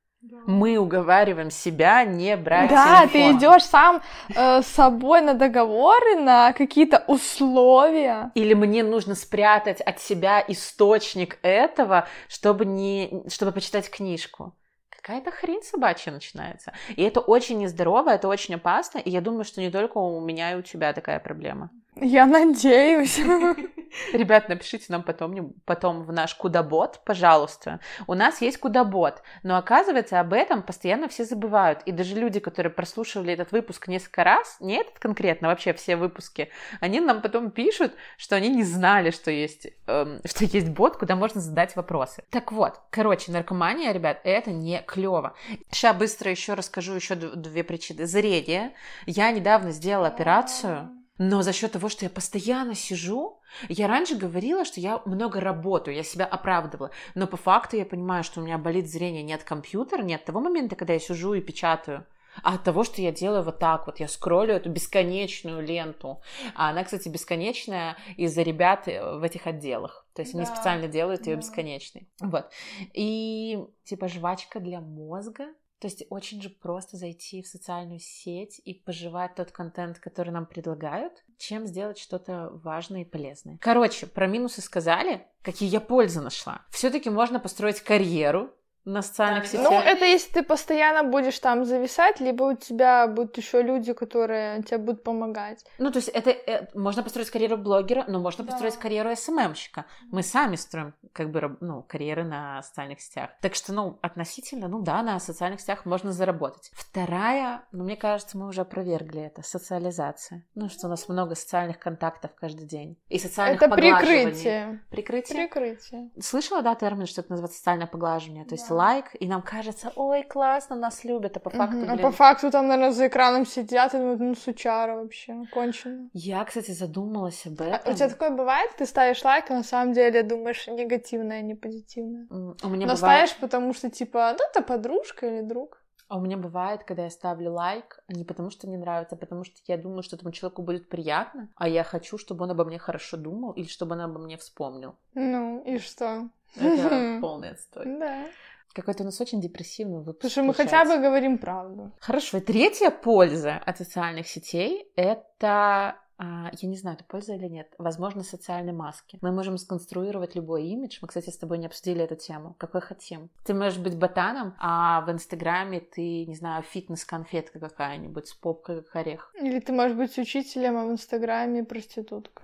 мы 0.46 0.76
уговариваем 0.76 1.50
себя 1.50 2.04
не 2.04 2.36
брать 2.36 2.68
Да, 2.68 3.06
телефон. 3.06 3.10
ты 3.10 3.38
идешь 3.38 3.64
сам 3.64 4.02
э, 4.34 4.60
с 4.60 4.66
собой 4.66 5.22
на 5.22 5.32
договоры, 5.32 6.16
на 6.16 6.52
какие-то 6.52 7.02
условия. 7.06 8.30
Или 8.34 8.52
мне 8.52 8.82
нужно 8.82 9.14
спрятать 9.14 9.80
от 9.80 9.98
себя 9.98 10.44
источник 10.46 11.38
этого, 11.40 12.06
чтобы 12.28 12.66
не, 12.66 13.24
чтобы 13.28 13.52
почитать 13.52 13.90
книжку. 13.90 14.54
Какая-то 14.90 15.30
хрень 15.30 15.62
собачья 15.62 16.12
начинается. 16.12 16.74
И 16.94 17.02
это 17.02 17.20
очень 17.20 17.56
нездорово, 17.56 18.10
это 18.10 18.28
очень 18.28 18.56
опасно. 18.56 18.98
И 18.98 19.08
я 19.08 19.22
думаю, 19.22 19.44
что 19.44 19.62
не 19.62 19.70
только 19.70 19.96
у 19.96 20.20
меня 20.20 20.52
и 20.52 20.56
у 20.56 20.62
тебя 20.62 20.92
такая 20.92 21.18
проблема. 21.18 21.70
Я 22.00 22.26
надеюсь. 22.26 23.18
Ребят, 24.12 24.48
напишите 24.48 24.86
нам 24.88 25.02
потом, 25.02 25.52
потом 25.64 26.02
в 26.02 26.12
наш 26.12 26.34
Кудабот, 26.34 27.00
пожалуйста. 27.04 27.80
У 28.06 28.14
нас 28.14 28.40
есть 28.40 28.58
Кудабот, 28.58 29.22
но 29.42 29.56
оказывается, 29.56 30.20
об 30.20 30.32
этом 30.32 30.62
постоянно 30.62 31.08
все 31.08 31.24
забывают. 31.24 31.82
И 31.86 31.92
даже 31.92 32.14
люди, 32.14 32.40
которые 32.40 32.72
прослушивали 32.72 33.32
этот 33.32 33.52
выпуск 33.52 33.88
несколько 33.88 34.24
раз, 34.24 34.56
не 34.60 34.76
этот 34.76 34.98
конкретно, 34.98 35.48
вообще 35.48 35.72
все 35.72 35.96
выпуски, 35.96 36.50
они 36.80 37.00
нам 37.00 37.20
потом 37.20 37.50
пишут, 37.50 37.92
что 38.16 38.36
они 38.36 38.48
не 38.48 38.62
знали, 38.62 39.10
что 39.10 39.30
есть, 39.30 39.68
эм, 39.86 40.20
что 40.24 40.44
есть 40.44 40.68
бот, 40.68 40.96
куда 40.96 41.16
можно 41.16 41.40
задать 41.40 41.76
вопросы. 41.76 42.24
Так 42.30 42.52
вот, 42.52 42.80
короче, 42.90 43.32
наркомания, 43.32 43.92
ребят, 43.92 44.20
это 44.24 44.50
не 44.50 44.82
клево. 44.86 45.34
Сейчас 45.70 45.96
быстро 45.96 46.30
еще 46.30 46.54
расскажу 46.54 46.94
еще 46.94 47.14
две 47.14 47.64
причины. 47.64 48.06
Зрение. 48.06 48.72
Я 49.06 49.30
недавно 49.32 49.72
сделала 49.72 50.06
операцию 50.08 50.90
но 51.22 51.42
за 51.42 51.52
счет 51.52 51.72
того, 51.72 51.90
что 51.90 52.06
я 52.06 52.10
постоянно 52.10 52.74
сижу, 52.74 53.40
я 53.68 53.88
раньше 53.88 54.16
говорила, 54.16 54.64
что 54.64 54.80
я 54.80 55.02
много 55.04 55.38
работаю, 55.38 55.94
я 55.94 56.02
себя 56.02 56.24
оправдывала. 56.24 56.92
Но 57.14 57.26
по 57.26 57.36
факту 57.36 57.76
я 57.76 57.84
понимаю, 57.84 58.24
что 58.24 58.40
у 58.40 58.42
меня 58.42 58.56
болит 58.56 58.90
зрение 58.90 59.22
не 59.22 59.34
от 59.34 59.44
компьютера, 59.44 60.02
не 60.02 60.14
от 60.14 60.24
того 60.24 60.40
момента, 60.40 60.76
когда 60.76 60.94
я 60.94 60.98
сижу 60.98 61.34
и 61.34 61.42
печатаю, 61.42 62.06
а 62.42 62.54
от 62.54 62.64
того, 62.64 62.84
что 62.84 63.02
я 63.02 63.12
делаю 63.12 63.42
вот 63.42 63.58
так 63.58 63.86
вот, 63.86 64.00
я 64.00 64.08
скроллю 64.08 64.54
эту 64.54 64.70
бесконечную 64.70 65.62
ленту. 65.62 66.22
А 66.54 66.70
она, 66.70 66.84
кстати, 66.84 67.10
бесконечная 67.10 67.98
из-за 68.16 68.40
ребят 68.40 68.88
э, 68.88 69.18
в 69.18 69.22
этих 69.22 69.46
отделах. 69.46 70.06
То 70.14 70.22
есть 70.22 70.32
да, 70.32 70.38
они 70.38 70.46
специально 70.46 70.88
делают 70.88 71.26
ее 71.26 71.34
да. 71.34 71.42
бесконечной. 71.42 72.08
Вот. 72.20 72.50
И 72.94 73.58
типа 73.84 74.08
жвачка 74.08 74.58
для 74.58 74.80
мозга, 74.80 75.48
то 75.80 75.86
есть 75.86 76.04
очень 76.10 76.42
же 76.42 76.50
просто 76.50 76.98
зайти 76.98 77.42
в 77.42 77.46
социальную 77.46 78.00
сеть 78.00 78.60
и 78.64 78.74
пожевать 78.74 79.34
тот 79.34 79.50
контент, 79.50 79.98
который 79.98 80.30
нам 80.30 80.44
предлагают, 80.44 81.24
чем 81.38 81.66
сделать 81.66 81.98
что-то 81.98 82.50
важное 82.62 83.02
и 83.02 83.04
полезное. 83.04 83.58
Короче, 83.60 84.06
про 84.06 84.26
минусы 84.26 84.60
сказали, 84.60 85.26
какие 85.42 85.70
я 85.70 85.80
пользы 85.80 86.20
нашла. 86.20 86.66
Все-таки 86.70 87.08
можно 87.08 87.40
построить 87.40 87.80
карьеру 87.80 88.50
на 88.84 89.02
социальных 89.02 89.42
да, 89.44 89.48
сетях. 89.48 89.70
Ну, 89.70 89.78
это 89.78 90.04
если 90.04 90.32
ты 90.32 90.42
постоянно 90.42 91.04
будешь 91.04 91.38
там 91.38 91.64
зависать, 91.64 92.20
либо 92.20 92.44
у 92.44 92.56
тебя 92.56 93.06
будут 93.06 93.36
еще 93.36 93.62
люди, 93.62 93.92
которые 93.92 94.62
тебе 94.62 94.78
будут 94.78 95.02
помогать. 95.02 95.64
Ну, 95.78 95.90
то 95.90 95.98
есть 95.98 96.08
это, 96.08 96.30
это 96.30 96.78
можно 96.78 97.02
построить 97.02 97.30
карьеру 97.30 97.56
блогера, 97.56 98.04
но 98.08 98.18
можно 98.20 98.44
да. 98.44 98.52
построить 98.52 98.76
карьеру 98.76 99.14
СММщика. 99.14 99.84
Мы 100.10 100.22
сами 100.22 100.56
строим 100.56 100.94
как 101.12 101.30
бы 101.30 101.56
ну, 101.60 101.82
карьеры 101.82 102.24
на 102.24 102.62
социальных 102.62 103.00
сетях. 103.00 103.30
Так 103.40 103.54
что, 103.54 103.72
ну, 103.72 103.98
относительно, 104.02 104.68
ну 104.68 104.80
да, 104.80 105.02
на 105.02 105.18
социальных 105.20 105.60
сетях 105.60 105.84
можно 105.84 106.12
заработать. 106.12 106.70
Вторая, 106.72 107.64
ну, 107.72 107.84
мне 107.84 107.96
кажется, 107.96 108.38
мы 108.38 108.48
уже 108.48 108.62
опровергли 108.62 109.22
это, 109.22 109.42
социализация. 109.42 110.44
Ну, 110.54 110.68
что 110.68 110.86
у 110.86 110.90
нас 110.90 111.08
много 111.08 111.34
социальных 111.34 111.78
контактов 111.78 112.30
каждый 112.34 112.66
день. 112.66 112.96
И 113.08 113.18
социальных 113.18 113.60
Это 113.60 113.74
прикрытие. 113.74 114.80
Прикрытие? 114.90 115.48
Прикрытие. 115.48 116.10
Слышала, 116.20 116.62
да, 116.62 116.74
термин, 116.74 117.06
что 117.06 117.20
это 117.20 117.30
называется 117.30 117.58
социальное 117.58 117.86
поглаживание? 117.86 118.44
То 118.44 118.54
есть 118.54 118.69
лайк, 118.70 119.06
и 119.18 119.26
нам 119.26 119.42
кажется, 119.42 119.92
ой, 119.96 120.22
классно, 120.22 120.76
нас 120.76 121.04
любят, 121.04 121.36
а 121.36 121.40
по 121.40 121.50
факту, 121.50 121.78
блин... 121.78 121.90
А 121.90 121.96
по 121.96 122.10
факту 122.10 122.50
там, 122.50 122.68
наверное, 122.68 122.92
за 122.92 123.08
экраном 123.08 123.46
сидят 123.46 123.94
и 123.94 123.98
думают, 123.98 124.20
ну, 124.20 124.34
сучара 124.34 124.96
вообще, 124.96 125.42
кончено. 125.52 126.08
Я, 126.12 126.44
кстати, 126.44 126.70
задумалась 126.70 127.46
об 127.46 127.60
этом. 127.60 127.80
А 127.84 127.90
у 127.90 127.94
тебя 127.94 128.08
такое 128.08 128.30
бывает? 128.30 128.70
Ты 128.76 128.86
ставишь 128.86 129.24
лайк, 129.24 129.50
а 129.50 129.54
на 129.54 129.64
самом 129.64 129.92
деле 129.92 130.22
думаешь 130.22 130.66
негативное, 130.66 131.38
а 131.38 131.42
не 131.42 131.54
позитивное. 131.54 132.26
У 132.30 132.68
меня 132.68 132.86
Но 132.86 132.94
бывает... 132.94 132.98
ставишь, 132.98 133.36
потому 133.36 133.74
что, 133.74 133.90
типа, 133.90 134.36
ну, 134.38 134.44
это 134.50 134.62
подружка 134.62 135.26
или 135.26 135.42
друг. 135.42 135.80
А 136.10 136.16
у 136.16 136.20
меня 136.20 136.36
бывает, 136.36 136.82
когда 136.82 137.04
я 137.04 137.10
ставлю 137.10 137.52
лайк, 137.52 138.00
не 138.08 138.24
потому 138.24 138.50
что 138.50 138.66
мне 138.66 138.76
нравится, 138.76 139.14
а 139.14 139.18
потому 139.18 139.44
что 139.44 139.54
я 139.68 139.76
думаю, 139.76 140.02
что 140.02 140.16
этому 140.16 140.32
человеку 140.32 140.60
будет 140.60 140.88
приятно, 140.88 141.48
а 141.54 141.68
я 141.68 141.84
хочу, 141.84 142.18
чтобы 142.18 142.42
он 142.42 142.50
обо 142.50 142.64
мне 142.64 142.80
хорошо 142.80 143.16
думал 143.16 143.52
или 143.52 143.68
чтобы 143.68 143.94
он 143.94 144.00
обо 144.00 144.18
мне 144.18 144.36
вспомнил. 144.36 144.96
Ну, 145.14 145.62
и 145.62 145.78
что? 145.78 146.28
Это 146.56 147.18
полный 147.20 147.50
отстой. 147.50 147.84
Да. 148.00 148.24
Какой-то 148.72 149.02
у 149.02 149.06
нас 149.06 149.20
очень 149.20 149.40
депрессивный 149.40 149.98
выпуск. 149.98 150.18
Потому 150.18 150.30
что 150.30 150.42
мы 150.42 150.54
хотя 150.54 150.84
бы 150.84 150.98
говорим 150.98 151.38
правду. 151.38 151.92
Хорошо. 152.00 152.38
И 152.38 152.40
третья 152.40 152.90
польза 152.90 153.56
от 153.56 153.78
социальных 153.78 154.28
сетей— 154.28 154.86
это 154.96 155.96
я 156.20 156.68
не 156.68 156.76
знаю, 156.76 156.96
это 156.96 157.04
польза 157.04 157.34
или 157.34 157.46
нет, 157.46 157.74
возможно, 157.78 158.22
социальные 158.22 158.74
маски. 158.74 159.18
Мы 159.22 159.32
можем 159.32 159.58
сконструировать 159.58 160.34
любой 160.34 160.64
имидж. 160.64 160.98
Мы, 161.00 161.08
кстати, 161.08 161.30
с 161.30 161.38
тобой 161.38 161.58
не 161.58 161.66
обсудили 161.66 162.02
эту 162.02 162.16
тему. 162.16 162.54
Какой 162.58 162.80
хотим. 162.80 163.30
Ты 163.44 163.54
можешь 163.54 163.78
быть 163.78 163.96
ботаном, 163.96 164.54
а 164.58 165.00
в 165.02 165.10
Инстаграме 165.10 165.80
ты, 165.80 166.26
не 166.26 166.34
знаю, 166.34 166.62
фитнес-конфетка 166.62 167.58
какая-нибудь 167.58 168.28
с 168.28 168.34
попкой, 168.34 168.82
как 168.82 168.96
орех. 168.96 169.32
Или 169.40 169.60
ты 169.60 169.72
можешь 169.72 169.96
быть 169.96 170.16
учителем, 170.18 170.76
а 170.76 170.84
в 170.84 170.92
Инстаграме 170.92 171.64
проститутка. 171.64 172.42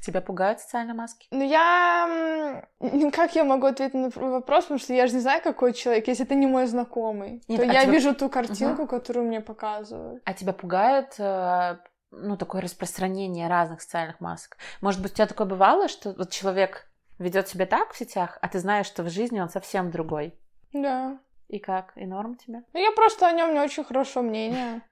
Тебя 0.00 0.20
пугают 0.20 0.60
социальные 0.60 0.94
маски? 0.94 1.26
Ну, 1.30 1.44
я... 1.44 2.64
Как 3.12 3.34
я 3.34 3.44
могу 3.44 3.66
ответить 3.66 3.94
на 3.94 4.08
вопрос, 4.08 4.64
потому 4.64 4.78
что 4.78 4.94
я 4.94 5.06
же 5.06 5.14
не 5.14 5.20
знаю, 5.20 5.42
какой 5.42 5.72
человек. 5.72 6.08
Если 6.08 6.24
это 6.24 6.34
не 6.34 6.46
мой 6.46 6.66
знакомый, 6.66 7.42
Нет, 7.48 7.60
то 7.60 7.68
а 7.68 7.72
я 7.72 7.82
тебя... 7.82 7.92
вижу 7.92 8.14
ту 8.14 8.28
картинку, 8.28 8.82
угу. 8.82 8.90
которую 8.90 9.26
мне 9.26 9.40
показывают. 9.40 10.22
А 10.24 10.32
тебя 10.32 10.52
пугает 10.52 11.14
э, 11.18 11.78
ну, 12.10 12.36
такое 12.36 12.62
распространение 12.62 13.48
разных 13.48 13.82
социальных 13.82 14.20
масок. 14.20 14.58
Может 14.80 15.02
быть, 15.02 15.12
у 15.12 15.14
тебя 15.16 15.26
такое 15.26 15.46
бывало, 15.46 15.88
что 15.88 16.12
вот 16.12 16.30
человек 16.30 16.88
ведет 17.18 17.48
себя 17.48 17.66
так 17.66 17.92
в 17.92 17.96
сетях, 17.96 18.38
а 18.42 18.48
ты 18.48 18.58
знаешь, 18.58 18.86
что 18.86 19.02
в 19.02 19.10
жизни 19.10 19.40
он 19.40 19.48
совсем 19.48 19.90
другой? 19.90 20.34
Да. 20.72 21.18
И 21.48 21.58
как? 21.58 21.92
И 21.96 22.06
норм 22.06 22.36
тебе? 22.36 22.62
Ну, 22.72 22.80
я 22.80 22.92
просто 22.92 23.26
о 23.26 23.32
нем 23.32 23.54
не 23.54 23.60
очень 23.60 23.84
хорошо 23.84 24.22
мнение. 24.22 24.82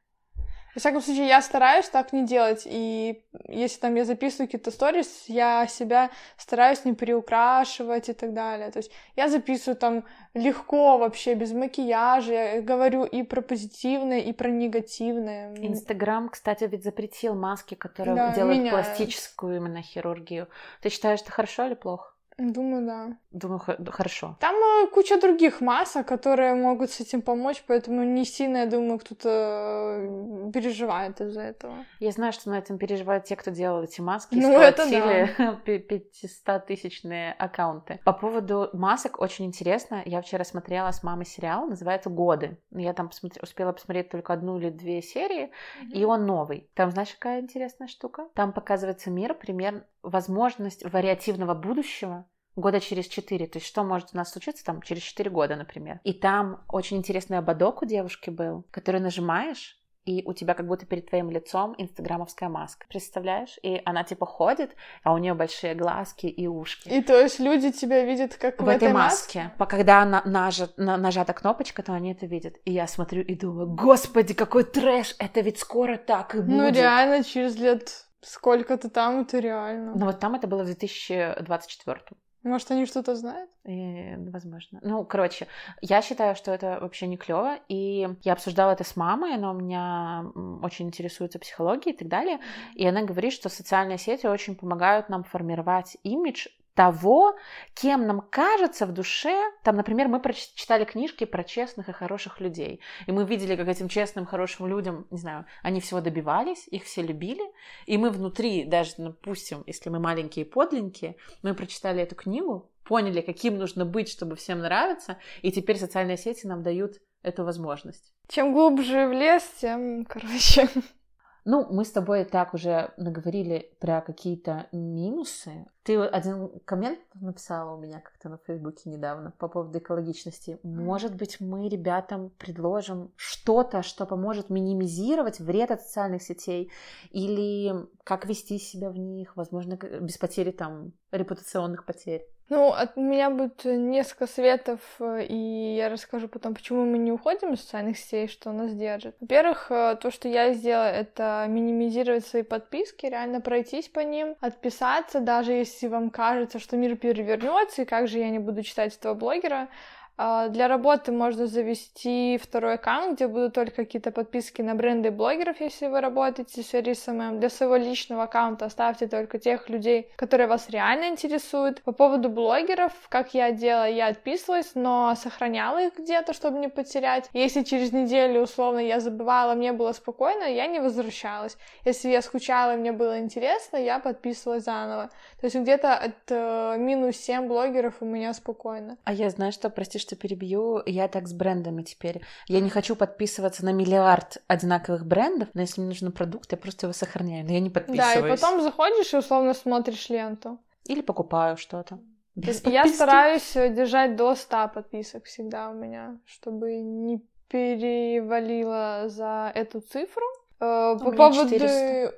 Во 0.75 0.81
всяком 0.81 1.01
случае, 1.01 1.29
я 1.29 1.41
стараюсь 1.41 1.89
так 1.89 2.13
не 2.13 2.27
делать. 2.27 2.63
И 2.67 3.23
если 3.49 3.81
там 3.81 3.95
я 3.95 4.05
записываю 4.05 4.49
какие-то 4.49 4.71
сторис, 4.71 5.25
я 5.29 5.67
себя 5.69 6.11
стараюсь 6.37 6.85
не 6.85 6.95
приукрашивать 6.95 8.09
и 8.09 8.13
так 8.13 8.33
далее. 8.33 8.71
То 8.71 8.79
есть 8.79 8.91
я 9.17 9.29
записываю 9.29 9.77
там 9.77 10.05
легко 10.35 10.99
вообще, 10.99 11.35
без 11.35 11.53
макияжа. 11.53 12.33
Я 12.33 12.63
говорю 12.63 13.05
и 13.05 13.23
про 13.23 13.41
позитивное, 13.41 14.21
и 14.21 14.33
про 14.33 14.49
негативное. 14.51 15.55
Инстаграм, 15.57 16.29
кстати, 16.29 16.65
ведь 16.65 16.83
запретил 16.83 17.35
маски, 17.35 17.75
которые 17.75 18.17
да, 18.17 18.35
делают 18.35 18.59
меняют. 18.59 18.87
пластическую 18.87 19.57
именно 19.57 19.83
хирургию. 19.83 20.49
Ты 20.81 20.89
считаешь, 20.89 21.21
это 21.21 21.31
хорошо 21.31 21.67
или 21.67 21.75
плохо? 21.75 22.14
Думаю, 22.37 22.87
да. 22.87 23.17
Думаю, 23.31 23.61
хорошо. 23.91 24.37
Там 24.41 24.55
э, 24.57 24.89
куча 24.89 25.21
других 25.21 25.61
масок, 25.61 26.09
которые 26.09 26.55
могут 26.55 26.91
с 26.91 27.01
этим 27.01 27.23
помочь, 27.23 27.63
поэтому 27.67 28.03
не 28.03 28.25
сильно, 28.25 28.59
я 28.59 28.67
думаю, 28.67 28.99
кто-то 28.99 30.51
переживает 30.53 31.21
из-за 31.21 31.43
этого. 31.43 31.85
Я 32.01 32.11
знаю, 32.11 32.33
что 32.33 32.51
на 32.51 32.59
этом 32.59 32.77
переживают 32.79 33.25
те, 33.25 33.37
кто 33.37 33.53
делал 33.53 33.85
эти 33.85 34.01
маски, 34.01 34.35
ну, 34.35 34.59
это 34.59 34.85
да. 34.91 35.61
500-тысячные 35.67 37.33
аккаунты. 37.33 38.01
По 38.05 38.13
поводу 38.13 38.69
масок 38.73 39.21
очень 39.21 39.45
интересно. 39.45 40.03
Я 40.05 40.21
вчера 40.21 40.45
смотрела 40.45 40.91
с 40.91 41.05
мамой 41.05 41.27
сериал, 41.27 41.67
называется 41.67 42.11
«Годы». 42.11 42.59
Я 42.73 42.95
там 42.95 43.09
посмотри, 43.11 43.41
успела 43.43 43.73
посмотреть 43.73 44.11
только 44.11 44.33
одну 44.33 44.59
или 44.59 44.71
две 44.71 45.03
серии, 45.03 45.45
mm-hmm. 45.45 45.93
и 45.93 46.05
он 46.05 46.27
новый. 46.27 46.69
Там, 46.75 46.91
знаешь, 46.91 47.15
какая 47.15 47.41
интересная 47.41 47.87
штука? 47.87 48.29
Там 48.35 48.53
показывается 48.53 49.11
мир, 49.11 49.35
пример, 49.35 49.85
возможность 50.05 50.85
вариативного 50.85 51.55
будущего, 51.55 52.27
года 52.57 52.81
через 52.81 53.07
четыре. 53.07 53.47
То 53.47 53.59
есть 53.59 53.67
что 53.67 53.83
может 53.83 54.11
у 54.13 54.17
нас 54.17 54.31
случиться 54.33 54.65
там 54.65 54.83
через 54.83 55.03
четыре 55.03 55.31
года, 55.31 55.57
например. 55.57 56.01
И 56.05 56.13
там 56.13 56.65
очень 56.69 56.99
интересный 56.99 57.39
ободок 57.39 57.83
у 57.83 57.87
девушки 57.87 58.31
был, 58.31 58.65
который 58.71 59.01
нажимаешь, 59.01 59.81
и 60.05 60.23
у 60.27 60.35
тебя 60.35 60.53
как 60.53 60.67
будто 60.67 60.85
перед 60.85 61.09
твоим 61.09 61.31
лицом 61.31 61.75
инстаграмовская 61.79 62.51
маска. 62.51 62.87
Представляешь? 62.89 63.59
И 63.63 63.81
она 63.87 64.05
типа 64.05 64.27
ходит, 64.27 64.77
а 65.03 65.15
у 65.15 65.19
нее 65.19 65.33
большие 65.33 65.75
глазки 65.75 66.27
и 66.27 66.47
ушки. 66.47 66.89
И 66.89 67.03
то 67.03 67.19
есть 67.19 67.41
люди 67.41 67.73
тебя 67.73 68.05
видят 68.05 68.35
как 68.35 68.61
в, 68.61 68.65
в 68.65 68.69
этой 68.69 68.93
маске. 68.93 69.45
маске. 69.59 69.67
Когда 69.67 70.03
она 70.03 70.23
нажат, 70.27 70.77
на, 70.77 70.99
нажата 70.99 71.33
кнопочка, 71.33 71.83
то 71.83 71.95
они 71.95 72.13
это 72.13 72.27
видят. 72.27 72.57
И 72.67 72.73
я 72.73 72.87
смотрю 72.87 73.23
и 73.23 73.35
думаю, 73.35 73.67
господи, 73.69 74.35
какой 74.35 74.65
трэш! 74.65 75.17
Это 75.19 75.41
ведь 75.41 75.59
скоро 75.59 75.97
так 75.97 76.35
и 76.35 76.39
ну, 76.39 76.45
будет. 76.45 76.57
Ну 76.57 76.71
реально, 76.71 77.25
через 77.25 77.57
лет 77.57 78.05
сколько-то 78.25 78.91
там 78.91 79.21
это 79.21 79.39
реально. 79.39 79.93
Ну 79.95 80.07
вот 80.07 80.21
там 80.21 80.35
это 80.35 80.47
было 80.47 80.63
в 80.63 80.67
2024. 80.67 82.01
Может, 82.45 82.71
они 82.71 82.85
что-то 82.85 83.17
знают? 83.17 83.49
И, 83.65 84.17
возможно. 84.19 84.79
Ну, 84.83 85.03
короче, 85.05 85.47
я 85.81 86.03
считаю, 86.03 86.37
что 86.37 86.53
это 86.53 86.79
вообще 86.79 87.07
не 87.07 87.17
клево. 87.17 87.59
И 87.69 88.07
я 88.23 88.35
обсуждала 88.35 88.73
это 88.73 88.85
с 88.85 88.97
мамой, 88.97 89.35
она 89.35 89.51
у 89.51 89.55
меня 89.55 90.27
очень 90.63 90.87
интересуется 90.87 91.39
психологией 91.39 91.95
и 91.95 91.99
так 91.99 92.09
далее. 92.09 92.41
И 92.75 92.87
она 92.87 93.03
говорит, 93.03 93.33
что 93.33 93.49
социальные 93.49 93.97
сети 93.97 94.27
очень 94.27 94.57
помогают 94.57 95.09
нам 95.09 95.25
формировать 95.25 95.97
имидж 96.03 96.49
того, 96.75 97.37
кем 97.75 98.07
нам 98.07 98.21
кажется 98.21 98.87
в 98.87 98.93
душе. 98.93 99.41
Там, 99.63 99.77
например, 99.77 100.09
мы 100.09 100.21
прочитали 100.21 100.85
книжки 100.85 101.25
про 101.25 101.45
честных 101.45 101.89
и 101.89 101.93
хороших 101.93 102.41
людей. 102.41 102.81
И 103.07 103.13
мы 103.13 103.25
видели, 103.25 103.57
как 103.57 103.69
этим 103.69 103.89
честным, 103.89 104.27
хорошим 104.27 104.67
людям, 104.67 105.07
не 105.11 105.19
знаю, 105.19 105.47
они 105.63 105.81
всего 105.81 106.01
добивались, 106.01 106.67
их 106.69 106.85
все 106.85 107.03
любили. 107.03 107.45
И 107.87 107.97
мы 107.97 108.11
внутри, 108.11 108.65
даже, 108.65 108.95
допустим, 108.99 109.63
если 109.67 109.89
мы 109.89 110.01
маленькие 110.01 110.45
и 110.45 110.49
подленькие, 110.49 111.17
мы 111.43 111.55
прочитали 111.55 112.03
эту 112.03 112.15
книгу, 112.15 112.71
поняли, 112.85 113.21
каким 113.21 113.57
нужно 113.57 113.85
быть, 113.85 114.09
чтобы 114.09 114.37
всем 114.37 114.59
нравиться, 114.59 115.19
и 115.43 115.51
теперь 115.51 115.79
социальные 115.79 116.17
сети 116.17 116.47
нам 116.47 116.63
дают 116.63 116.99
эту 117.23 117.45
возможность. 117.45 118.13
Чем 118.29 118.53
глубже 118.53 119.09
в 119.09 119.13
лес, 119.13 119.43
тем, 119.61 120.05
короче, 120.05 120.69
ну, 121.45 121.67
мы 121.71 121.85
с 121.85 121.91
тобой 121.91 122.25
так 122.25 122.55
уже 122.55 122.93
наговорили 122.97 123.71
про 123.79 124.01
какие-то 124.01 124.67
минусы. 124.73 125.67
Ты 125.83 125.99
один 125.99 126.49
коммент 126.65 126.99
написала 127.15 127.77
у 127.77 127.81
меня 127.81 128.01
как-то 128.01 128.31
на 128.31 128.39
Фейсбуке 128.39 128.89
недавно 128.89 129.33
по 129.39 129.49
поводу 129.49 129.79
экологичности. 129.79 130.59
Может 130.63 131.15
быть, 131.15 131.41
мы 131.41 131.69
ребятам 131.69 132.31
предложим 132.39 133.13
что-то, 133.17 133.83
что 133.83 134.07
поможет 134.07 134.49
минимизировать 134.49 135.41
вред 135.41 135.71
от 135.71 135.83
социальных 135.83 136.23
сетей 136.23 136.73
или 137.11 137.75
как 138.05 138.25
вести 138.25 138.59
себя 138.59 138.91
в 138.91 138.97
них, 138.97 139.37
возможно, 139.37 139.77
без 139.77 140.17
потери 140.17 140.51
там 140.51 140.93
репутационных 141.11 141.85
потерь. 141.85 142.27
Ну, 142.51 142.73
от 142.73 142.97
меня 142.97 143.31
будет 143.31 143.65
несколько 143.65 144.27
советов, 144.27 144.81
э, 145.01 145.25
и 145.25 145.77
я 145.77 145.89
расскажу 145.89 146.29
потом, 146.29 146.55
почему 146.55 146.85
мы 146.85 146.99
не 146.99 147.11
уходим 147.11 147.55
из 147.55 147.61
социальных 147.61 147.97
сетей, 147.97 148.29
что 148.29 148.53
нас 148.53 148.75
держит. 148.75 149.17
Во-первых, 149.21 149.71
э, 149.71 149.97
то, 149.99 150.11
что 150.11 150.29
я 150.29 150.53
сделала, 150.53 150.91
это 150.91 151.47
минимизировать 151.49 152.27
свои 152.27 152.43
подписки, 152.43 153.07
реально 153.07 153.41
пройтись 153.41 153.89
по 153.89 154.01
ним, 154.01 154.37
отписаться, 154.41 155.21
даже 155.21 155.53
если 155.53 155.89
вам 155.89 156.11
кажется, 156.11 156.59
что 156.59 156.77
мир 156.77 156.97
перевернется, 156.97 157.83
и 157.83 157.87
как 157.87 158.09
же 158.09 158.19
я 158.19 158.29
не 158.29 158.39
буду 158.39 158.63
читать 158.63 158.95
этого 158.95 159.15
блогера, 159.15 159.69
для 160.17 160.69
работы 160.69 161.11
можно 161.11 161.47
завести 161.47 162.39
второй 162.41 162.75
аккаунт, 162.75 163.17
где 163.17 163.27
будут 163.27 163.55
только 163.55 163.77
какие-то 163.77 164.13
подписки 164.13 164.63
на 164.63 164.75
бренды 164.75 165.11
блогеров, 165.11 165.61
если 165.61 165.89
вы 165.89 166.01
работаете 166.01 166.63
в 166.63 166.65
сфере 166.65 166.95
SMM. 166.95 167.41
Для 167.41 167.51
своего 167.51 167.77
личного 167.77 168.25
аккаунта 168.25 168.67
оставьте 168.67 169.09
только 169.09 169.39
тех 169.39 169.69
людей, 169.69 170.09
которые 170.17 170.47
вас 170.47 170.71
реально 170.71 171.09
интересуют. 171.09 171.83
По 171.83 171.93
поводу 171.93 172.29
блогеров, 172.29 172.93
как 173.09 173.35
я 173.35 173.51
делала, 173.51 173.89
я 173.89 174.07
отписывалась, 174.07 174.73
но 174.75 175.15
сохраняла 175.17 175.83
их 175.83 175.99
где-то, 175.99 176.33
чтобы 176.33 176.59
не 176.59 176.69
потерять. 176.69 177.29
Если 177.33 177.63
через 177.63 177.93
неделю, 177.93 178.43
условно, 178.43 178.79
я 178.79 179.01
забывала, 179.01 179.55
мне 179.55 179.73
было 179.73 179.93
спокойно, 179.93 180.45
я 180.45 180.67
не 180.69 180.79
возвращалась. 180.79 181.57
Если 181.85 182.09
я 182.09 182.23
скучала 182.23 182.77
мне 182.77 182.93
было 182.93 183.19
интересно, 183.19 183.77
я 183.77 183.99
подписывалась 183.99 184.65
заново. 184.65 185.11
То 185.41 185.47
есть 185.47 185.57
где-то 185.57 185.95
от 185.95 186.15
э, 186.29 186.77
минус 186.79 187.17
7 187.17 187.49
блогеров 187.49 187.95
у 188.01 188.05
меня 188.05 188.33
спокойно. 188.33 188.97
А 189.05 189.13
я 189.13 189.31
знаю, 189.31 189.53
что, 189.53 189.71
прости, 189.71 189.99
что 190.05 190.17
перебью, 190.17 190.83
я 190.87 191.09
так 191.09 191.27
с 191.27 191.33
брендами 191.33 191.83
теперь. 191.83 192.21
Я 192.47 192.61
не 192.61 192.71
хочу 192.71 192.97
подписываться 192.97 193.65
на 193.65 193.73
миллиард 193.73 194.43
одинаковых 194.47 195.07
брендов, 195.07 195.49
но 195.55 195.63
если 195.63 195.81
мне 195.81 195.89
нужен 195.89 196.13
продукт, 196.13 196.53
я 196.53 196.59
просто 196.59 196.87
его 196.87 196.93
сохраняю, 196.93 197.45
но 197.45 197.53
я 197.53 197.61
не 197.61 197.71
подписываюсь. 197.71 198.21
Да, 198.21 198.29
и 198.29 198.31
потом 198.31 198.63
заходишь 198.63 199.13
и 199.13 199.17
условно 199.17 199.55
смотришь 199.55 200.09
ленту. 200.09 200.59
Или 200.85 201.01
покупаю 201.01 201.57
что-то. 201.57 201.99
Без 202.35 202.65
я 202.67 202.87
стараюсь 202.87 203.57
э, 203.57 203.73
держать 203.73 204.17
до 204.17 204.35
100 204.35 204.71
подписок 204.75 205.25
всегда 205.25 205.71
у 205.71 205.75
меня, 205.75 206.19
чтобы 206.25 206.77
не 206.81 207.23
перевалило 207.49 209.05
за 209.07 209.53
эту 209.55 209.81
цифру. 209.81 210.25
Э, 210.61 210.97
по 210.99 211.11
поводу 211.11 211.55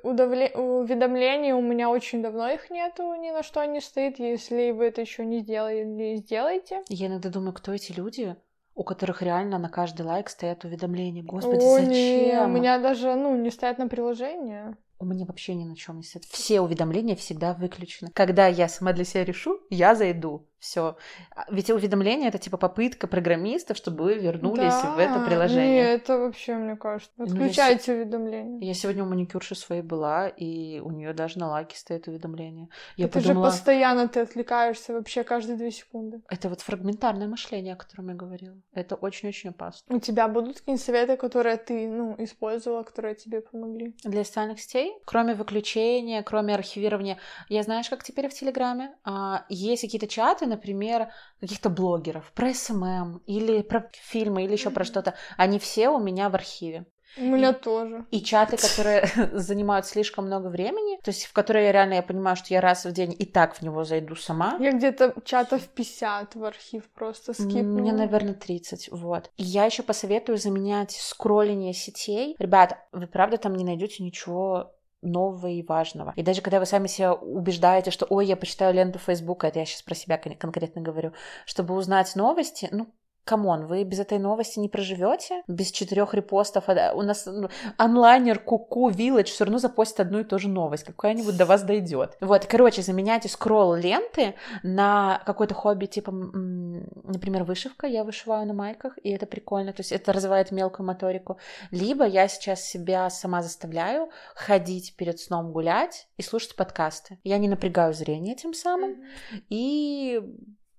уведомлений 0.03 1.53
у 1.53 1.61
меня 1.61 1.89
очень 1.89 2.21
давно 2.21 2.49
их 2.49 2.69
нету, 2.69 3.13
ни 3.15 3.31
на 3.31 3.43
что 3.43 3.63
не 3.65 3.81
стоит. 3.81 4.19
Если 4.19 4.71
вы 4.71 4.85
это 4.85 5.01
еще 5.01 5.25
не 5.25 5.39
сделали, 5.39 6.15
сделайте. 6.17 6.83
Я 6.89 7.07
иногда 7.07 7.29
думаю, 7.29 7.53
кто 7.53 7.73
эти 7.73 7.91
люди, 7.91 8.35
у 8.75 8.83
которых 8.83 9.21
реально 9.21 9.57
на 9.57 9.69
каждый 9.69 10.05
лайк 10.05 10.29
стоят 10.29 10.63
уведомления. 10.63 11.23
Господи, 11.23 11.63
О, 11.63 11.79
зачем? 11.79 11.89
Не, 11.89 12.41
у 12.43 12.47
меня 12.47 12.77
даже, 12.79 13.15
ну, 13.15 13.35
не 13.35 13.49
стоят 13.49 13.79
на 13.79 13.87
приложение. 13.87 14.77
У 14.99 15.05
меня 15.05 15.25
вообще 15.25 15.53
ни 15.53 15.63
на 15.63 15.75
чем 15.75 15.97
не 15.97 16.03
стоит. 16.03 16.25
Все 16.25 16.59
уведомления 16.59 17.15
всегда 17.15 17.53
выключены. 17.53 18.11
Когда 18.13 18.47
я 18.47 18.67
сама 18.67 18.93
для 18.93 19.03
себя 19.05 19.25
решу, 19.25 19.59
я 19.69 19.93
зайду. 19.93 20.47
Все. 20.59 20.97
А, 21.35 21.45
ведь 21.51 21.69
уведомление 21.69 22.29
это 22.29 22.39
типа 22.39 22.57
попытка 22.57 23.07
программистов, 23.07 23.77
чтобы 23.77 24.05
вы 24.05 24.13
вернулись 24.15 24.73
да, 24.81 24.95
в 24.95 24.99
это 24.99 25.19
приложение. 25.19 25.83
Не, 25.83 25.93
это 25.93 26.17
вообще, 26.17 26.55
мне 26.55 26.75
кажется. 26.75 27.11
Отключайте 27.17 27.91
ну, 27.91 27.93
я, 27.93 28.01
уведомления. 28.01 28.67
Я 28.67 28.73
сегодня 28.73 29.03
у 29.03 29.07
маникюрши 29.07 29.55
своей 29.55 29.83
была, 29.83 30.27
и 30.27 30.79
у 30.79 30.91
нее 30.91 31.13
даже 31.13 31.37
на 31.37 31.49
лаке 31.49 31.77
стоит 31.77 32.07
уведомление. 32.07 32.69
Я 32.95 33.07
ты 33.07 33.19
подумала, 33.19 33.51
же 33.51 33.51
постоянно 33.51 34.07
ты 34.07 34.21
отвлекаешься 34.21 34.93
вообще 34.93 35.23
каждые 35.23 35.57
две 35.57 35.71
секунды. 35.71 36.21
Это 36.27 36.49
вот 36.49 36.61
фрагментарное 36.61 37.27
мышление, 37.27 37.73
о 37.73 37.77
котором 37.77 38.09
я 38.09 38.15
говорила. 38.15 38.57
Это 38.73 38.95
очень-очень 38.95 39.51
опасно. 39.51 39.95
У 39.95 39.99
тебя 39.99 40.27
будут 40.27 40.59
какие-нибудь 40.59 40.83
советы, 40.83 41.17
которые 41.17 41.57
ты, 41.57 41.87
ну, 41.87 42.15
использовала, 42.17 42.83
которые 42.83 43.13
тебе 43.13 43.41
помогли? 43.41 43.95
Для 44.03 44.23
социальных 44.23 44.59
сетей? 44.59 44.93
Кроме 45.05 45.35
выключения, 45.35 46.23
кроме 46.23 46.55
архивирования. 46.55 47.19
Я 47.47 47.61
знаешь, 47.61 47.89
как 47.89 48.03
теперь 48.03 48.27
в 48.27 48.33
Телеграме? 48.33 48.95
А, 49.03 49.45
есть 49.49 49.83
какие-то 49.83 50.07
чаты, 50.07 50.46
например, 50.47 51.09
каких-то 51.39 51.69
блогеров 51.69 52.31
про 52.33 52.53
SMM 52.53 53.21
или 53.25 53.61
про 53.61 53.89
фильмы 53.93 54.43
или 54.43 54.53
еще 54.53 54.69
про 54.69 54.83
что-то, 54.83 55.15
они 55.37 55.59
все 55.59 55.89
у 55.89 55.99
меня 55.99 56.29
в 56.29 56.35
архиве. 56.35 56.85
У 57.17 57.23
меня 57.23 57.49
и, 57.49 57.53
тоже. 57.53 58.05
И 58.11 58.21
чаты, 58.21 58.57
которые 58.57 59.09
занимают 59.33 59.85
слишком 59.85 60.27
много 60.27 60.47
времени, 60.47 60.99
то 61.03 61.09
есть 61.09 61.25
в 61.25 61.33
которые 61.33 61.65
я 61.65 61.71
реально 61.71 61.95
я 61.95 62.03
понимаю, 62.03 62.35
что 62.35 62.53
я 62.53 62.61
раз 62.61 62.85
в 62.85 62.91
день 62.91 63.15
и 63.17 63.25
так 63.25 63.55
в 63.55 63.61
него 63.61 63.83
зайду 63.83 64.15
сама. 64.15 64.57
Я 64.59 64.71
где-то 64.71 65.15
чатов 65.23 65.67
50 65.67 66.35
в 66.35 66.43
архив 66.43 66.83
просто 66.93 67.33
скипнула. 67.33 67.79
Мне, 67.79 67.93
наверное, 67.93 68.33
30, 68.33 68.89
вот. 68.91 69.31
И 69.37 69.43
я 69.43 69.65
еще 69.65 69.83
посоветую 69.83 70.37
заменять 70.37 70.91
скролление 70.91 71.73
сетей. 71.73 72.35
Ребят, 72.39 72.77
вы 72.91 73.07
правда 73.07 73.37
там 73.37 73.55
не 73.55 73.63
найдете 73.63 74.03
ничего 74.03 74.73
нового 75.01 75.47
и 75.47 75.63
важного. 75.63 76.13
И 76.15 76.23
даже 76.23 76.41
когда 76.41 76.59
вы 76.59 76.65
сами 76.65 76.87
себя 76.87 77.13
убеждаете, 77.13 77.91
что 77.91 78.05
«Ой, 78.09 78.25
я 78.25 78.35
почитаю 78.35 78.73
ленту 78.73 78.99
Фейсбука», 78.99 79.47
это 79.47 79.59
я 79.59 79.65
сейчас 79.65 79.81
про 79.81 79.95
себя 79.95 80.17
конкретно 80.17 80.81
говорю, 80.81 81.13
чтобы 81.45 81.75
узнать 81.75 82.15
новости, 82.15 82.67
ну, 82.71 82.87
come 83.27 83.50
on, 83.50 83.67
вы 83.67 83.83
без 83.83 83.99
этой 83.99 84.17
новости 84.17 84.59
не 84.59 84.69
проживете, 84.69 85.43
без 85.47 85.71
четырех 85.71 86.13
репостов. 86.13 86.63
А, 86.67 86.93
у 86.93 87.01
нас 87.01 87.25
ну, 87.25 87.49
Onliner, 87.77 88.39
KYKY, 88.39 88.89
Village 88.89 89.25
все 89.25 89.43
равно 89.43 89.59
запостит 89.59 89.99
одну 89.99 90.19
и 90.19 90.23
ту 90.23 90.39
же 90.39 90.49
новость, 90.49 90.85
какая-нибудь 90.85 91.37
до 91.37 91.45
вас 91.45 91.63
дойдет. 91.63 92.17
Вот, 92.21 92.45
короче, 92.45 92.81
заменяйте 92.81 93.29
скролл 93.29 93.75
ленты 93.75 94.35
на 94.63 95.21
какое-то 95.25 95.53
хобби, 95.53 95.85
типа, 95.85 96.11
например, 96.11 97.43
вышивка. 97.43 97.87
Я 97.87 98.03
вышиваю 98.03 98.47
на 98.47 98.53
майках, 98.53 98.97
и 99.03 99.09
это 99.11 99.25
прикольно, 99.25 99.73
то 99.73 99.81
есть 99.81 99.91
это 99.91 100.13
развивает 100.13 100.51
мелкую 100.51 100.87
моторику. 100.87 101.37
Либо 101.71 102.05
я 102.05 102.27
сейчас 102.27 102.63
себя 102.63 103.09
сама 103.09 103.41
заставляю 103.41 104.09
ходить 104.35 104.95
перед 104.95 105.19
сном 105.19 105.51
гулять 105.51 106.07
и 106.17 106.21
слушать 106.21 106.55
подкасты. 106.55 107.19
Я 107.23 107.37
не 107.37 107.49
напрягаю 107.49 107.93
зрение 107.93 108.35
тем 108.35 108.53
самым, 108.53 109.03
и 109.49 110.21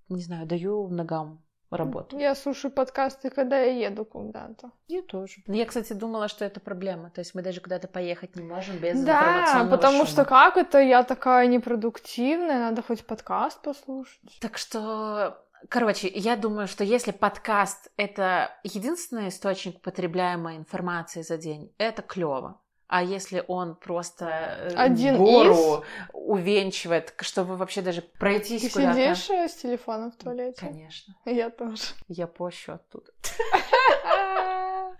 не 0.08 0.22
знаю, 0.22 0.46
даю 0.46 0.88
ногам 0.88 1.42
работу. 1.76 2.18
Я 2.18 2.34
слушаю 2.34 2.72
подкасты, 2.72 3.30
когда 3.30 3.58
я 3.60 3.88
еду 3.88 4.04
куда-то. 4.04 4.70
Я 4.86 5.02
тоже. 5.02 5.42
Я, 5.46 5.66
кстати, 5.66 5.92
думала, 5.92 6.28
что 6.28 6.44
это 6.44 6.60
проблема. 6.60 7.10
То 7.10 7.20
есть 7.20 7.34
мы 7.34 7.42
даже 7.42 7.60
куда-то 7.60 7.88
поехать 7.88 8.36
не 8.36 8.42
можем 8.42 8.78
без 8.78 9.00
Да, 9.02 9.66
потому 9.70 9.98
шума. 9.98 10.06
что 10.06 10.24
как 10.24 10.56
это? 10.56 10.78
Я 10.78 11.02
такая 11.02 11.46
непродуктивная, 11.46 12.58
надо 12.58 12.82
хоть 12.82 13.06
подкаст 13.06 13.60
послушать. 13.62 14.38
Так 14.40 14.58
что 14.58 15.44
Короче, 15.68 16.08
я 16.08 16.36
думаю, 16.36 16.68
что 16.68 16.84
если 16.84 17.10
подкаст 17.10 17.90
это 17.96 18.50
единственный 18.62 19.28
источник 19.28 19.80
потребляемой 19.80 20.56
информации 20.56 21.22
за 21.22 21.36
день, 21.36 21.74
это 21.78 22.02
клево. 22.02 22.60
А 22.88 23.02
если 23.02 23.44
он 23.48 23.74
просто 23.76 24.24
э, 24.26 24.74
Один 24.74 25.18
гору 25.18 25.52
из... 25.54 26.10
увенчивает, 26.14 27.14
чтобы 27.20 27.56
вообще 27.56 27.82
даже 27.82 28.00
пройтись 28.00 28.62
Ты 28.62 28.70
куда-то. 28.70 28.94
сидишь 28.94 29.30
э, 29.30 29.48
с 29.48 29.54
телефоном 29.56 30.10
в 30.10 30.16
туалете? 30.16 30.58
Конечно. 30.58 31.14
Я 31.26 31.50
тоже. 31.50 31.82
Я 32.08 32.26
пощу 32.26 32.72
оттуда. 32.72 33.12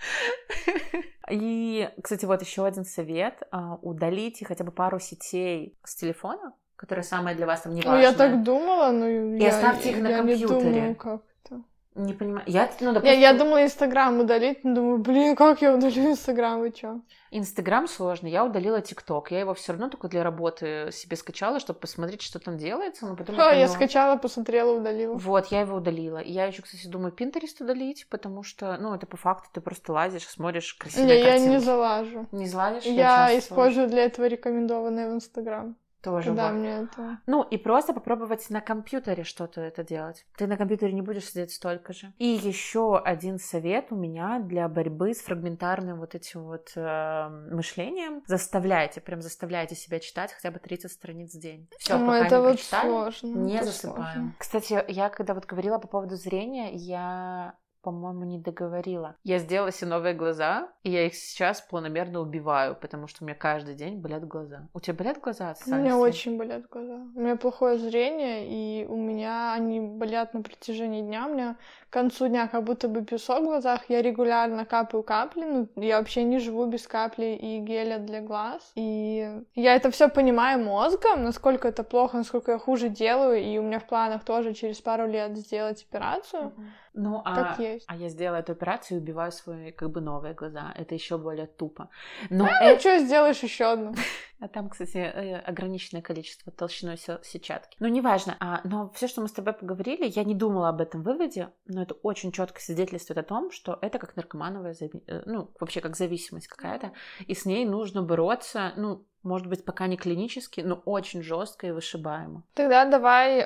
И, 1.31 1.89
кстати, 2.03 2.25
вот 2.25 2.43
еще 2.43 2.65
один 2.67 2.85
совет. 2.85 3.43
А, 3.51 3.77
удалите 3.83 4.45
хотя 4.45 4.65
бы 4.65 4.73
пару 4.73 4.99
сетей 4.99 5.79
с 5.85 5.95
телефона, 5.95 6.53
которые 6.77 7.05
самые 7.05 7.37
для 7.37 7.47
вас 7.47 7.63
там 7.63 7.75
не 7.75 7.83
важные. 7.83 7.97
Ну, 7.97 8.03
я 8.03 8.13
так 8.13 8.43
думала, 8.43 8.91
но 8.93 9.07
И 9.09 9.39
я, 9.41 9.49
оставьте 9.49 9.91
их 9.91 9.99
на 9.99 10.09
я 10.09 10.21
не 10.21 10.33
компьютере. 10.33 10.71
думаю, 10.71 10.95
как 10.97 11.23
это. 11.45 11.63
Не 11.99 12.13
понимаю. 12.13 12.45
Я, 12.47 12.71
ну, 12.81 12.87
Я, 12.87 12.93
допустим, 12.95 13.21
я 13.21 13.33
думала 13.33 13.65
Инстаграм 13.65 14.21
удалить, 14.21 14.63
но 14.65 14.75
думаю, 14.75 14.99
блин, 14.99 15.35
как 15.35 15.61
я 15.63 15.75
удалю 15.75 16.11
Инстаграм, 16.13 16.61
вы 16.61 16.71
чё? 16.71 17.01
Инстаграм 17.33 17.89
сложно. 17.89 18.29
Я 18.29 18.45
удалила 18.45 18.81
ТикТок. 18.81 19.33
Я 19.33 19.41
его 19.41 19.53
все 19.53 19.73
равно 19.73 19.89
только 19.89 20.09
для 20.09 20.23
работы 20.23 20.91
себе 20.93 21.17
скачала, 21.17 21.59
чтобы 21.59 21.81
посмотреть, 21.81 22.23
что 22.23 22.39
там 22.39 22.57
делается. 22.57 23.05
Но 23.07 23.17
потом 23.17 23.35
Ха, 23.37 23.47
я 23.51 23.67
поняла- 23.67 23.69
скачала, 23.69 24.17
посмотрела, 24.17 24.79
удалила. 24.79 25.15
Вот, 25.15 25.47
я 25.47 25.61
его 25.63 25.77
удалила. 25.77 26.19
И 26.19 26.31
я 26.33 26.47
еще, 26.47 26.63
кстати, 26.63 26.87
думаю, 26.87 27.13
Пинтерест 27.13 27.61
удалить, 27.61 28.07
потому 28.09 28.43
что, 28.45 28.79
ну, 28.81 28.95
это 28.95 29.07
по 29.07 29.17
факту 29.17 29.49
ты 29.53 29.61
просто 29.61 29.93
лазишь, 29.93 30.27
смотришь 30.29 30.75
красивые 30.75 31.09
Не, 31.09 31.19
я 31.21 31.39
не 31.39 31.47
картинки. 31.47 31.65
залажу. 31.65 32.27
Не 32.33 32.47
залазишь? 32.47 32.85
Я 32.85 33.27
часто 33.27 33.39
использую 33.41 33.89
для 33.89 34.05
этого 34.05 34.27
рекомендованное 34.27 35.11
в 35.11 35.15
Инстаграм. 35.15 35.77
Тоже 36.03 36.29
Когда 36.29 36.51
вот. 36.53 36.59
мне 36.59 36.71
это... 36.83 37.19
Ну, 37.27 37.43
и 37.43 37.57
просто 37.57 37.93
попробовать 37.93 38.49
на 38.51 38.61
компьютере 38.61 39.25
что-то 39.25 39.61
это 39.61 39.83
делать. 39.83 40.25
Ты 40.37 40.47
на 40.47 40.57
компьютере 40.57 40.93
не 40.93 41.03
будешь 41.03 41.25
сидеть 41.25 41.53
столько 41.53 41.93
же. 41.93 42.13
И 42.19 42.27
еще 42.27 42.99
один 42.99 43.39
совет 43.39 43.87
у 43.91 43.97
меня 43.97 44.39
для 44.39 44.69
борьбы 44.69 45.13
с 45.13 45.21
фрагментарным 45.23 45.99
вот 45.99 46.15
этим 46.15 46.45
вот 46.45 46.71
э, 46.77 47.29
мышлением. 47.51 48.23
Заставляйте, 48.27 49.01
прям 49.01 49.21
заставляйте 49.23 49.75
себя 49.75 49.99
читать 49.99 50.33
хотя 50.33 50.51
бы 50.51 50.59
30 50.61 50.91
страниц 50.93 51.35
в 51.35 51.41
день. 51.41 51.69
Все, 51.79 51.99
Ну, 51.99 52.07
пока 52.07 52.27
это 52.27 52.37
не 52.37 52.43
вот 52.43 52.53
прочитали, 52.53 52.89
сложно. 52.89 53.27
не 53.39 53.57
это 53.57 53.65
засыпаем. 53.67 53.97
сложно. 54.05 54.35
Кстати, 54.39 54.85
я 54.89 55.09
когда 55.09 55.35
вот 55.35 55.47
говорила 55.47 55.79
по 55.79 55.89
поводу 55.89 56.17
зрения, 56.17 56.73
я 56.75 57.55
по-моему, 57.89 58.25
не 58.25 58.39
договорила. 58.39 59.17
Я 59.25 59.39
сделала 59.39 59.73
себе 59.73 59.91
новые 59.91 60.15
глаза, 60.15 60.69
и 60.83 60.91
я 60.91 61.07
их 61.07 61.15
сейчас 61.15 61.63
планомерно 61.63 62.21
убиваю, 62.21 62.75
потому 62.75 63.07
что 63.07 63.25
у 63.25 63.27
меня 63.27 63.35
каждый 63.35 63.75
день 63.75 63.97
болят 63.99 64.29
глаза. 64.29 64.69
У 64.75 64.81
тебя 64.81 64.95
болят 64.95 65.19
глаза 65.21 65.55
У 65.67 65.71
меня 65.71 65.97
очень 65.97 66.37
болят 66.37 66.69
глаза. 66.69 66.99
У 67.15 67.21
меня 67.21 67.37
плохое 67.37 67.79
зрение, 67.79 68.47
и 68.47 68.85
у 68.85 68.97
меня 68.97 69.55
они 69.55 69.81
болят 69.81 70.35
на 70.35 70.43
протяжении 70.43 71.01
дня. 71.01 71.27
У 71.27 71.33
меня 71.33 71.57
к 71.89 71.93
концу 71.95 72.29
дня 72.29 72.47
как 72.47 72.65
будто 72.65 72.89
бы 72.89 73.03
песок 73.03 73.41
в 73.41 73.45
глазах. 73.45 73.89
Я 73.89 74.03
регулярно 74.03 74.67
капаю 74.67 75.03
капли. 75.03 75.45
Ну, 75.45 75.69
я 75.77 75.99
вообще 75.99 76.25
не 76.25 76.39
живу 76.39 76.67
без 76.67 76.87
капли 76.87 77.39
и 77.41 77.59
геля 77.61 77.99
для 77.99 78.21
глаз. 78.21 78.73
И 78.75 79.41
я 79.55 79.75
это 79.75 79.91
все 79.91 80.11
понимаю 80.11 80.63
мозгом, 80.63 81.25
насколько 81.25 81.69
это 81.69 81.85
плохо, 81.85 82.19
насколько 82.19 82.53
я 82.53 82.59
хуже 82.59 82.91
делаю. 82.91 83.43
И 83.43 83.57
у 83.57 83.63
меня 83.63 83.79
в 83.79 83.87
планах 83.87 84.25
тоже 84.25 84.53
через 84.53 84.79
пару 84.81 85.07
лет 85.07 85.39
сделать 85.39 85.87
операцию. 85.89 86.53
Ну, 86.99 87.23
а, 87.25 87.35
Как 87.35 87.61
есть. 87.61 87.78
А 87.87 87.97
я 87.97 88.09
сделала 88.09 88.39
эту 88.39 88.53
операцию 88.53 88.99
и 88.99 89.01
убиваю 89.01 89.33
свои 89.33 89.73
как 89.73 89.91
бы 89.91 90.01
новые 90.01 90.35
глаза. 90.35 90.73
Это 90.77 90.95
еще 90.95 91.19
более 91.19 91.47
тупо. 91.47 91.89
Но 92.31 92.45
Ну, 92.45 92.51
это... 92.61 92.81
что 92.81 92.99
сделаешь 92.99 93.43
еще 93.43 93.65
одну? 93.73 93.95
А 94.41 94.47
там, 94.47 94.69
кстати, 94.69 94.99
э, 94.99 95.37
ограниченное 95.41 96.01
количество 96.01 96.53
толщиной 96.53 96.97
се- 96.97 97.19
сетчатки. 97.25 97.77
Ну, 97.81 97.89
неважно. 97.89 98.37
А, 98.39 98.61
но 98.63 98.89
все, 98.91 99.09
что 99.09 99.21
мы 99.21 99.27
с 99.27 99.33
тобой 99.33 99.53
поговорили, 99.53 100.07
я 100.15 100.23
не 100.23 100.37
думала 100.37 100.69
об 100.69 100.81
этом 100.81 101.03
выводе, 101.03 101.49
но 101.67 101.83
это 101.83 101.95
очень 101.95 102.31
четко 102.31 102.61
свидетельствует 102.61 103.19
о 103.19 103.25
том, 103.25 103.51
что 103.51 103.77
это 103.83 103.99
как 103.99 104.15
наркомановая, 104.15 104.77
э, 104.81 105.23
ну, 105.27 105.51
вообще 105.59 105.81
как 105.81 105.97
зависимость 105.97 106.47
какая-то, 106.47 106.93
и 107.27 107.35
с 107.35 107.47
ней 107.47 107.65
нужно 107.67 108.05
бороться, 108.05 108.75
ну, 108.77 109.08
может 109.23 109.47
быть, 109.47 109.65
пока 109.65 109.87
не 109.87 109.97
клинически, 109.97 110.61
но 110.61 110.81
очень 110.85 111.23
жестко 111.23 111.67
и 111.67 111.71
вышибаемо. 111.71 112.43
Тогда 112.55 112.85
давай 112.85 113.41
э, 113.41 113.45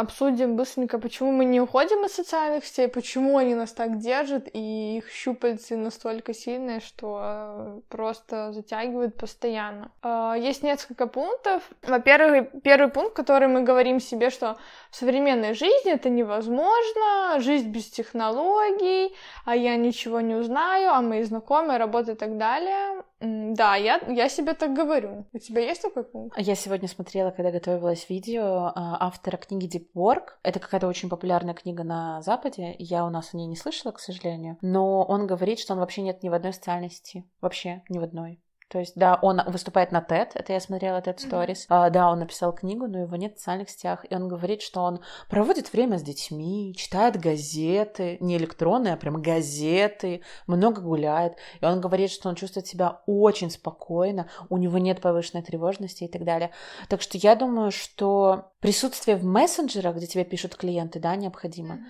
обсудим 0.00 0.56
быстренько, 0.56 0.98
почему 0.98 1.32
мы 1.32 1.44
не 1.44 1.60
уходим 1.60 2.04
из 2.04 2.12
социальных 2.12 2.64
сетей, 2.64 2.88
почему 2.88 3.38
они 3.38 3.54
нас 3.54 3.72
так 3.72 3.98
держат, 3.98 4.48
и 4.52 4.98
их 4.98 5.10
щупальцы 5.10 5.76
настолько 5.76 6.34
сильные, 6.34 6.80
что 6.80 7.20
э, 7.22 7.80
просто 7.88 8.52
затягивают 8.52 9.16
постоянно. 9.16 9.90
Э, 10.02 10.34
есть 10.38 10.62
несколько 10.62 11.06
пунктов. 11.06 11.62
Во-первых, 11.82 12.48
первый 12.62 12.90
пункт, 12.90 13.14
который 13.14 13.48
мы 13.48 13.62
говорим 13.62 14.00
себе, 14.00 14.30
что 14.30 14.56
в 14.90 14.96
современной 14.96 15.54
жизни 15.54 15.92
это 15.92 16.10
невозможно, 16.10 17.38
жизнь 17.38 17.70
без 17.70 17.88
технологий, 17.90 19.14
а 19.44 19.56
я 19.56 19.76
ничего 19.76 20.20
не 20.20 20.34
узнаю, 20.34 20.90
а 20.90 21.00
мои 21.00 21.22
знакомые 21.22 21.78
работают 21.78 22.18
и 22.18 22.20
так 22.20 22.36
далее. 22.36 23.02
Да, 23.22 23.76
я, 23.76 24.00
я 24.08 24.28
себе 24.28 24.54
так 24.54 24.74
говорю. 24.74 25.26
У 25.32 25.38
тебя 25.38 25.60
есть 25.60 25.82
такой 25.82 26.02
пункт? 26.02 26.36
Я 26.38 26.56
сегодня 26.56 26.88
смотрела, 26.88 27.30
когда 27.30 27.52
готовилась 27.52 28.08
видео 28.08 28.72
а, 28.74 29.06
автора 29.06 29.36
книги 29.36 29.68
Deep 29.68 29.88
Work. 29.94 30.38
Это 30.42 30.58
какая-то 30.58 30.88
очень 30.88 31.08
популярная 31.08 31.54
книга 31.54 31.84
на 31.84 32.20
Западе. 32.22 32.74
Я 32.78 33.04
у 33.06 33.10
нас 33.10 33.32
о 33.32 33.36
ней 33.36 33.46
не 33.46 33.56
слышала, 33.56 33.92
к 33.92 34.00
сожалению. 34.00 34.58
Но 34.60 35.04
он 35.04 35.28
говорит, 35.28 35.60
что 35.60 35.74
он 35.74 35.78
вообще 35.78 36.02
нет 36.02 36.22
ни 36.24 36.28
в 36.28 36.34
одной 36.34 36.52
социальной 36.52 36.90
сети. 36.90 37.24
Вообще 37.40 37.82
ни 37.88 37.98
в 37.98 38.02
одной. 38.02 38.40
То 38.72 38.78
есть, 38.78 38.94
да, 38.96 39.18
он 39.20 39.42
выступает 39.48 39.92
на 39.92 40.00
TED, 40.00 40.30
это 40.32 40.54
я 40.54 40.58
смотрела 40.58 41.02
TED 41.02 41.18
Stories. 41.18 41.66
А, 41.68 41.90
да, 41.90 42.10
он 42.10 42.20
написал 42.20 42.54
книгу, 42.54 42.86
но 42.86 43.00
его 43.00 43.16
нет 43.16 43.34
в 43.34 43.38
социальных 43.38 43.68
сетях. 43.68 44.06
И 44.08 44.14
он 44.14 44.28
говорит, 44.28 44.62
что 44.62 44.80
он 44.80 45.02
проводит 45.28 45.74
время 45.74 45.98
с 45.98 46.02
детьми, 46.02 46.74
читает 46.74 47.20
газеты, 47.20 48.16
не 48.20 48.38
электронные, 48.38 48.94
а 48.94 48.96
прям 48.96 49.20
газеты, 49.20 50.22
много 50.46 50.80
гуляет. 50.80 51.34
И 51.60 51.66
он 51.66 51.82
говорит, 51.82 52.10
что 52.10 52.30
он 52.30 52.34
чувствует 52.34 52.66
себя 52.66 53.02
очень 53.04 53.50
спокойно, 53.50 54.30
у 54.48 54.56
него 54.56 54.78
нет 54.78 55.02
повышенной 55.02 55.42
тревожности 55.42 56.04
и 56.04 56.08
так 56.08 56.24
далее. 56.24 56.50
Так 56.88 57.02
что 57.02 57.18
я 57.18 57.34
думаю, 57.34 57.72
что 57.72 58.52
присутствие 58.60 59.18
в 59.18 59.24
мессенджерах, 59.24 59.96
где 59.96 60.06
тебе 60.06 60.24
пишут 60.24 60.56
клиенты, 60.56 60.98
да, 60.98 61.14
необходимо. 61.14 61.80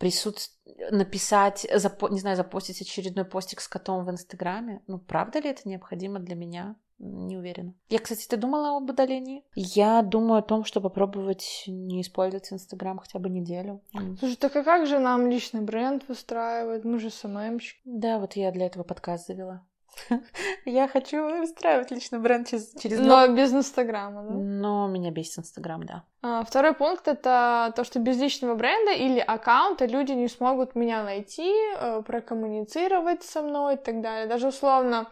Присутствие, 0.00 0.90
написать, 0.90 1.66
запо- 1.70 2.10
не 2.10 2.20
знаю, 2.20 2.34
запостить 2.34 2.80
очередной 2.80 3.26
постик 3.26 3.60
с 3.60 3.68
котом 3.68 4.06
в 4.06 4.10
Инстаграме. 4.10 4.82
Ну, 4.86 4.98
правда 4.98 5.40
ли 5.40 5.50
это 5.50 5.68
необходимо 5.68 6.20
для 6.20 6.34
меня? 6.34 6.76
Не 6.98 7.36
уверена. 7.36 7.74
Я, 7.90 7.98
кстати, 7.98 8.26
ты 8.26 8.38
думала 8.38 8.76
об 8.76 8.88
удалении? 8.88 9.44
Я 9.54 10.00
думаю 10.00 10.38
о 10.38 10.42
том, 10.42 10.64
что 10.64 10.80
попробовать 10.80 11.64
не 11.66 12.00
использовать 12.00 12.50
Инстаграм 12.50 12.98
хотя 12.98 13.18
бы 13.18 13.28
неделю. 13.28 13.82
Слушай, 14.18 14.36
так 14.36 14.56
а 14.56 14.64
как 14.64 14.86
же 14.86 14.98
нам 14.98 15.28
личный 15.28 15.60
бренд 15.60 16.08
выстраивать? 16.08 16.84
Мы 16.84 16.98
же 16.98 17.10
СММщики. 17.10 17.80
Да, 17.84 18.18
вот 18.18 18.36
я 18.36 18.52
для 18.52 18.66
этого 18.66 18.84
подкаст 18.84 19.26
завела. 19.26 19.66
Я 20.64 20.88
хочу 20.88 21.42
устраивать 21.42 21.90
личный 21.90 22.18
бренд 22.18 22.48
через, 22.48 22.74
через 22.74 22.98
Но 23.00 23.28
без 23.28 23.52
Инстаграма, 23.52 24.22
да? 24.22 24.34
Но 24.34 24.88
меня 24.88 25.10
бесит 25.10 25.38
Инстаграм, 25.38 25.84
да. 25.84 26.04
А, 26.22 26.44
Второй 26.44 26.74
пункт 26.74 27.08
это 27.08 27.72
то, 27.76 27.84
что 27.84 27.98
без 27.98 28.18
личного 28.18 28.54
бренда 28.54 28.92
или 28.92 29.18
аккаунта 29.18 29.86
люди 29.86 30.12
не 30.12 30.28
смогут 30.28 30.74
меня 30.74 31.02
найти, 31.02 31.52
э, 31.78 32.02
прокоммуницировать 32.02 33.22
со 33.22 33.42
мной 33.42 33.74
и 33.74 33.78
так 33.78 34.00
далее. 34.00 34.26
Даже 34.26 34.48
условно, 34.48 35.08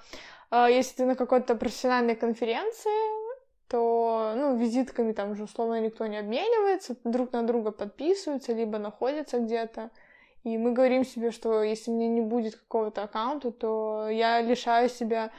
э, 0.51 0.66
если 0.70 0.97
ты 0.97 1.05
на 1.05 1.14
какой-то 1.14 1.55
профессиональной 1.55 2.14
конференции, 2.14 3.29
то, 3.68 4.33
ну, 4.35 4.57
визитками 4.57 5.12
там 5.12 5.33
уже 5.33 5.45
условно 5.45 5.81
никто 5.81 6.07
не 6.07 6.16
обменивается, 6.16 6.97
друг 7.05 7.33
на 7.33 7.43
друга 7.43 7.70
подписываются, 7.70 8.53
либо 8.53 8.79
находятся 8.79 9.39
где-то. 9.39 9.91
И 10.49 10.59
мы 10.59 10.72
говорим 10.72 11.05
себе, 11.05 11.30
что 11.30 11.62
если 11.62 11.90
мне 11.90 12.09
не 12.09 12.20
будет 12.20 12.57
какого-то 12.57 13.03
аккаунта, 13.03 13.51
то 13.51 14.09
я 14.09 14.40
лишаю 14.40 14.88
себя, 14.88 15.30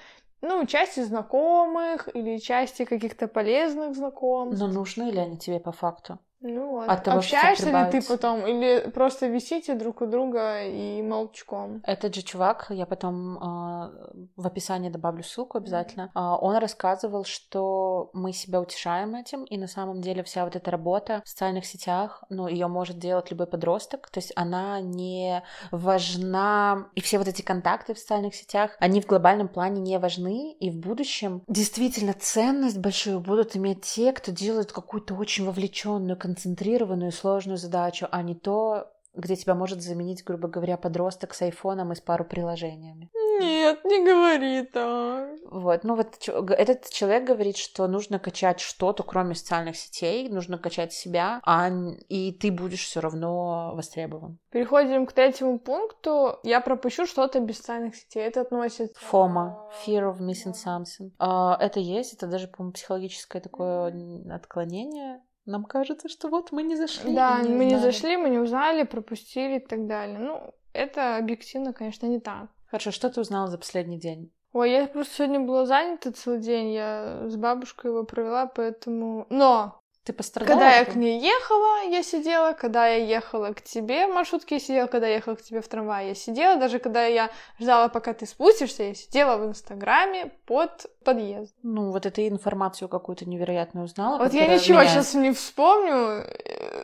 ну, 0.41 0.65
части 0.65 1.01
знакомых 1.01 2.09
или 2.15 2.37
части 2.37 2.85
каких-то 2.85 3.27
полезных 3.27 3.95
знакомств. 3.95 4.59
Но 4.59 4.67
нужны 4.67 5.11
ли 5.11 5.19
они 5.19 5.37
тебе 5.37 5.59
по 5.59 5.71
факту? 5.71 6.19
Ну 6.41 6.71
вот. 6.71 6.89
От 6.89 7.03
того, 7.03 7.21
что 7.21 7.35
Общаешься 7.35 7.69
ли 7.69 7.91
ты 7.91 8.07
потом, 8.07 8.45
или 8.47 8.89
просто 8.91 9.27
висите 9.27 9.75
друг 9.75 10.01
у 10.01 10.05
друга 10.05 10.63
и 10.63 11.01
молчком? 11.01 11.81
Этот 11.85 12.15
же 12.15 12.21
чувак, 12.21 12.67
я 12.69 12.85
потом 12.85 13.37
э, 13.37 14.19
в 14.37 14.47
описании 14.47 14.89
добавлю 14.89 15.23
ссылку 15.23 15.57
обязательно, 15.57 16.11
а, 16.13 16.37
он 16.37 16.55
рассказывал, 16.57 17.25
что 17.25 18.09
мы 18.13 18.31
себя 18.31 18.61
утешаем 18.61 19.15
этим, 19.15 19.43
и 19.43 19.57
на 19.57 19.67
самом 19.67 20.01
деле 20.01 20.23
вся 20.23 20.45
вот 20.45 20.55
эта 20.55 20.71
работа 20.71 21.21
в 21.25 21.29
социальных 21.29 21.65
сетях, 21.65 22.23
ну, 22.29 22.47
ее 22.47 22.67
может 22.67 22.99
делать 22.99 23.31
любой 23.31 23.47
подросток, 23.47 24.09
то 24.09 24.19
есть 24.19 24.31
она 24.35 24.79
не 24.79 25.43
важна, 25.71 26.87
и 26.95 27.01
все 27.01 27.17
вот 27.17 27.27
эти 27.27 27.41
контакты 27.41 27.93
в 27.93 27.99
социальных 27.99 28.33
сетях, 28.33 28.77
они 28.79 29.01
в 29.01 29.07
глобальном 29.07 29.49
плане 29.49 29.81
не 29.81 29.99
важны, 29.99 30.53
и 30.53 30.69
в 30.69 30.77
будущем 30.77 31.43
действительно 31.47 32.13
ценность 32.13 32.77
большую 32.77 33.19
будут 33.19 33.57
иметь 33.57 33.81
те, 33.81 34.13
кто 34.13 34.31
делает 34.31 34.71
какую-то 34.71 35.15
очень 35.15 35.45
вовлеченную, 35.45 36.17
концентрированную, 36.29 37.11
сложную 37.11 37.57
задачу, 37.57 38.07
а 38.11 38.21
не 38.21 38.35
то, 38.35 38.91
где 39.15 39.35
тебя 39.35 39.55
может 39.55 39.81
заменить, 39.81 40.23
грубо 40.23 40.47
говоря, 40.47 40.77
подросток 40.77 41.33
с 41.33 41.41
айфоном 41.41 41.91
и 41.91 41.95
с 41.95 42.01
пару 42.01 42.23
приложениями. 42.23 43.09
Нет, 43.39 43.83
не 43.85 44.05
говори 44.05 44.63
так. 44.63 45.29
Вот, 45.49 45.83
ну 45.83 45.95
вот 45.95 46.17
этот 46.27 46.89
человек 46.89 47.23
говорит, 47.23 47.57
что 47.57 47.87
нужно 47.87 48.19
качать 48.19 48.59
что-то, 48.59 49.03
кроме 49.03 49.33
социальных 49.33 49.77
сетей, 49.77 50.29
нужно 50.29 50.57
качать 50.57 50.93
себя, 50.93 51.39
а, 51.43 51.69
и 52.09 52.33
ты 52.33 52.51
будешь 52.51 52.85
все 52.85 52.99
равно 52.99 53.71
востребован. 53.75 54.37
Переходим 54.51 55.05
к 55.05 55.13
третьему 55.13 55.57
пункту. 55.57 56.37
Я 56.43 56.61
пропущу 56.61 57.05
что-то 57.05 57.39
без 57.39 57.57
социальных 57.57 57.95
сетей. 57.95 58.23
Это 58.23 58.41
относится... 58.41 58.93
Фома, 58.99 59.69
fear 59.85 60.13
of 60.13 60.19
missing 60.19 60.53
something. 60.53 61.11
А, 61.17 61.57
это 61.59 61.79
есть, 61.79 62.13
это 62.13 62.27
даже, 62.27 62.47
по-моему, 62.47 62.73
психологическое 62.73 63.39
такое 63.39 63.93
отклонение. 64.31 65.21
Нам 65.49 65.65
кажется, 65.65 66.09
что 66.09 66.29
вот 66.29 66.51
мы 66.51 66.61
не 66.61 66.75
зашли. 66.75 67.15
Да, 67.15 67.41
и 67.41 67.49
мы 67.49 67.65
не 67.65 67.75
узнали. 67.75 67.91
зашли, 67.91 68.17
мы 68.17 68.29
не 68.29 68.37
узнали, 68.37 68.83
пропустили 68.83 69.57
и 69.57 69.65
так 69.65 69.87
далее. 69.87 70.19
Ну, 70.19 70.53
это 70.73 71.17
объективно, 71.17 71.73
конечно, 71.73 72.05
не 72.05 72.19
так. 72.19 72.49
Хорошо, 72.67 72.91
что 72.91 73.09
ты 73.09 73.19
узнала 73.19 73.47
за 73.47 73.57
последний 73.57 73.99
день? 73.99 74.31
Ой, 74.53 74.71
я 74.71 74.85
просто 74.85 75.15
сегодня 75.15 75.39
была 75.39 75.65
занята 75.65 76.11
целый 76.11 76.39
день, 76.39 76.71
я 76.71 77.27
с 77.27 77.35
бабушкой 77.35 77.89
его 77.89 78.03
провела, 78.03 78.45
поэтому... 78.45 79.25
Но 79.31 79.78
ты 80.03 80.13
пострадала? 80.13 80.57
Когда 80.57 80.75
я 80.75 80.85
к 80.85 80.95
ней 80.95 81.19
ехала, 81.19 81.83
я 81.89 82.03
сидела, 82.03 82.53
когда 82.53 82.87
я 82.87 83.05
ехала 83.05 83.53
к 83.53 83.61
тебе 83.61 84.07
в 84.07 84.13
маршрутке, 84.13 84.55
я 84.55 84.61
сидела, 84.61 84.87
когда 84.87 85.07
я 85.07 85.15
ехала 85.15 85.35
к 85.35 85.41
тебе 85.41 85.61
в 85.61 85.67
трамвае, 85.67 86.09
я 86.09 86.15
сидела, 86.15 86.55
даже 86.57 86.79
когда 86.79 87.05
я 87.05 87.29
ждала, 87.59 87.89
пока 87.89 88.13
ты 88.13 88.25
спустишься, 88.25 88.83
я 88.83 88.95
сидела 88.95 89.37
в 89.37 89.47
Инстаграме 89.47 90.31
под 90.45 90.87
подъезд. 91.03 91.53
Ну, 91.63 91.91
вот 91.91 92.05
эту 92.05 92.27
информацию 92.27 92.89
какую-то 92.89 93.27
невероятную 93.27 93.85
узнала. 93.85 94.17
Вот 94.17 94.33
я 94.33 94.47
ничего 94.47 94.79
меня... 94.79 94.89
сейчас 94.89 95.13
не 95.13 95.31
вспомню, 95.31 96.25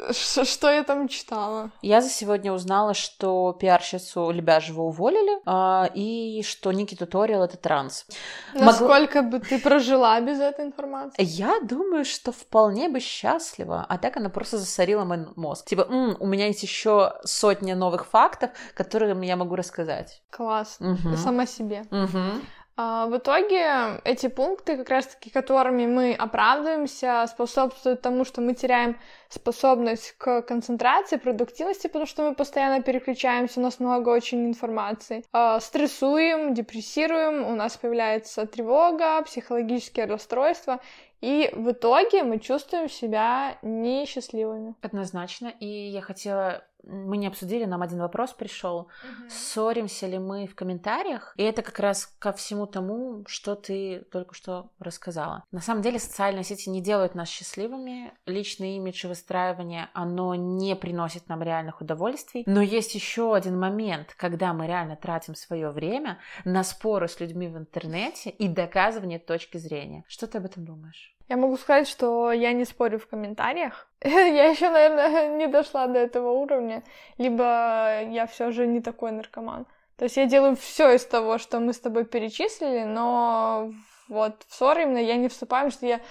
э, 0.10 0.43
что 0.43 0.70
я 0.70 0.84
там 0.84 1.08
читала. 1.08 1.72
Я 1.82 2.01
за 2.01 2.10
сегодня 2.10 2.53
узнала, 2.53 2.93
что 2.93 3.56
пиарщицу 3.60 4.32
Лебяжева 4.32 4.82
уволили, 4.82 5.39
а, 5.45 5.89
и 5.93 6.43
что 6.43 6.72
Ники 6.72 6.95
Туториал— 6.95 7.43
это 7.45 7.58
транс. 7.58 8.06
Насколько 8.53 9.22
Могу... 9.22 9.38
бы 9.38 9.39
ты 9.39 9.60
прожила 9.60 10.20
без 10.22 10.39
этой 10.39 10.66
информации? 10.66 11.16
Я 11.24 11.60
думаю, 11.62 12.06
что 12.06 12.32
вполне 12.32 12.89
бы 12.89 12.99
счастлива, 12.99 13.86
а 13.88 13.97
так 13.97 14.18
она 14.18 14.30
просто 14.30 14.58
засорила 14.58 15.03
мой 15.06 15.28
мозг. 15.36 15.66
Типа, 15.66 15.82
М, 15.89 16.18
у 16.20 16.26
меня 16.26 16.47
есть 16.47 16.64
еще 16.64 17.14
сотня 17.24 17.76
новых 17.76 18.08
фактов, 18.08 18.51
которые 18.74 19.16
я 19.26 19.36
могу 19.36 19.56
рассказать. 19.56 20.22
Класс. 20.30 20.78
Угу. 20.80 21.18
Сама 21.18 21.45
себе. 21.45 21.84
Угу. 21.91 22.41
А, 22.78 23.07
в 23.07 23.17
итоге 23.17 24.01
эти 24.03 24.28
пункты, 24.28 24.76
как 24.78 24.89
раз-таки 24.89 25.30
которыми 25.30 25.86
мы 25.88 26.13
оправдываемся, 26.13 27.26
способствуют 27.28 28.01
тому, 28.01 28.26
что 28.26 28.41
мы 28.41 28.53
теряем 28.53 28.97
способность 29.30 30.11
к 30.17 30.41
концентрации, 30.41 31.15
продуктивности, 31.15 31.88
потому 31.88 32.05
что 32.05 32.23
мы 32.23 32.36
постоянно 32.36 32.84
переключаемся, 32.84 33.59
у 33.59 33.63
нас 33.63 33.80
много 33.80 34.09
очень 34.09 34.45
информации. 34.45 35.23
А, 35.32 35.59
стрессуем, 35.61 36.53
депрессируем, 36.53 37.45
у 37.45 37.55
нас 37.55 37.78
появляется 37.78 38.45
тревога, 38.45 39.21
психологические 39.23 40.05
расстройства, 40.05 40.82
и 41.21 41.49
в 41.53 41.71
итоге 41.71 42.23
мы 42.23 42.39
чувствуем 42.39 42.89
себя 42.89 43.57
несчастливыми. 43.61 44.76
Однозначно. 44.82 45.47
И 45.59 45.65
я 45.65 46.01
хотела 46.01 46.63
мы 46.88 47.18
не 47.18 47.28
обсудили, 47.28 47.66
нам 47.66 47.82
один 47.82 48.00
вопрос 48.00 48.34
пришел. 48.34 48.80
Угу. 48.80 49.30
Ссоримся 49.30 50.08
ли 50.08 50.20
мы 50.20 50.48
в 50.48 50.56
комментариях? 50.56 51.34
И 51.38 51.44
это 51.44 51.62
как 51.62 51.80
раз 51.80 52.06
ко 52.20 52.32
всему 52.34 52.66
тому, 52.66 53.24
что 53.28 53.56
ты 53.56 54.06
только 54.12 54.36
что 54.36 54.72
рассказала. 54.80 55.44
На 55.52 55.62
самом 55.62 55.82
деле 55.82 56.00
социальные 56.00 56.44
сети 56.44 56.70
не 56.70 56.82
делают 56.82 57.16
нас 57.16 57.30
счастливыми. 57.30 58.14
Личный 58.26 58.78
имидж 58.78 59.06
и 59.06 59.08
выстраивание, 59.08 59.90
оно 59.94 60.36
не 60.36 60.76
приносит 60.76 61.28
нам 61.28 61.42
реальных 61.42 61.82
удовольствий. 61.82 62.44
Но 62.46 62.62
есть 62.62 62.96
еще 62.96 63.36
один 63.36 63.60
момент, 63.60 64.14
когда 64.18 64.54
мы 64.54 64.68
реально 64.68 64.96
тратим 64.96 65.36
свое 65.36 65.70
время 65.70 66.20
на 66.44 66.64
споры 66.64 67.08
с 67.08 67.20
людьми 67.20 67.48
в 67.48 67.58
интернете 67.58 68.30
и 68.30 68.48
доказывание 68.48 69.20
точки 69.20 69.58
зрения. 69.58 70.04
Что 70.08 70.28
ты 70.28 70.38
об 70.38 70.46
этом 70.46 70.66
думаешь? 70.66 71.14
Я 71.28 71.38
могу 71.38 71.57
сказать, 71.57 71.88
что 71.88 72.32
я 72.32 72.53
не 72.53 72.65
спорю 72.65 72.99
в 72.99 73.07
комментариях. 73.07 73.88
я 74.03 74.45
еще, 74.47 74.69
наверное, 74.69 75.36
не 75.38 75.47
дошла 75.47 75.88
до 75.88 75.99
этого 75.99 76.32
уровня, 76.32 76.84
либо 77.17 78.01
я 78.03 78.28
все 78.28 78.51
же 78.51 78.67
не 78.67 78.82
такой 78.82 79.11
наркоман. 79.11 79.65
То 79.97 80.05
есть 80.05 80.17
я 80.17 80.26
делаю 80.26 80.55
все 80.55 80.93
из 80.93 81.05
того, 81.05 81.38
что 81.38 81.59
мы 81.59 81.73
с 81.73 81.80
тобой 81.80 82.05
перечислили, 82.05 82.84
но 82.84 83.71
вот 84.07 84.43
в 84.47 84.53
ссоры 84.53 84.84
именно 84.84 84.97
я 84.97 85.15
не 85.15 85.30
вступаю, 85.30 85.71
что 85.71 85.86
я 85.86 86.01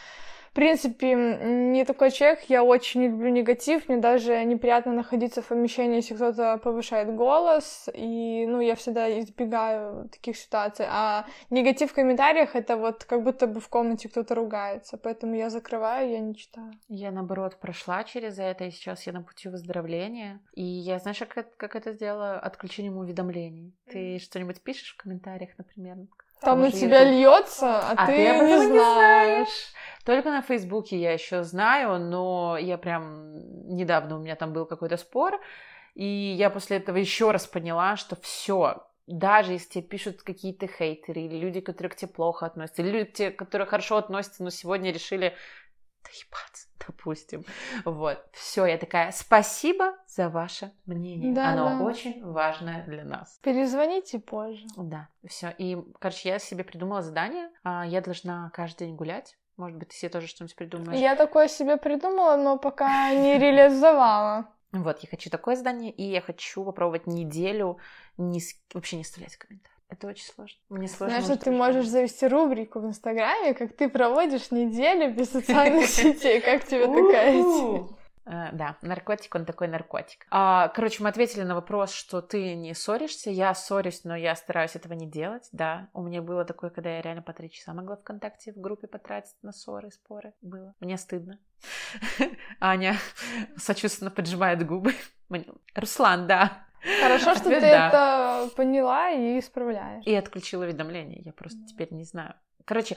в 0.55 0.57
принципе, 0.57 1.15
не 1.15 1.85
такой 1.85 2.13
человек, 2.13 2.45
я 2.49 2.63
очень 2.63 3.01
не 3.01 3.09
люблю 3.09 3.29
негатив, 3.29 3.89
мне 3.89 3.99
даже 3.99 4.45
неприятно 4.45 4.93
находиться 4.93 5.43
в 5.43 5.49
помещении, 5.49 5.97
если 5.97 6.15
кто-то 6.15 6.59
повышает 6.59 7.13
голос, 7.13 7.89
и, 7.93 8.47
ну, 8.47 8.61
я 8.61 8.77
всегда 8.77 9.19
избегаю 9.19 10.09
таких 10.11 10.37
ситуаций, 10.37 10.87
а 10.89 11.27
негатив 11.51 11.91
в 11.91 11.95
комментариях— 11.95 12.51
это 12.55 12.77
вот 12.77 13.03
как 13.03 13.25
будто 13.25 13.49
бы 13.49 13.59
в 13.59 13.69
комнате 13.69 14.09
кто-то 14.09 14.37
ругается, 14.37 14.97
поэтому 14.97 15.35
я 15.35 15.51
закрываю, 15.51 16.09
я 16.13 16.21
не 16.21 16.37
читаю. 16.37 16.73
Я, 16.87 17.11
наоборот, 17.11 17.59
прошла 17.59 18.05
через 18.05 18.39
это, 18.39 18.63
и 18.63 18.71
сейчас 18.71 19.09
я 19.09 19.13
на 19.13 19.23
пути 19.23 19.49
выздоровления, 19.49 20.41
и 20.53 20.63
я, 20.63 21.01
знаешь, 21.01 21.19
как, 21.29 21.57
как 21.57 21.75
это 21.75 21.95
сделала? 21.95 22.39
Отключением 22.39 22.99
уведомлений. 22.99 23.75
Ты 23.91 24.21
что-нибудь 24.21 24.63
пишешь 24.63 24.95
в 24.95 25.03
комментариях, 25.03 25.51
например? 25.59 25.97
Там 26.45 26.61
на 26.61 26.71
тебя 26.71 27.05
льется, 27.05 27.79
а, 27.79 27.95
а 27.97 28.07
ты, 28.07 28.13
ты 28.13 28.45
не 28.45 28.57
знаешь. 28.57 28.69
знаешь. 28.69 29.73
Только 30.05 30.31
на 30.31 30.43
Фейсбуке 30.43 30.99
я 30.99 31.13
еще 31.13 31.43
знаю, 31.45 31.99
но 31.99 32.59
я 32.59 32.77
прям 32.77 33.35
недавно 33.75 34.17
у 34.17 34.21
меня 34.21 34.37
там 34.37 34.53
был 34.53 34.67
какой-то 34.67 34.97
спор, 34.99 35.41
и 35.95 36.05
я 36.05 36.51
после 36.51 36.77
этого 36.77 36.99
еще 36.99 37.31
раз 37.31 37.47
поняла, 37.47 37.97
что 37.97 38.17
все, 38.17 38.87
даже 39.07 39.53
если 39.53 39.69
тебе 39.69 39.85
пишут 39.85 40.23
какие-то 40.23 40.67
хейтеры, 40.67 41.23
или 41.23 41.37
люди, 41.39 41.61
которые 41.61 41.91
к 41.91 41.97
тебе 41.97 42.11
плохо 42.11 42.47
относятся, 42.47 42.83
или 42.83 42.91
люди, 42.91 43.31
которые 43.31 43.67
хорошо 43.67 43.97
относятся, 43.97 44.43
но 44.45 44.51
сегодня 44.51 44.93
решили 44.93 45.35
доебаться, 46.15 46.69
допустим. 46.87 47.45
Вот, 47.85 48.25
все, 48.33 48.67
я 48.67 48.79
такая, 48.79 49.13
спасибо 49.13 49.95
за 50.07 50.29
ваше 50.29 50.73
мнение. 50.87 51.35
Да, 51.35 51.51
Оно 51.51 51.79
да. 51.79 51.85
очень 51.85 52.25
важное 52.25 52.85
для 52.85 53.05
нас. 53.05 53.39
Перезвоните 53.43 54.19
позже. 54.19 54.67
Да, 54.77 55.09
все. 55.27 55.55
И, 55.59 55.77
короче, 55.99 56.29
я 56.29 56.39
себе 56.39 56.65
придумала 56.65 57.03
задание. 57.03 57.51
А, 57.63 57.87
я 57.87 58.01
должна 58.01 58.51
каждый 58.55 58.87
день 58.87 58.97
гулять. 58.97 59.37
Может 59.57 59.79
быть, 59.79 59.89
ты 59.91 59.95
себе 59.95 60.09
тоже 60.09 60.27
что-нибудь 60.27 60.57
придумаешь? 60.57 60.99
Я 60.99 61.15
такое 61.15 61.47
себе 61.49 61.77
придумала, 61.77 62.37
но 62.37 62.59
пока 62.59 63.13
не 63.15 63.39
реализовала. 63.39 64.49
Вот, 64.75 64.99
я 65.05 65.09
хочу 65.09 65.31
такое 65.31 65.55
задание, 65.55 65.93
и 65.93 66.03
я 66.03 66.21
хочу 66.21 66.65
попробовать 66.65 67.07
неделю 67.07 67.79
не, 68.17 68.41
вообще 68.73 68.97
не 68.97 69.03
оставлять 69.03 69.37
комментарий. 69.37 69.74
Это 69.89 70.09
очень 70.09 70.25
сложно. 70.25 70.59
Мне 70.69 70.89
сложно. 70.89 71.21
Знаешь, 71.21 71.25
что 71.25 71.45
ты 71.45 71.51
можешь 71.51 71.87
завести 71.87 72.27
рубрику 72.27 72.81
в 72.81 72.87
Инстаграме, 72.87 73.55
как 73.55 73.77
ты 73.77 73.89
проводишь 73.89 74.51
неделю 74.51 75.15
без 75.15 75.31
социальных 75.33 75.87
сетей. 75.87 76.41
Как 76.41 76.65
тебе 76.65 76.87
такая 76.87 77.33
идея? 77.33 77.89
Э, 78.27 78.51
да, 78.53 78.77
наркотик, 78.81 79.35
он 79.35 79.45
такой 79.45 79.69
наркотик. 79.69 80.27
А, 80.31 80.69
короче, 80.69 81.03
мы 81.03 81.11
ответили 81.11 81.43
на 81.43 81.55
вопрос, 81.55 81.93
что 81.93 82.23
ты 82.23 82.55
не 82.55 82.75
ссоришься. 82.75 83.31
Я 83.31 83.55
ссорюсь, 83.55 84.05
но 84.05 84.17
я 84.17 84.35
стараюсь 84.35 84.77
этого 84.77 84.95
не 84.95 85.07
делать. 85.07 85.49
Да, 85.53 85.89
у 85.93 86.03
меня 86.03 86.23
было 86.23 86.45
такое, 86.45 86.71
когда 86.71 86.91
я 86.91 87.03
реально 87.03 87.23
по 87.23 87.33
три 87.33 87.51
часа 87.51 87.75
могла 87.75 87.97
ВКонтакте 87.97 88.53
в 88.53 88.61
группе 88.61 88.87
потратить 88.87 89.37
на 89.43 89.53
ссоры, 89.53 89.91
споры. 89.91 90.33
Было. 90.41 90.75
Мне 90.81 90.97
стыдно. 90.97 91.39
Аня 92.61 92.97
сочувственно 93.57 94.11
поджимает 94.11 94.67
губы. 94.67 94.95
Руслан, 95.75 96.27
да. 96.27 96.67
Хорошо, 97.01 97.35
что 97.35 97.45
ты 97.45 97.55
это 97.55 98.51
поняла 98.57 99.11
и 99.11 99.39
исправляешь. 99.39 100.05
И 100.07 100.15
отключила 100.15 100.65
уведомления. 100.65 101.23
Я 101.25 101.33
просто 101.33 101.59
теперь 101.67 101.93
не 101.93 102.05
знаю. 102.05 102.35
Короче, 102.65 102.97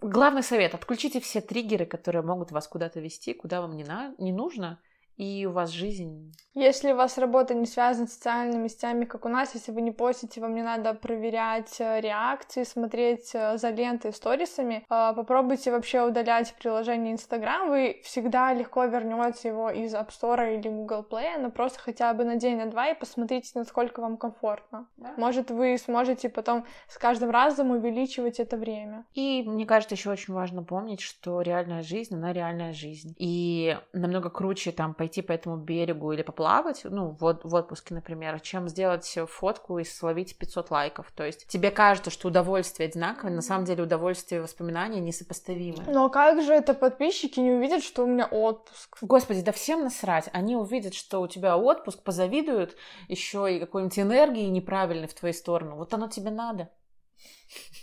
главный 0.00 0.42
совет. 0.42 0.74
Отключите 0.74 1.20
все 1.20 1.40
триггеры, 1.40 1.86
которые 1.86 2.22
могут 2.22 2.52
вас 2.52 2.66
куда-то 2.68 3.00
вести, 3.00 3.34
куда 3.34 3.60
вам 3.60 3.76
не, 3.76 3.84
на... 3.84 4.14
не 4.18 4.32
нужно 4.32 4.78
и 5.20 5.44
у 5.44 5.52
вас 5.52 5.70
жизнь. 5.70 6.32
Если 6.54 6.92
у 6.92 6.96
вас 6.96 7.18
работа 7.18 7.54
не 7.54 7.66
связана 7.66 8.08
с 8.08 8.14
социальными 8.14 8.68
сетями, 8.68 9.04
как 9.04 9.24
у 9.24 9.28
нас, 9.28 9.54
если 9.54 9.70
вы 9.70 9.82
не 9.82 9.92
постите, 9.92 10.40
вам 10.40 10.54
не 10.54 10.62
надо 10.62 10.94
проверять 10.94 11.76
э, 11.78 12.00
реакции, 12.00 12.64
смотреть 12.64 13.30
э, 13.34 13.58
за 13.58 13.68
лентой, 13.68 14.12
сторисами, 14.12 14.84
э, 14.88 15.12
попробуйте 15.14 15.70
вообще 15.70 16.02
удалять 16.02 16.54
приложение 16.58 17.14
Instagram, 17.14 17.68
вы 17.68 18.00
всегда 18.02 18.52
легко 18.54 18.86
вернете 18.86 19.48
его 19.48 19.70
из 19.70 19.94
App 19.94 20.08
Store 20.08 20.58
или 20.58 20.68
Google 20.68 21.06
Play, 21.08 21.38
но 21.38 21.50
просто 21.50 21.78
хотя 21.78 22.14
бы 22.14 22.24
на 22.24 22.36
день, 22.36 22.56
на 22.56 22.66
два 22.66 22.88
и 22.88 22.98
посмотрите, 22.98 23.50
насколько 23.54 24.00
вам 24.00 24.16
комфортно. 24.16 24.88
Да. 24.96 25.12
Может, 25.18 25.50
вы 25.50 25.76
сможете 25.76 26.30
потом 26.30 26.64
с 26.88 26.96
каждым 26.96 27.30
разом 27.30 27.70
увеличивать 27.72 28.40
это 28.40 28.56
время. 28.56 29.04
И 29.12 29.44
мне 29.46 29.66
кажется, 29.66 29.94
еще 29.94 30.10
очень 30.10 30.32
важно 30.32 30.64
помнить, 30.64 31.00
что 31.00 31.42
реальная 31.42 31.82
жизнь, 31.82 32.14
она 32.14 32.32
реальная 32.32 32.72
жизнь. 32.72 33.14
И 33.18 33.78
намного 33.92 34.30
круче 34.30 34.72
там 34.72 34.94
пойти 34.94 35.09
пойти 35.10 35.22
по 35.22 35.32
этому 35.32 35.56
берегу 35.56 36.12
или 36.12 36.22
поплавать, 36.22 36.82
ну, 36.84 37.16
в, 37.18 37.40
в 37.42 37.54
отпуске, 37.54 37.94
например, 37.94 38.38
чем 38.40 38.68
сделать 38.68 39.18
фотку 39.28 39.78
и 39.78 39.84
словить 39.84 40.38
500 40.38 40.70
лайков. 40.70 41.10
То 41.10 41.24
есть 41.24 41.48
тебе 41.48 41.72
кажется, 41.72 42.10
что 42.10 42.28
удовольствие 42.28 42.88
одинаковое, 42.88 43.32
на 43.32 43.42
самом 43.42 43.64
деле 43.64 43.82
удовольствие 43.82 44.40
и 44.40 44.42
воспоминания 44.42 45.00
несопоставимы. 45.00 45.82
Но 45.88 46.08
как 46.10 46.42
же 46.42 46.52
это 46.52 46.74
подписчики 46.74 47.40
не 47.40 47.50
увидят, 47.50 47.82
что 47.82 48.04
у 48.04 48.06
меня 48.06 48.26
отпуск? 48.26 48.98
Господи, 49.00 49.42
да 49.42 49.50
всем 49.50 49.82
насрать. 49.82 50.28
Они 50.32 50.54
увидят, 50.54 50.94
что 50.94 51.20
у 51.20 51.26
тебя 51.26 51.56
отпуск, 51.56 52.02
позавидуют 52.04 52.76
еще 53.08 53.56
и 53.56 53.58
какой-нибудь 53.58 53.98
энергии 53.98 54.46
неправильной 54.46 55.08
в 55.08 55.14
твою 55.14 55.34
сторону. 55.34 55.74
Вот 55.74 55.92
оно 55.92 56.06
тебе 56.06 56.30
надо. 56.30 56.68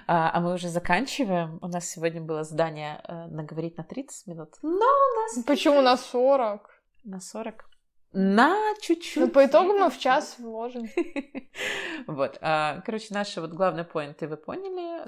А, 0.07 0.31
а 0.33 0.39
мы 0.39 0.53
уже 0.53 0.69
заканчиваем. 0.69 1.57
У 1.61 1.67
нас 1.67 1.89
сегодня 1.89 2.21
было 2.21 2.43
задание 2.43 3.01
э, 3.07 3.27
наговорить 3.27 3.77
на 3.77 3.83
30 3.83 4.27
минут. 4.27 4.49
Но 4.61 4.69
у 4.69 5.19
нас... 5.19 5.45
Почему 5.45 5.81
на 5.81 5.97
40? 5.97 6.69
На 7.03 7.19
40? 7.19 7.65
На 8.13 8.55
чуть-чуть. 8.81 9.23
Ну, 9.23 9.29
по 9.29 9.45
итогу 9.45 9.73
мы 9.73 9.89
в 9.89 9.97
час 9.97 10.35
вложим. 10.39 10.87
Вот. 12.07 12.37
А, 12.41 12.81
короче, 12.85 13.13
наши 13.13 13.41
вот 13.41 13.51
главные 13.51 13.83
поинты 13.83 14.27
вы 14.27 14.37
поняли. 14.37 15.05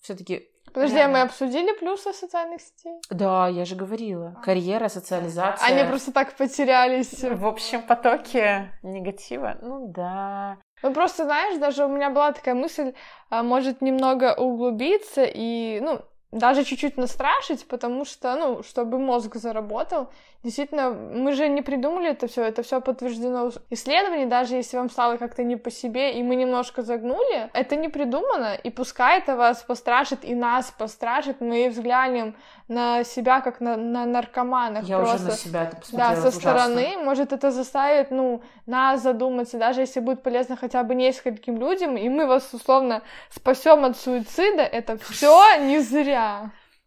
Все-таки 0.00 0.50
Подожди, 0.72 0.98
а 0.98 1.08
мы 1.08 1.22
обсудили 1.22 1.72
плюсы 1.78 2.12
социальных 2.12 2.60
сетей? 2.60 3.00
Да, 3.08 3.48
я 3.48 3.64
же 3.64 3.76
говорила. 3.76 4.38
Карьера, 4.44 4.88
социализация. 4.88 5.66
Они 5.66 5.88
просто 5.88 6.12
так 6.12 6.36
потерялись. 6.36 7.22
В 7.22 7.46
общем 7.46 7.82
потоке 7.82 8.72
негатива. 8.82 9.56
Ну 9.62 9.90
да. 9.92 10.58
Ну, 10.82 10.92
просто, 10.92 11.24
знаешь, 11.24 11.58
даже 11.58 11.84
у 11.84 11.88
меня 11.88 12.10
была 12.10 12.32
такая 12.32 12.54
мысль, 12.54 12.92
а, 13.30 13.42
может 13.42 13.80
немного 13.80 14.34
углубиться 14.34 15.24
и, 15.24 15.80
ну, 15.80 16.02
даже 16.32 16.64
чуть-чуть 16.64 16.96
настрашить, 16.96 17.66
потому 17.68 18.04
что, 18.04 18.34
ну, 18.36 18.62
чтобы 18.62 18.98
мозг 18.98 19.36
заработал. 19.36 20.08
Действительно, 20.42 20.90
мы 20.90 21.32
же 21.32 21.48
не 21.48 21.62
придумали 21.62 22.10
это 22.10 22.28
все, 22.28 22.42
это 22.42 22.62
все 22.62 22.80
подтверждено 22.80 23.50
исследованием, 23.70 24.28
даже 24.28 24.54
если 24.54 24.76
вам 24.76 24.90
стало 24.90 25.16
как-то 25.16 25.42
не 25.42 25.56
по 25.56 25.70
себе, 25.70 26.18
и 26.18 26.22
мы 26.22 26.36
немножко 26.36 26.82
загнули, 26.82 27.50
это 27.52 27.74
не 27.74 27.88
придумано, 27.88 28.54
и 28.54 28.70
пускай 28.70 29.18
это 29.18 29.34
вас 29.34 29.62
пострашит, 29.62 30.24
и 30.24 30.34
нас 30.34 30.72
пострашит, 30.78 31.40
мы 31.40 31.68
взглянем 31.68 32.36
на 32.68 33.02
себя 33.02 33.40
как 33.40 33.60
на, 33.60 33.76
на 33.76 34.04
наркоманах. 34.04 34.84
Я 34.84 34.98
просто. 34.98 35.16
уже 35.16 35.24
на 35.24 35.30
себя 35.32 35.62
это 35.64 35.76
посмотрела. 35.76 36.10
Да, 36.10 36.16
со 36.16 36.28
ужасно. 36.28 36.40
стороны, 36.40 36.96
может, 36.98 37.32
это 37.32 37.50
заставит, 37.50 38.10
ну, 38.10 38.42
нас 38.66 39.02
задуматься, 39.02 39.58
даже 39.58 39.80
если 39.80 39.98
будет 40.00 40.22
полезно 40.22 40.56
хотя 40.56 40.82
бы 40.84 40.94
нескольким 40.94 41.58
людям, 41.58 41.96
и 41.96 42.08
мы 42.08 42.26
вас, 42.26 42.52
условно, 42.52 43.02
спасем 43.30 43.84
от 43.84 43.96
суицида, 43.96 44.62
это 44.62 44.96
все 44.98 45.56
не 45.60 45.80
зря. 45.80 46.15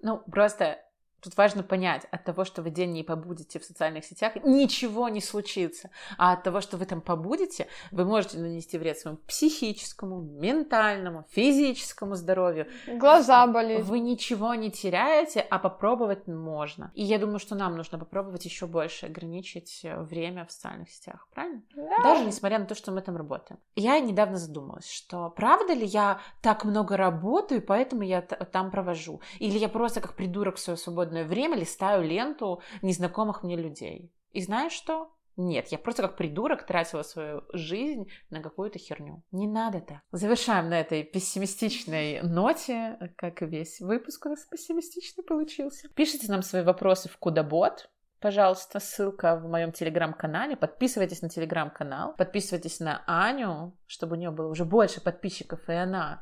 Ну, 0.02 0.20
просто 0.32 0.78
Тут 1.22 1.36
важно 1.38 1.64
понять, 1.64 2.06
от 2.12 2.24
того, 2.24 2.46
что 2.46 2.62
вы 2.62 2.70
день 2.70 2.92
не 2.92 3.04
побудете 3.04 3.60
в 3.60 3.66
социальных 3.66 4.06
сетях, 4.06 4.34
ничего 4.44 5.10
не 5.10 5.22
случится. 5.22 5.90
А 6.18 6.34
от 6.34 6.44
того, 6.44 6.62
что 6.62 6.78
вы 6.78 6.86
там 6.86 7.02
побудете, 7.02 7.68
вы 7.92 8.06
можете 8.06 8.40
нанести 8.40 8.78
вред 8.78 8.98
своему 8.98 9.20
психическому, 9.28 10.22
ментальному, 10.22 11.26
физическому 11.30 12.16
здоровью. 12.16 12.68
Глаза 12.88 13.46
болеть. 13.48 13.86
Вы 13.86 14.00
ничего 14.00 14.54
не 14.56 14.72
теряете, 14.72 15.42
а 15.42 15.60
попробовать 15.60 16.28
можно. 16.28 16.92
И 16.94 17.04
я 17.04 17.20
думаю, 17.20 17.40
что 17.40 17.56
нам 17.56 17.76
нужно 17.76 17.98
попробовать 17.98 18.46
еще 18.46 18.66
больше 18.68 19.08
ограничить 19.08 19.82
время 19.84 20.46
в 20.46 20.52
социальных 20.52 20.90
сетях, 20.90 21.28
правильно? 21.34 21.62
Да. 21.76 22.04
Даже 22.04 22.26
несмотря 22.26 22.60
на 22.60 22.66
то, 22.66 22.76
что 22.76 22.92
мы 22.92 23.02
там 23.02 23.18
работаем. 23.18 23.60
Я 23.76 24.00
недавно 24.00 24.38
задумалась, 24.38 24.90
что 24.90 25.30
правда 25.30 25.74
ли 25.74 25.86
я 25.86 26.20
так 26.42 26.64
много 26.66 26.96
работаю, 26.96 27.62
поэтому 27.62 28.04
я 28.04 28.22
там 28.22 28.72
провожу? 28.72 29.22
Или 29.40 29.58
я 29.58 29.70
просто 29.70 30.00
как 30.02 30.16
придурок 30.16 30.58
свое 30.58 30.78
свободное 30.78 31.09
свободное 31.10 31.26
время 31.26 31.58
листаю 31.58 32.04
ленту 32.04 32.62
незнакомых 32.82 33.44
мне 33.44 33.56
людей. 33.56 34.12
И 34.32 34.42
знаешь 34.42 34.74
что? 34.74 35.12
Нет, 35.38 35.70
я 35.70 35.78
просто 35.78 36.02
как 36.02 36.18
придурок 36.18 36.66
тратила 36.66 37.02
свою 37.02 37.44
жизнь 37.54 38.10
на 38.30 38.42
какую-то 38.42 38.78
херню. 38.78 39.24
Не 39.32 39.48
надо 39.48 39.80
так. 39.80 40.00
Завершаем 40.12 40.70
на 40.70 40.80
этой 40.80 41.04
пессимистичной 41.04 42.22
ноте, 42.22 43.14
как 43.16 43.42
и 43.42 43.46
весь 43.46 43.80
выпуск 43.80 44.26
у 44.26 44.30
нас 44.30 44.46
пессимистичный 44.46 45.24
получился. 45.24 45.88
Пишите 45.96 46.30
нам 46.30 46.42
свои 46.42 46.64
вопросы 46.64 47.08
в 47.08 47.18
Кудабот. 47.18 47.90
Пожалуйста, 48.20 48.82
ссылка 48.82 49.38
в 49.38 49.48
моем 49.48 49.72
телеграм-канале. 49.72 50.58
Подписывайтесь 50.58 51.22
на 51.22 51.30
телеграм-канал. 51.30 52.16
Подписывайтесь 52.18 52.82
на 52.82 53.02
Аню, 53.08 53.74
чтобы 53.88 54.18
у 54.18 54.20
нее 54.20 54.32
было 54.32 54.50
уже 54.50 54.66
больше 54.66 55.02
подписчиков, 55.02 55.70
и 55.70 55.74
она 55.74 56.22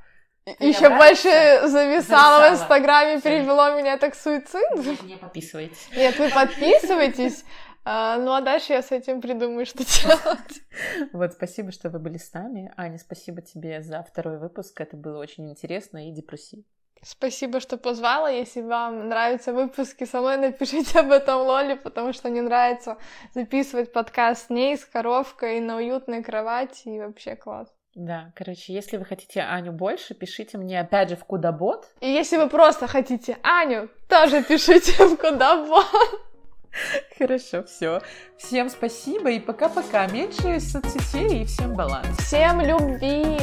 еще 0.59 0.89
больше 0.89 1.67
зависала 1.67 2.49
в 2.49 2.53
Инстаграме, 2.53 3.21
перевело 3.21 3.77
меня 3.77 3.97
так 3.97 4.15
суицид. 4.15 5.03
Не 5.03 5.17
подписывайтесь. 5.17 5.89
Нет, 5.95 6.17
вы 6.17 6.29
подписывайтесь. 6.29 7.43
А, 7.89 8.17
ну 8.17 8.33
а 8.33 8.41
дальше 8.41 8.73
я 8.73 8.81
с 8.81 8.91
этим 8.91 9.21
придумаю, 9.21 9.65
что 9.65 9.79
делать. 9.79 11.09
Вот, 11.13 11.33
спасибо, 11.33 11.71
что 11.71 11.89
вы 11.89 11.99
были 11.99 12.17
с 12.17 12.33
нами. 12.33 12.73
Аня, 12.75 12.97
спасибо 12.97 13.41
тебе 13.41 13.81
за 13.81 14.03
второй 14.03 14.39
выпуск. 14.39 14.79
Это 14.81 14.97
было 14.97 15.19
очень 15.19 15.49
интересно 15.49 16.09
и 16.09 16.11
депрессивно. 16.11 16.65
Спасибо, 17.01 17.59
что 17.59 17.77
позвала. 17.77 18.29
Если 18.29 18.61
вам 18.61 19.07
нравятся 19.07 19.53
выпуски 19.53 20.03
со 20.05 20.19
мной, 20.19 20.37
напишите 20.37 20.99
об 20.99 21.11
этом 21.11 21.41
Лоле, 21.41 21.75
потому 21.75 22.11
что 22.11 22.29
мне 22.29 22.41
нравится 22.41 22.97
записывать 23.33 23.93
подкаст 23.93 24.47
с 24.47 24.49
ней, 24.49 24.77
с 24.77 24.83
коровкой, 24.83 25.61
на 25.61 25.77
уютной 25.77 26.23
кровати, 26.23 26.89
и 26.89 26.99
вообще 26.99 27.35
класс. 27.35 27.69
Да, 27.97 28.31
короче, 28.35 28.73
если 28.73 28.97
вы 28.97 29.05
хотите 29.05 29.41
Аню 29.41 29.71
больше, 29.71 30.13
пишите 30.13 30.59
мне 30.59 30.79
опять 30.79 31.09
же 31.09 31.15
в 31.15 31.25
Кудабот. 31.25 31.87
И 31.99 32.07
если 32.07 32.37
вы 32.37 32.47
просто 32.47 32.85
хотите 32.85 33.39
Аню, 33.41 33.89
тоже 34.07 34.43
пишите 34.43 34.91
в 35.03 35.17
Кудабот. 35.17 35.83
Хорошо, 37.17 37.63
все. 37.63 38.03
Всем 38.37 38.69
спасибо 38.69 39.31
и 39.31 39.39
пока-пока. 39.39 40.05
Меньше 40.05 40.59
соцсетей 40.59 41.41
и 41.41 41.45
всем 41.45 41.73
баланс. 41.73 42.15
Всем 42.19 42.61
любви. 42.61 43.39